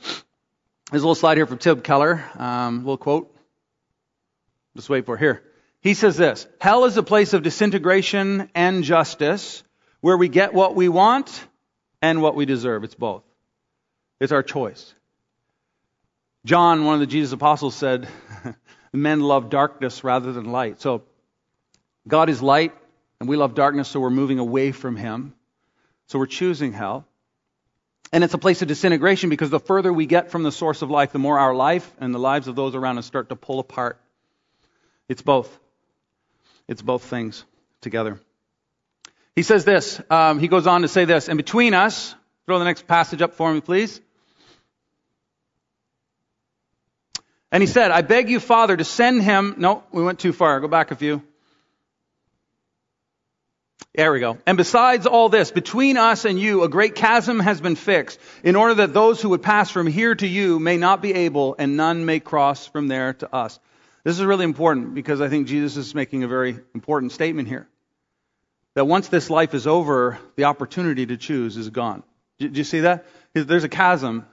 There's 0.90 1.02
a 1.02 1.06
little 1.06 1.14
slide 1.14 1.38
here 1.38 1.46
from 1.46 1.56
Tim 1.56 1.80
Keller, 1.80 2.22
um, 2.36 2.80
little 2.80 2.98
quote. 2.98 3.34
Just 4.76 4.90
wait 4.90 5.06
for 5.06 5.14
it. 5.14 5.20
Here. 5.20 5.42
He 5.80 5.94
says 5.94 6.18
this 6.18 6.46
Hell 6.60 6.84
is 6.84 6.98
a 6.98 7.02
place 7.02 7.32
of 7.32 7.44
disintegration 7.44 8.50
and 8.54 8.84
justice 8.84 9.64
where 10.02 10.18
we 10.18 10.28
get 10.28 10.52
what 10.52 10.76
we 10.76 10.90
want 10.90 11.46
and 12.02 12.20
what 12.20 12.34
we 12.34 12.44
deserve. 12.44 12.84
It's 12.84 12.94
both. 12.94 13.24
It's 14.20 14.32
our 14.32 14.42
choice. 14.42 14.94
John, 16.44 16.84
one 16.84 16.92
of 16.92 17.00
the 17.00 17.06
Jesus 17.06 17.32
apostles, 17.32 17.74
said, 17.74 18.06
Men 18.92 19.20
love 19.20 19.48
darkness 19.48 20.04
rather 20.04 20.30
than 20.34 20.52
light. 20.52 20.82
So, 20.82 21.04
God 22.06 22.28
is 22.28 22.42
light. 22.42 22.74
And 23.20 23.28
we 23.28 23.36
love 23.36 23.54
darkness, 23.54 23.88
so 23.88 24.00
we're 24.00 24.10
moving 24.10 24.38
away 24.38 24.72
from 24.72 24.96
Him. 24.96 25.34
So 26.06 26.18
we're 26.18 26.26
choosing 26.26 26.72
hell. 26.72 27.06
And 28.12 28.22
it's 28.22 28.34
a 28.34 28.38
place 28.38 28.62
of 28.62 28.68
disintegration 28.68 29.30
because 29.30 29.50
the 29.50 29.60
further 29.60 29.92
we 29.92 30.06
get 30.06 30.30
from 30.30 30.42
the 30.42 30.52
source 30.52 30.82
of 30.82 30.90
life, 30.90 31.12
the 31.12 31.18
more 31.18 31.38
our 31.38 31.54
life 31.54 31.90
and 31.98 32.14
the 32.14 32.18
lives 32.18 32.46
of 32.46 32.54
those 32.54 32.74
around 32.74 32.98
us 32.98 33.06
start 33.06 33.30
to 33.30 33.36
pull 33.36 33.58
apart. 33.58 34.00
It's 35.08 35.22
both. 35.22 35.58
It's 36.68 36.82
both 36.82 37.04
things 37.04 37.44
together. 37.80 38.20
He 39.34 39.42
says 39.42 39.64
this. 39.64 40.00
Um, 40.08 40.38
he 40.38 40.48
goes 40.48 40.66
on 40.66 40.82
to 40.82 40.88
say 40.88 41.04
this. 41.04 41.28
And 41.28 41.36
between 41.36 41.74
us, 41.74 42.14
throw 42.46 42.58
the 42.58 42.64
next 42.64 42.86
passage 42.86 43.22
up 43.22 43.34
for 43.34 43.52
me, 43.52 43.60
please. 43.60 44.00
And 47.50 47.62
he 47.62 47.66
said, 47.66 47.90
I 47.90 48.02
beg 48.02 48.28
you, 48.28 48.40
Father, 48.40 48.76
to 48.76 48.84
send 48.84 49.22
him. 49.22 49.54
No, 49.58 49.82
we 49.92 50.02
went 50.02 50.18
too 50.18 50.32
far. 50.32 50.60
Go 50.60 50.68
back 50.68 50.90
a 50.90 50.96
few. 50.96 51.22
There 53.94 54.12
we 54.12 54.20
go. 54.20 54.36
And 54.46 54.58
besides 54.58 55.06
all 55.06 55.30
this, 55.30 55.50
between 55.50 55.96
us 55.96 56.26
and 56.26 56.38
you, 56.38 56.64
a 56.64 56.68
great 56.68 56.94
chasm 56.94 57.40
has 57.40 57.62
been 57.62 57.76
fixed, 57.76 58.20
in 58.44 58.54
order 58.54 58.74
that 58.74 58.92
those 58.92 59.22
who 59.22 59.30
would 59.30 59.42
pass 59.42 59.70
from 59.70 59.86
here 59.86 60.14
to 60.14 60.26
you 60.26 60.58
may 60.58 60.76
not 60.76 61.00
be 61.00 61.14
able, 61.14 61.56
and 61.58 61.78
none 61.78 62.04
may 62.04 62.20
cross 62.20 62.66
from 62.66 62.88
there 62.88 63.14
to 63.14 63.34
us. 63.34 63.58
This 64.04 64.18
is 64.18 64.24
really 64.24 64.44
important 64.44 64.94
because 64.94 65.20
I 65.20 65.28
think 65.28 65.48
Jesus 65.48 65.76
is 65.78 65.94
making 65.94 66.24
a 66.24 66.28
very 66.28 66.58
important 66.74 67.12
statement 67.12 67.48
here. 67.48 67.66
That 68.74 68.84
once 68.84 69.08
this 69.08 69.30
life 69.30 69.54
is 69.54 69.66
over, 69.66 70.18
the 70.36 70.44
opportunity 70.44 71.06
to 71.06 71.16
choose 71.16 71.56
is 71.56 71.70
gone. 71.70 72.02
Do 72.38 72.48
you 72.48 72.64
see 72.64 72.80
that? 72.80 73.06
There's 73.32 73.64
a 73.64 73.68
chasm. 73.68 74.26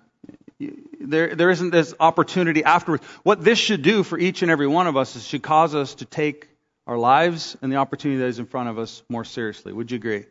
There, 0.99 1.35
there 1.35 1.49
isn't 1.49 1.71
this 1.71 1.93
opportunity 1.99 2.65
afterwards. 2.65 3.03
What 3.23 3.43
this 3.43 3.57
should 3.57 3.81
do 3.81 4.03
for 4.03 4.19
each 4.19 4.41
and 4.41 4.51
every 4.51 4.67
one 4.67 4.87
of 4.87 4.97
us 4.97 5.15
is 5.15 5.25
should 5.25 5.41
cause 5.41 5.73
us 5.73 5.95
to 5.95 6.05
take 6.05 6.49
our 6.86 6.97
lives 6.97 7.55
and 7.61 7.71
the 7.71 7.77
opportunity 7.77 8.19
that 8.19 8.27
is 8.27 8.39
in 8.39 8.45
front 8.45 8.69
of 8.69 8.77
us 8.77 9.03
more 9.09 9.23
seriously. 9.23 9.71
Would 9.73 9.91
you 9.91 9.95
agree? 9.95 10.25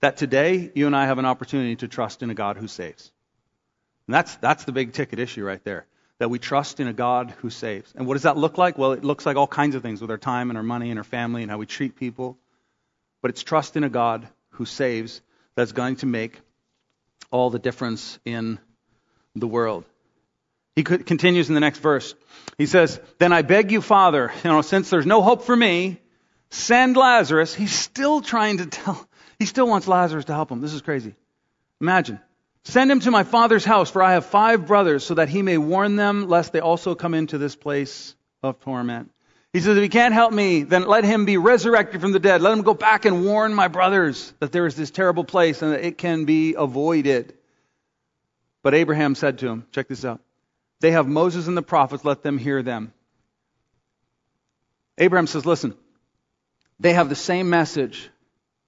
That 0.00 0.16
today, 0.16 0.70
you 0.74 0.86
and 0.86 0.94
I 0.94 1.06
have 1.06 1.18
an 1.18 1.24
opportunity 1.24 1.76
to 1.76 1.88
trust 1.88 2.22
in 2.22 2.30
a 2.30 2.34
God 2.34 2.56
who 2.56 2.68
saves. 2.68 3.10
And 4.06 4.14
that's, 4.14 4.36
that's 4.36 4.64
the 4.64 4.72
big 4.72 4.92
ticket 4.92 5.18
issue 5.18 5.44
right 5.44 5.62
there 5.64 5.86
that 6.18 6.30
we 6.30 6.38
trust 6.38 6.80
in 6.80 6.88
a 6.88 6.92
God 6.92 7.32
who 7.38 7.50
saves. 7.50 7.92
And 7.94 8.06
what 8.06 8.14
does 8.14 8.24
that 8.24 8.36
look 8.36 8.58
like? 8.58 8.76
Well, 8.76 8.92
it 8.92 9.04
looks 9.04 9.24
like 9.24 9.36
all 9.36 9.46
kinds 9.46 9.74
of 9.74 9.82
things 9.82 10.00
with 10.00 10.10
our 10.10 10.18
time 10.18 10.50
and 10.50 10.56
our 10.56 10.64
money 10.64 10.90
and 10.90 10.98
our 10.98 11.04
family 11.04 11.42
and 11.42 11.50
how 11.50 11.58
we 11.58 11.66
treat 11.66 11.96
people. 11.96 12.36
But 13.22 13.30
it's 13.30 13.42
trust 13.42 13.76
in 13.76 13.84
a 13.84 13.88
God 13.88 14.26
who 14.50 14.64
saves 14.64 15.20
that's 15.54 15.72
going 15.72 15.96
to 15.96 16.06
make 16.06 16.40
all 17.30 17.50
the 17.50 17.58
difference 17.58 18.18
in 18.24 18.58
the 19.36 19.46
world. 19.46 19.84
He 20.78 20.84
continues 20.84 21.48
in 21.48 21.54
the 21.54 21.60
next 21.60 21.80
verse. 21.80 22.14
He 22.56 22.66
says, 22.66 23.00
Then 23.18 23.32
I 23.32 23.42
beg 23.42 23.72
you, 23.72 23.80
Father, 23.80 24.30
you 24.44 24.50
know, 24.50 24.62
since 24.62 24.90
there's 24.90 25.06
no 25.06 25.22
hope 25.22 25.42
for 25.42 25.56
me, 25.56 26.00
send 26.50 26.96
Lazarus. 26.96 27.52
He's 27.52 27.76
still 27.76 28.20
trying 28.20 28.58
to 28.58 28.66
tell, 28.66 29.08
he 29.40 29.44
still 29.44 29.66
wants 29.66 29.88
Lazarus 29.88 30.26
to 30.26 30.34
help 30.34 30.52
him. 30.52 30.60
This 30.60 30.74
is 30.74 30.80
crazy. 30.80 31.16
Imagine. 31.80 32.20
Send 32.62 32.92
him 32.92 33.00
to 33.00 33.10
my 33.10 33.24
father's 33.24 33.64
house, 33.64 33.90
for 33.90 34.04
I 34.04 34.12
have 34.12 34.26
five 34.26 34.68
brothers, 34.68 35.04
so 35.04 35.14
that 35.14 35.28
he 35.28 35.42
may 35.42 35.58
warn 35.58 35.96
them, 35.96 36.28
lest 36.28 36.52
they 36.52 36.60
also 36.60 36.94
come 36.94 37.12
into 37.12 37.38
this 37.38 37.56
place 37.56 38.14
of 38.44 38.60
torment. 38.60 39.10
He 39.52 39.58
says, 39.58 39.76
If 39.76 39.82
he 39.82 39.88
can't 39.88 40.14
help 40.14 40.32
me, 40.32 40.62
then 40.62 40.86
let 40.86 41.02
him 41.02 41.24
be 41.24 41.38
resurrected 41.38 42.00
from 42.00 42.12
the 42.12 42.20
dead. 42.20 42.40
Let 42.40 42.52
him 42.52 42.62
go 42.62 42.74
back 42.74 43.04
and 43.04 43.24
warn 43.24 43.52
my 43.52 43.66
brothers 43.66 44.32
that 44.38 44.52
there 44.52 44.64
is 44.64 44.76
this 44.76 44.92
terrible 44.92 45.24
place 45.24 45.60
and 45.60 45.72
that 45.72 45.84
it 45.84 45.98
can 45.98 46.24
be 46.24 46.54
avoided. 46.54 47.34
But 48.62 48.74
Abraham 48.74 49.16
said 49.16 49.38
to 49.38 49.48
him, 49.48 49.66
Check 49.72 49.88
this 49.88 50.04
out. 50.04 50.20
They 50.80 50.92
have 50.92 51.08
Moses 51.08 51.48
and 51.48 51.56
the 51.56 51.62
prophets, 51.62 52.04
let 52.04 52.22
them 52.22 52.38
hear 52.38 52.62
them. 52.62 52.92
Abraham 54.96 55.26
says, 55.26 55.46
Listen, 55.46 55.74
they 56.80 56.92
have 56.92 57.08
the 57.08 57.14
same 57.14 57.50
message 57.50 58.10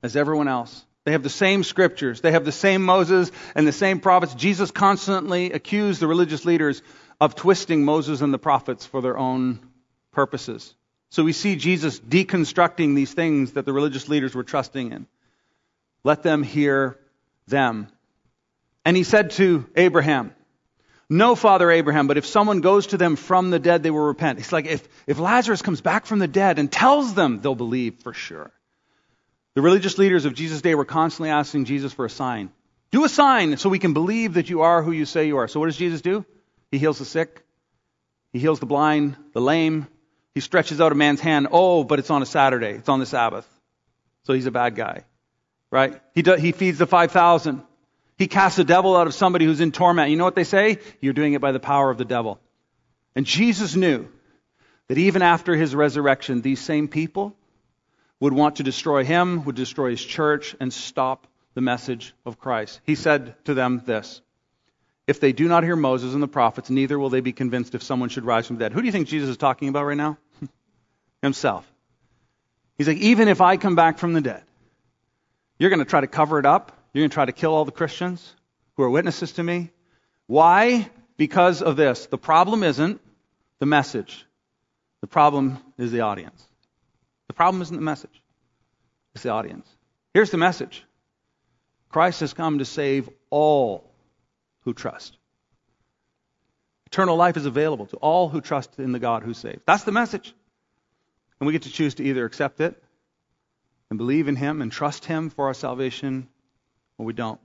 as 0.03 0.17
everyone 0.17 0.49
else. 0.49 0.85
They 1.05 1.13
have 1.13 1.23
the 1.23 1.31
same 1.31 1.65
scriptures. 1.65 2.21
They 2.21 2.33
have 2.33 2.45
the 2.45 2.53
same 2.53 2.83
Moses 2.83 3.31
and 3.55 3.67
the 3.67 3.73
same 3.73 4.01
prophets. 4.01 4.35
Jesus 4.35 4.71
constantly 4.71 5.53
accused 5.53 6.01
the 6.01 6.07
religious 6.07 6.45
leaders 6.45 6.83
of 7.21 7.35
twisting 7.35 7.85
Moses 7.85 8.21
and 8.21 8.33
the 8.33 8.39
prophets 8.39 8.85
for 8.85 9.01
their 9.01 9.17
own 9.17 9.61
purposes. 10.13 10.75
So 11.11 11.25
we 11.25 11.33
see 11.33 11.57
Jesus 11.57 11.99
deconstructing 11.99 12.95
these 12.95 13.13
things 13.13 13.53
that 13.53 13.65
the 13.65 13.73
religious 13.73 14.09
leaders 14.09 14.35
were 14.35 14.45
trusting 14.45 14.93
in. 14.93 15.07
Let 16.05 16.23
them 16.23 16.43
hear 16.43 16.99
them. 17.47 17.89
And 18.85 18.97
he 18.97 19.03
said 19.03 19.31
to 19.33 19.67
Abraham, 19.75 20.35
No, 21.13 21.35
Father 21.35 21.69
Abraham, 21.73 22.07
but 22.07 22.19
if 22.19 22.25
someone 22.25 22.61
goes 22.61 22.87
to 22.89 22.97
them 22.97 23.17
from 23.17 23.51
the 23.51 23.59
dead, 23.59 23.83
they 23.83 23.91
will 23.91 23.99
repent. 23.99 24.39
He's 24.39 24.53
like, 24.53 24.67
if, 24.67 24.89
if 25.09 25.19
Lazarus 25.19 25.61
comes 25.61 25.81
back 25.81 26.07
from 26.07 26.21
the 26.21 26.29
dead 26.29 26.61
and 26.61 26.71
tells 26.71 27.15
them, 27.15 27.41
they'll 27.41 27.57
believe 27.57 27.97
for 28.05 28.15
sure. 28.15 28.53
The 29.55 29.61
religious 29.61 29.99
leaders 29.99 30.25
of 30.25 30.35
Jesus' 30.35 30.63
day 30.63 30.77
were 30.77 30.85
constantly 30.85 31.31
asking 31.31 31.65
Jesus 31.65 31.93
for 31.93 32.05
a 32.05 32.11
sign. 32.11 32.51
Do 32.93 33.05
a 33.05 33.09
sign 33.09 33.57
so 33.57 33.69
we 33.69 33.81
can 33.81 33.93
believe 33.93 34.35
that 34.35 34.51
you 34.51 34.61
are 34.61 34.85
who 34.85 34.93
you 34.93 35.05
say 35.05 35.27
you 35.27 35.39
are. 35.39 35.49
So 35.49 35.59
what 35.59 35.67
does 35.67 35.77
Jesus 35.77 36.01
do? 36.01 36.25
He 36.71 36.79
heals 36.79 37.01
the 37.01 37.05
sick. 37.05 37.45
He 38.33 38.39
heals 38.39 38.61
the 38.61 38.67
blind, 38.67 39.17
the 39.33 39.41
lame. 39.41 39.89
He 40.35 40.41
stretches 40.41 40.81
out 40.81 40.93
a 40.93 40.95
man's 40.95 41.21
hand. 41.21 41.49
Oh, 41.51 41.83
but 41.83 41.99
it's 41.99 42.11
on 42.11 42.23
a 42.23 42.27
Saturday. 42.27 42.75
It's 42.75 42.89
on 42.89 43.01
the 43.01 43.07
Sabbath. 43.07 43.49
So 44.23 44.33
he's 44.33 44.47
a 44.47 44.53
bad 44.53 44.77
guy. 44.77 45.05
Right? 45.73 46.01
He, 46.15 46.23
do, 46.23 46.37
he 46.37 46.53
feeds 46.53 46.79
the 46.79 46.87
5,000. 46.87 47.63
He 48.21 48.29
casts 48.29 48.59
a 48.59 48.65
devil 48.65 48.99
out 48.99 49.07
of 49.07 49.15
somebody 49.15 49.47
who's 49.47 49.63
in 49.63 49.73
torment. 49.73 50.11
You 50.11 50.19
know 50.19 50.27
what 50.27 50.35
they 50.35 50.45
say? 50.45 50.77
You're 51.01 51.15
doing 51.15 51.33
it 51.33 51.41
by 51.41 51.53
the 51.53 51.59
power 51.59 51.89
of 51.89 51.97
the 51.97 52.05
devil. 52.05 52.39
And 53.17 53.25
Jesus 53.25 53.75
knew 53.75 54.11
that 54.89 54.99
even 54.99 55.23
after 55.23 55.57
his 55.57 55.75
resurrection, 55.75 56.43
these 56.43 56.61
same 56.61 56.87
people 56.87 57.35
would 58.21 58.35
want 58.35 58.57
to 58.57 58.63
destroy 58.63 59.05
him, 59.05 59.47
would 59.47 59.57
destroy 59.57 59.89
his 59.89 60.05
church, 60.05 60.55
and 60.61 60.71
stop 60.71 61.29
the 61.55 61.63
message 61.63 62.13
of 62.27 62.39
Christ. 62.39 62.83
He 62.85 62.95
said 62.95 63.43
to 63.47 63.55
them 63.55 63.85
this 63.87 64.21
If 65.07 65.19
they 65.19 65.33
do 65.33 65.49
not 65.49 65.65
hear 65.65 65.75
Moses 65.75 66.13
and 66.13 66.23
the 66.23 66.29
prophets, 66.29 66.69
neither 66.69 66.99
will 66.99 67.09
they 67.09 67.23
be 67.23 67.33
convinced 67.33 67.75
if 67.75 67.83
someone 67.83 68.11
should 68.11 68.27
rise 68.27 68.47
from 68.47 68.57
the 68.57 68.65
dead. 68.67 68.75
Who 68.75 68.83
do 68.83 68.87
you 68.87 68.93
think 68.93 69.09
Jesus 69.09 69.31
is 69.31 69.39
talking 69.39 69.71
about 69.71 69.87
right 69.87 69.97
now? 69.97 70.19
Himself. 71.23 71.67
He's 72.77 72.87
like, 72.87 72.99
even 72.99 73.29
if 73.29 73.41
I 73.41 73.57
come 73.57 73.77
back 73.77 73.97
from 73.97 74.13
the 74.13 74.21
dead, 74.21 74.43
you're 75.59 75.71
going 75.71 75.79
to 75.79 75.87
try 75.87 76.03
to 76.03 76.07
cover 76.07 76.39
it 76.39 76.45
up. 76.45 76.77
You're 76.93 77.03
going 77.03 77.11
to 77.11 77.15
try 77.15 77.25
to 77.25 77.33
kill 77.33 77.55
all 77.55 77.65
the 77.65 77.73
Christians 77.73 78.35
who 78.77 78.83
are 78.83 78.91
witnesses 78.91 79.33
to 79.33 79.43
me. 79.43 79.71
Why? 80.27 80.89
Because 81.17 81.63
of 81.63 81.77
this. 81.77 82.07
The 82.07 82.19
problem 82.19 82.63
isn't 82.63 83.01
the 83.59 83.67
message. 83.67 84.27
The 85.01 85.07
problem 85.07 85.59
is 85.79 85.93
the 85.93 86.01
audience. 86.01 86.45
The 87.29 87.35
problem 87.35 87.63
isn't 87.63 87.77
the 87.77 87.83
message, 87.83 88.23
it's 89.15 89.23
the 89.23 89.31
audience. 89.31 89.69
Here's 90.15 90.31
the 90.31 90.37
message 90.37 90.85
Christ 91.89 92.21
has 92.21 92.33
come 92.33 92.59
to 92.59 92.65
save 92.65 93.09
all 93.31 93.91
who 94.63 94.75
trust. 94.75 95.17
Eternal 96.87 97.17
life 97.17 97.37
is 97.37 97.47
available 97.47 97.87
to 97.87 97.97
all 97.99 98.29
who 98.29 98.41
trust 98.41 98.79
in 98.79 98.91
the 98.91 98.99
God 98.99 99.23
who 99.23 99.33
saves. 99.33 99.63
That's 99.65 99.85
the 99.85 99.93
message. 99.93 100.35
And 101.39 101.47
we 101.47 101.53
get 101.53 101.63
to 101.63 101.71
choose 101.71 101.95
to 101.95 102.05
either 102.05 102.25
accept 102.25 102.61
it 102.61 102.83
and 103.91 103.97
believe 103.97 104.27
in 104.27 104.37
Him 104.37 104.61
and 104.61 104.73
trust 104.73 105.05
Him 105.05 105.31
for 105.31 105.47
our 105.47 105.55
salvation, 105.55 106.29
or 107.01 107.07
we 107.07 107.15
don't. 107.15 107.41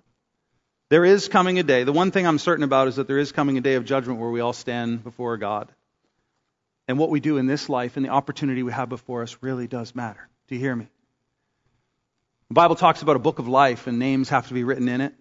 There 0.89 1.05
is 1.05 1.29
coming 1.29 1.59
a 1.59 1.63
day. 1.63 1.85
The 1.85 1.93
one 1.93 2.11
thing 2.11 2.27
I'm 2.27 2.39
certain 2.39 2.65
about 2.65 2.89
is 2.89 2.97
that 2.97 3.07
there 3.07 3.17
is 3.17 3.31
coming 3.31 3.57
a 3.57 3.61
day 3.61 3.75
of 3.75 3.85
judgment 3.85 4.19
where 4.19 4.29
we 4.29 4.41
all 4.41 4.51
stand 4.51 5.01
before 5.01 5.37
God. 5.37 5.71
And 6.89 6.99
what 6.99 7.09
we 7.09 7.21
do 7.21 7.37
in 7.37 7.47
this 7.47 7.69
life 7.69 7.95
and 7.95 8.05
the 8.05 8.09
opportunity 8.09 8.63
we 8.63 8.73
have 8.73 8.89
before 8.89 9.23
us 9.23 9.37
really 9.39 9.65
does 9.65 9.95
matter. 9.95 10.27
Do 10.49 10.55
you 10.55 10.61
hear 10.61 10.75
me? 10.75 10.87
The 12.49 12.53
Bible 12.53 12.75
talks 12.75 13.01
about 13.01 13.15
a 13.15 13.19
book 13.19 13.39
of 13.39 13.47
life, 13.47 13.87
and 13.87 13.97
names 13.97 14.27
have 14.29 14.49
to 14.49 14.53
be 14.53 14.65
written 14.65 14.89
in 14.89 14.99
it. 14.99 15.13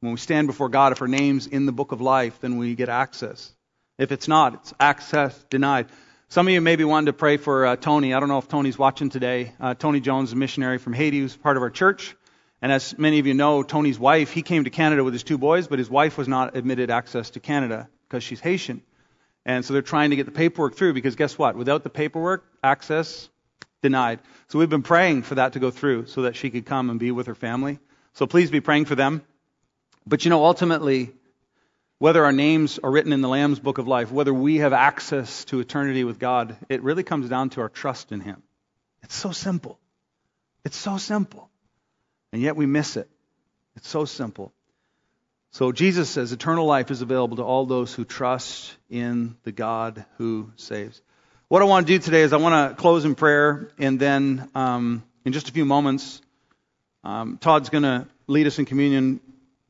When 0.00 0.12
we 0.12 0.18
stand 0.18 0.46
before 0.46 0.70
God, 0.70 0.92
if 0.92 1.02
our 1.02 1.06
name's 1.06 1.46
in 1.46 1.66
the 1.66 1.72
book 1.72 1.92
of 1.92 2.00
life, 2.00 2.40
then 2.40 2.56
we 2.56 2.74
get 2.74 2.88
access. 2.88 3.52
If 3.98 4.12
it's 4.12 4.28
not, 4.28 4.54
it's 4.54 4.74
access 4.80 5.38
denied. 5.50 5.88
Some 6.28 6.48
of 6.48 6.54
you 6.54 6.62
maybe 6.62 6.84
wanted 6.84 7.06
to 7.06 7.12
pray 7.12 7.36
for 7.36 7.66
uh, 7.66 7.76
Tony. 7.76 8.14
I 8.14 8.20
don't 8.20 8.30
know 8.30 8.38
if 8.38 8.48
Tony's 8.48 8.78
watching 8.78 9.10
today. 9.10 9.52
Uh, 9.60 9.74
Tony 9.74 10.00
Jones, 10.00 10.32
a 10.32 10.36
missionary 10.36 10.78
from 10.78 10.94
Haiti, 10.94 11.20
who's 11.20 11.36
part 11.36 11.58
of 11.58 11.62
our 11.62 11.70
church. 11.70 12.16
And 12.60 12.72
as 12.72 12.98
many 12.98 13.18
of 13.18 13.26
you 13.26 13.34
know, 13.34 13.62
Tony's 13.62 13.98
wife, 13.98 14.32
he 14.32 14.42
came 14.42 14.64
to 14.64 14.70
Canada 14.70 15.04
with 15.04 15.12
his 15.12 15.22
two 15.22 15.38
boys, 15.38 15.68
but 15.68 15.78
his 15.78 15.88
wife 15.88 16.18
was 16.18 16.26
not 16.26 16.56
admitted 16.56 16.90
access 16.90 17.30
to 17.30 17.40
Canada 17.40 17.88
because 18.08 18.24
she's 18.24 18.40
Haitian. 18.40 18.82
And 19.46 19.64
so 19.64 19.72
they're 19.72 19.82
trying 19.82 20.10
to 20.10 20.16
get 20.16 20.26
the 20.26 20.32
paperwork 20.32 20.74
through 20.74 20.92
because 20.92 21.16
guess 21.16 21.38
what? 21.38 21.56
Without 21.56 21.84
the 21.84 21.90
paperwork, 21.90 22.44
access 22.62 23.28
denied. 23.80 24.20
So 24.48 24.58
we've 24.58 24.68
been 24.68 24.82
praying 24.82 25.22
for 25.22 25.36
that 25.36 25.52
to 25.52 25.60
go 25.60 25.70
through 25.70 26.06
so 26.06 26.22
that 26.22 26.36
she 26.36 26.50
could 26.50 26.66
come 26.66 26.90
and 26.90 26.98
be 26.98 27.12
with 27.12 27.28
her 27.28 27.34
family. 27.34 27.78
So 28.14 28.26
please 28.26 28.50
be 28.50 28.60
praying 28.60 28.86
for 28.86 28.96
them. 28.96 29.22
But 30.06 30.24
you 30.24 30.30
know, 30.30 30.44
ultimately, 30.44 31.12
whether 31.98 32.24
our 32.24 32.32
names 32.32 32.78
are 32.82 32.90
written 32.90 33.12
in 33.12 33.20
the 33.20 33.28
Lamb's 33.28 33.60
book 33.60 33.78
of 33.78 33.86
life, 33.86 34.10
whether 34.10 34.34
we 34.34 34.56
have 34.56 34.72
access 34.72 35.44
to 35.46 35.60
eternity 35.60 36.04
with 36.04 36.18
God, 36.18 36.56
it 36.68 36.82
really 36.82 37.02
comes 37.02 37.28
down 37.28 37.50
to 37.50 37.60
our 37.60 37.68
trust 37.68 38.10
in 38.10 38.20
Him. 38.20 38.42
It's 39.02 39.14
so 39.14 39.30
simple. 39.30 39.78
It's 40.64 40.76
so 40.76 40.96
simple. 40.96 41.50
And 42.32 42.42
yet 42.42 42.56
we 42.56 42.66
miss 42.66 42.96
it. 42.96 43.08
It's 43.76 43.88
so 43.88 44.04
simple. 44.04 44.52
So 45.50 45.72
Jesus 45.72 46.10
says 46.10 46.32
eternal 46.32 46.66
life 46.66 46.90
is 46.90 47.00
available 47.00 47.36
to 47.38 47.42
all 47.42 47.64
those 47.64 47.94
who 47.94 48.04
trust 48.04 48.76
in 48.90 49.36
the 49.44 49.52
God 49.52 50.04
who 50.18 50.52
saves. 50.56 51.00
What 51.48 51.62
I 51.62 51.64
want 51.64 51.86
to 51.86 51.92
do 51.94 51.98
today 51.98 52.20
is 52.20 52.34
I 52.34 52.36
want 52.36 52.70
to 52.70 52.80
close 52.80 53.06
in 53.06 53.14
prayer, 53.14 53.70
and 53.78 53.98
then 53.98 54.50
um, 54.54 55.02
in 55.24 55.32
just 55.32 55.48
a 55.48 55.52
few 55.52 55.64
moments, 55.64 56.20
um, 57.02 57.38
Todd's 57.38 57.70
going 57.70 57.84
to 57.84 58.06
lead 58.26 58.46
us 58.46 58.58
in 58.58 58.66
communion 58.66 59.20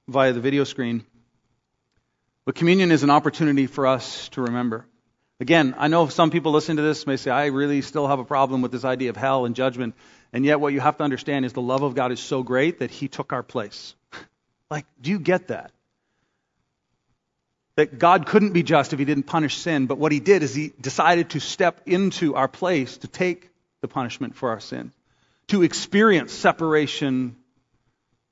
via 0.09 0.33
the 0.33 0.41
video 0.41 0.65
screen. 0.65 1.05
But 2.45 2.57
communion 2.57 2.91
is 2.91 3.05
an 3.05 3.11
opportunity 3.11 3.67
for 3.67 3.87
us 3.87 4.29
to 4.31 4.43
remember. 4.43 4.87
Again, 5.39 5.77
I 5.79 5.87
know 5.87 6.09
some 6.09 6.31
people 6.31 6.51
listening 6.51 6.79
to 6.79 6.83
this 6.83 7.07
may 7.07 7.17
say, 7.17 7.31
I 7.31 7.47
really 7.47 7.83
still 7.83 8.09
have 8.09 8.19
a 8.19 8.25
problem 8.25 8.61
with 8.61 8.73
this 8.73 8.85
idea 8.85 9.11
of 9.11 9.17
hell 9.17 9.45
and 9.45 9.55
judgment. 9.55 9.95
And 10.33 10.45
yet, 10.45 10.61
what 10.61 10.73
you 10.73 10.81
have 10.81 10.99
to 10.99 11.05
understand 11.05 11.45
is 11.45 11.53
the 11.53 11.63
love 11.63 11.83
of 11.83 11.95
God 11.95 12.13
is 12.13 12.21
so 12.21 12.43
great 12.43 12.81
that 12.81 12.91
He 12.91 13.09
took 13.09 13.33
our 13.33 13.43
place. 13.43 13.95
Like, 14.71 14.85
do 15.01 15.11
you 15.11 15.19
get 15.19 15.49
that? 15.49 15.71
That 17.77 17.99
God 17.99 18.27
couldn't 18.27 18.53
be 18.53 18.63
just 18.63 18.93
if 18.93 18.99
he 18.99 19.07
didn't 19.07 19.23
punish 19.23 19.57
sin, 19.57 19.87
but 19.87 19.97
what 19.97 20.13
he 20.13 20.21
did 20.21 20.43
is 20.43 20.55
he 20.55 20.73
decided 20.79 21.31
to 21.31 21.41
step 21.41 21.81
into 21.87 22.35
our 22.35 22.49
place 22.49 22.99
to 22.99 23.09
take 23.09 23.49
the 23.81 23.89
punishment 23.89 24.35
for 24.35 24.51
our 24.51 24.61
sin, 24.61 24.93
to 25.47 25.63
experience 25.63 26.33
separation 26.33 27.35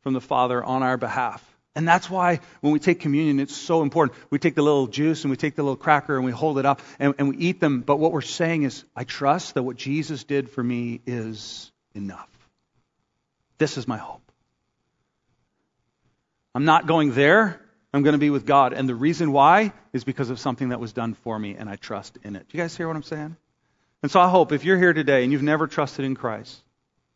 from 0.03 0.13
the 0.13 0.21
Father 0.21 0.63
on 0.63 0.83
our 0.83 0.99
behalf. 0.99 1.43
And 1.77 1.87
that's 1.87 2.09
why 2.09 2.41
when 2.61 2.73
we 2.73 2.79
take 2.79 3.01
communion, 3.01 3.39
it's 3.39 3.55
so 3.55 3.83
important. 3.83 4.19
We 4.31 4.39
take 4.39 4.55
the 4.55 4.63
little 4.63 4.87
juice 4.87 5.25
and 5.25 5.31
we 5.31 5.37
take 5.37 5.57
the 5.57 5.63
little 5.63 5.77
cracker 5.77 6.17
and 6.17 6.25
we 6.25 6.33
hold 6.33 6.59
it 6.59 6.67
up 6.67 6.81
and, 6.99 7.15
and 7.19 7.29
we 7.29 7.37
eat 7.37 7.61
them. 7.61 7.83
But 7.83 7.99
what 7.99 8.13
we're 8.13 8.23
saying 8.23 8.63
is, 8.63 8.85
I 8.97 9.05
trust 9.05 9.55
that 9.55 9.63
what 9.63 9.77
Jesus 9.77 10.25
did 10.25 10.49
for 10.49 10.63
me 10.63 11.01
is 11.07 11.71
enough. 11.97 12.29
This 13.59 13.77
is 13.77 13.89
my 13.89 13.97
hope. 13.97 14.23
I'm 16.55 16.65
not 16.65 16.87
going 16.87 17.13
there. 17.13 17.61
I'm 17.93 18.03
going 18.03 18.15
to 18.15 18.19
be 18.19 18.31
with 18.31 18.47
God. 18.47 18.73
And 18.73 18.89
the 18.89 18.95
reason 18.95 19.33
why 19.33 19.73
is 19.93 20.05
because 20.05 20.31
of 20.31 20.39
something 20.39 20.71
that 20.71 20.81
was 20.81 20.93
done 20.93 21.15
for 21.15 21.39
me, 21.39 21.55
and 21.55 21.69
I 21.69 21.77
trust 21.77 22.19
in 22.23 22.37
it. 22.37 22.49
Do 22.49 22.57
you 22.57 22.63
guys 22.63 22.77
hear 22.77 22.87
what 22.87 22.97
I'm 22.97 23.03
saying? 23.03 23.37
And 24.03 24.11
so 24.11 24.21
I 24.21 24.29
hope 24.29 24.53
if 24.53 24.65
you're 24.65 24.79
here 24.79 24.93
today 24.93 25.23
and 25.23 25.33
you've 25.33 25.43
never 25.43 25.67
trusted 25.67 26.05
in 26.05 26.15
Christ, 26.15 26.63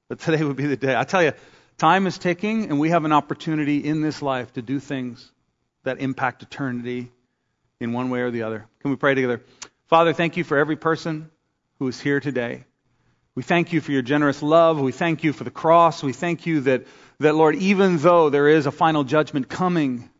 that 0.09 0.21
today 0.21 0.43
would 0.43 0.57
be 0.57 0.67
the 0.67 0.77
day. 0.77 0.97
I 0.97 1.05
tell 1.05 1.23
you, 1.23 1.33
time 1.79 2.07
is 2.07 2.19
ticking, 2.19 2.65
and 2.71 2.81
we 2.81 2.91
have 2.91 3.05
an 3.05 3.13
opportunity 3.13 3.79
in 3.79 4.01
this 4.01 4.23
life 4.23 4.53
to 4.55 4.63
do 4.63 4.81
things 4.81 5.31
that 5.85 6.01
impact 6.01 6.43
eternity 6.43 7.11
in 7.81 7.93
one 7.93 8.11
way 8.11 8.21
or 8.21 8.31
the 8.31 8.43
other. 8.43 8.67
Can 8.81 8.91
we 8.91 8.97
pray 8.97 9.15
together? 9.15 9.43
Father, 9.87 10.13
thank 10.13 10.37
you 10.37 10.45
for 10.45 10.57
every 10.57 10.77
person 10.77 11.31
who 11.79 11.89
is 11.89 12.01
here 12.01 12.21
today. 12.21 12.65
We 13.35 13.43
thank 13.43 13.73
you 13.73 13.81
for 13.81 13.93
your 13.93 14.03
generous 14.03 14.43
love. 14.43 14.81
We 14.81 14.93
thank 14.93 15.23
you 15.23 15.33
for 15.33 15.45
the 15.45 15.51
cross. 15.51 16.03
We 16.03 16.13
thank 16.13 16.47
you 16.47 16.63
that, 16.63 16.87
that, 17.21 17.35
Lord, 17.35 17.55
even 17.57 17.99
though 17.99 18.29
there 18.29 18.49
is 18.49 18.67
a 18.67 18.73
final 18.73 19.05
judgment 19.05 19.49
coming, 19.49 20.11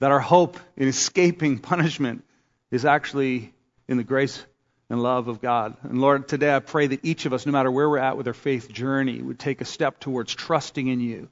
that 0.00 0.10
our 0.10 0.20
hope 0.20 0.58
in 0.76 0.88
escaping 0.88 1.58
punishment 1.72 2.24
is 2.70 2.84
actually 2.84 3.52
in 3.88 3.96
the 3.98 4.04
grace 4.04 4.44
and 4.88 5.02
love 5.02 5.28
of 5.28 5.40
God. 5.40 5.76
And 5.82 6.00
Lord, 6.00 6.28
today 6.28 6.54
I 6.54 6.60
pray 6.60 6.86
that 6.86 7.04
each 7.04 7.26
of 7.26 7.32
us, 7.32 7.44
no 7.44 7.52
matter 7.52 7.70
where 7.70 7.88
we're 7.88 7.98
at 7.98 8.16
with 8.16 8.26
our 8.26 8.34
faith 8.34 8.72
journey, 8.72 9.20
would 9.20 9.38
take 9.38 9.60
a 9.60 9.64
step 9.64 10.00
towards 10.00 10.34
trusting 10.34 10.86
in 10.86 11.00
you 11.00 11.28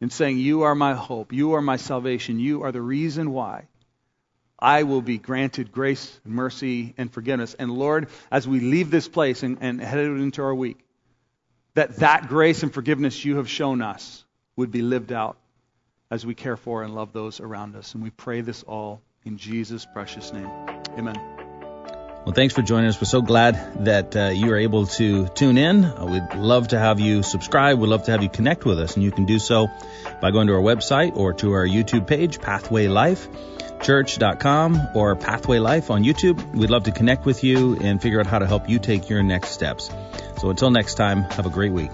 and 0.00 0.12
saying, 0.12 0.38
You 0.38 0.62
are 0.62 0.74
my 0.74 0.94
hope. 0.94 1.32
You 1.32 1.52
are 1.54 1.62
my 1.62 1.76
salvation. 1.76 2.40
You 2.40 2.62
are 2.62 2.72
the 2.72 2.82
reason 2.82 3.30
why 3.30 3.68
I 4.64 4.84
will 4.84 5.02
be 5.02 5.18
granted 5.18 5.72
grace, 5.72 6.18
mercy, 6.24 6.94
and 6.96 7.12
forgiveness. 7.12 7.52
And 7.52 7.70
Lord, 7.70 8.08
as 8.30 8.48
we 8.48 8.60
leave 8.60 8.90
this 8.90 9.06
place 9.06 9.42
and, 9.42 9.58
and 9.60 9.78
head 9.78 9.98
into 9.98 10.42
our 10.42 10.54
week, 10.54 10.78
that 11.74 11.96
that 11.96 12.28
grace 12.28 12.62
and 12.62 12.72
forgiveness 12.72 13.22
you 13.26 13.36
have 13.36 13.50
shown 13.50 13.82
us 13.82 14.24
would 14.56 14.70
be 14.70 14.80
lived 14.80 15.12
out 15.12 15.36
as 16.10 16.24
we 16.24 16.34
care 16.34 16.56
for 16.56 16.82
and 16.82 16.94
love 16.94 17.12
those 17.12 17.40
around 17.40 17.76
us. 17.76 17.92
And 17.92 18.02
we 18.02 18.08
pray 18.08 18.40
this 18.40 18.62
all 18.62 19.02
in 19.26 19.36
Jesus' 19.36 19.86
precious 19.92 20.32
name. 20.32 20.48
Amen. 20.96 21.16
Well, 22.24 22.32
thanks 22.34 22.54
for 22.54 22.62
joining 22.62 22.88
us. 22.88 22.98
We're 22.98 23.04
so 23.04 23.20
glad 23.20 23.84
that 23.84 24.16
uh, 24.16 24.28
you 24.28 24.50
are 24.50 24.56
able 24.56 24.86
to 24.86 25.28
tune 25.28 25.58
in. 25.58 25.84
Uh, 25.84 26.06
we'd 26.06 26.40
love 26.40 26.68
to 26.68 26.78
have 26.78 27.00
you 27.00 27.22
subscribe. 27.22 27.78
We'd 27.78 27.88
love 27.88 28.04
to 28.04 28.12
have 28.12 28.22
you 28.22 28.30
connect 28.30 28.64
with 28.64 28.78
us, 28.78 28.94
and 28.94 29.04
you 29.04 29.12
can 29.12 29.26
do 29.26 29.38
so 29.38 29.68
by 30.22 30.30
going 30.30 30.46
to 30.46 30.54
our 30.54 30.62
website 30.62 31.18
or 31.18 31.34
to 31.34 31.52
our 31.52 31.66
YouTube 31.66 32.06
page, 32.06 32.40
Pathway 32.40 32.88
Life 32.88 33.28
church.com 33.84 34.88
or 34.94 35.14
Pathway 35.14 35.58
Life 35.58 35.90
on 35.90 36.02
YouTube. 36.02 36.54
We'd 36.54 36.70
love 36.70 36.84
to 36.84 36.92
connect 36.92 37.24
with 37.24 37.44
you 37.44 37.76
and 37.76 38.02
figure 38.02 38.20
out 38.20 38.26
how 38.26 38.38
to 38.38 38.46
help 38.46 38.68
you 38.68 38.78
take 38.78 39.08
your 39.08 39.22
next 39.22 39.50
steps. 39.50 39.90
So 40.38 40.50
until 40.50 40.70
next 40.70 40.94
time, 40.94 41.22
have 41.22 41.46
a 41.46 41.50
great 41.50 41.72
week. 41.72 41.90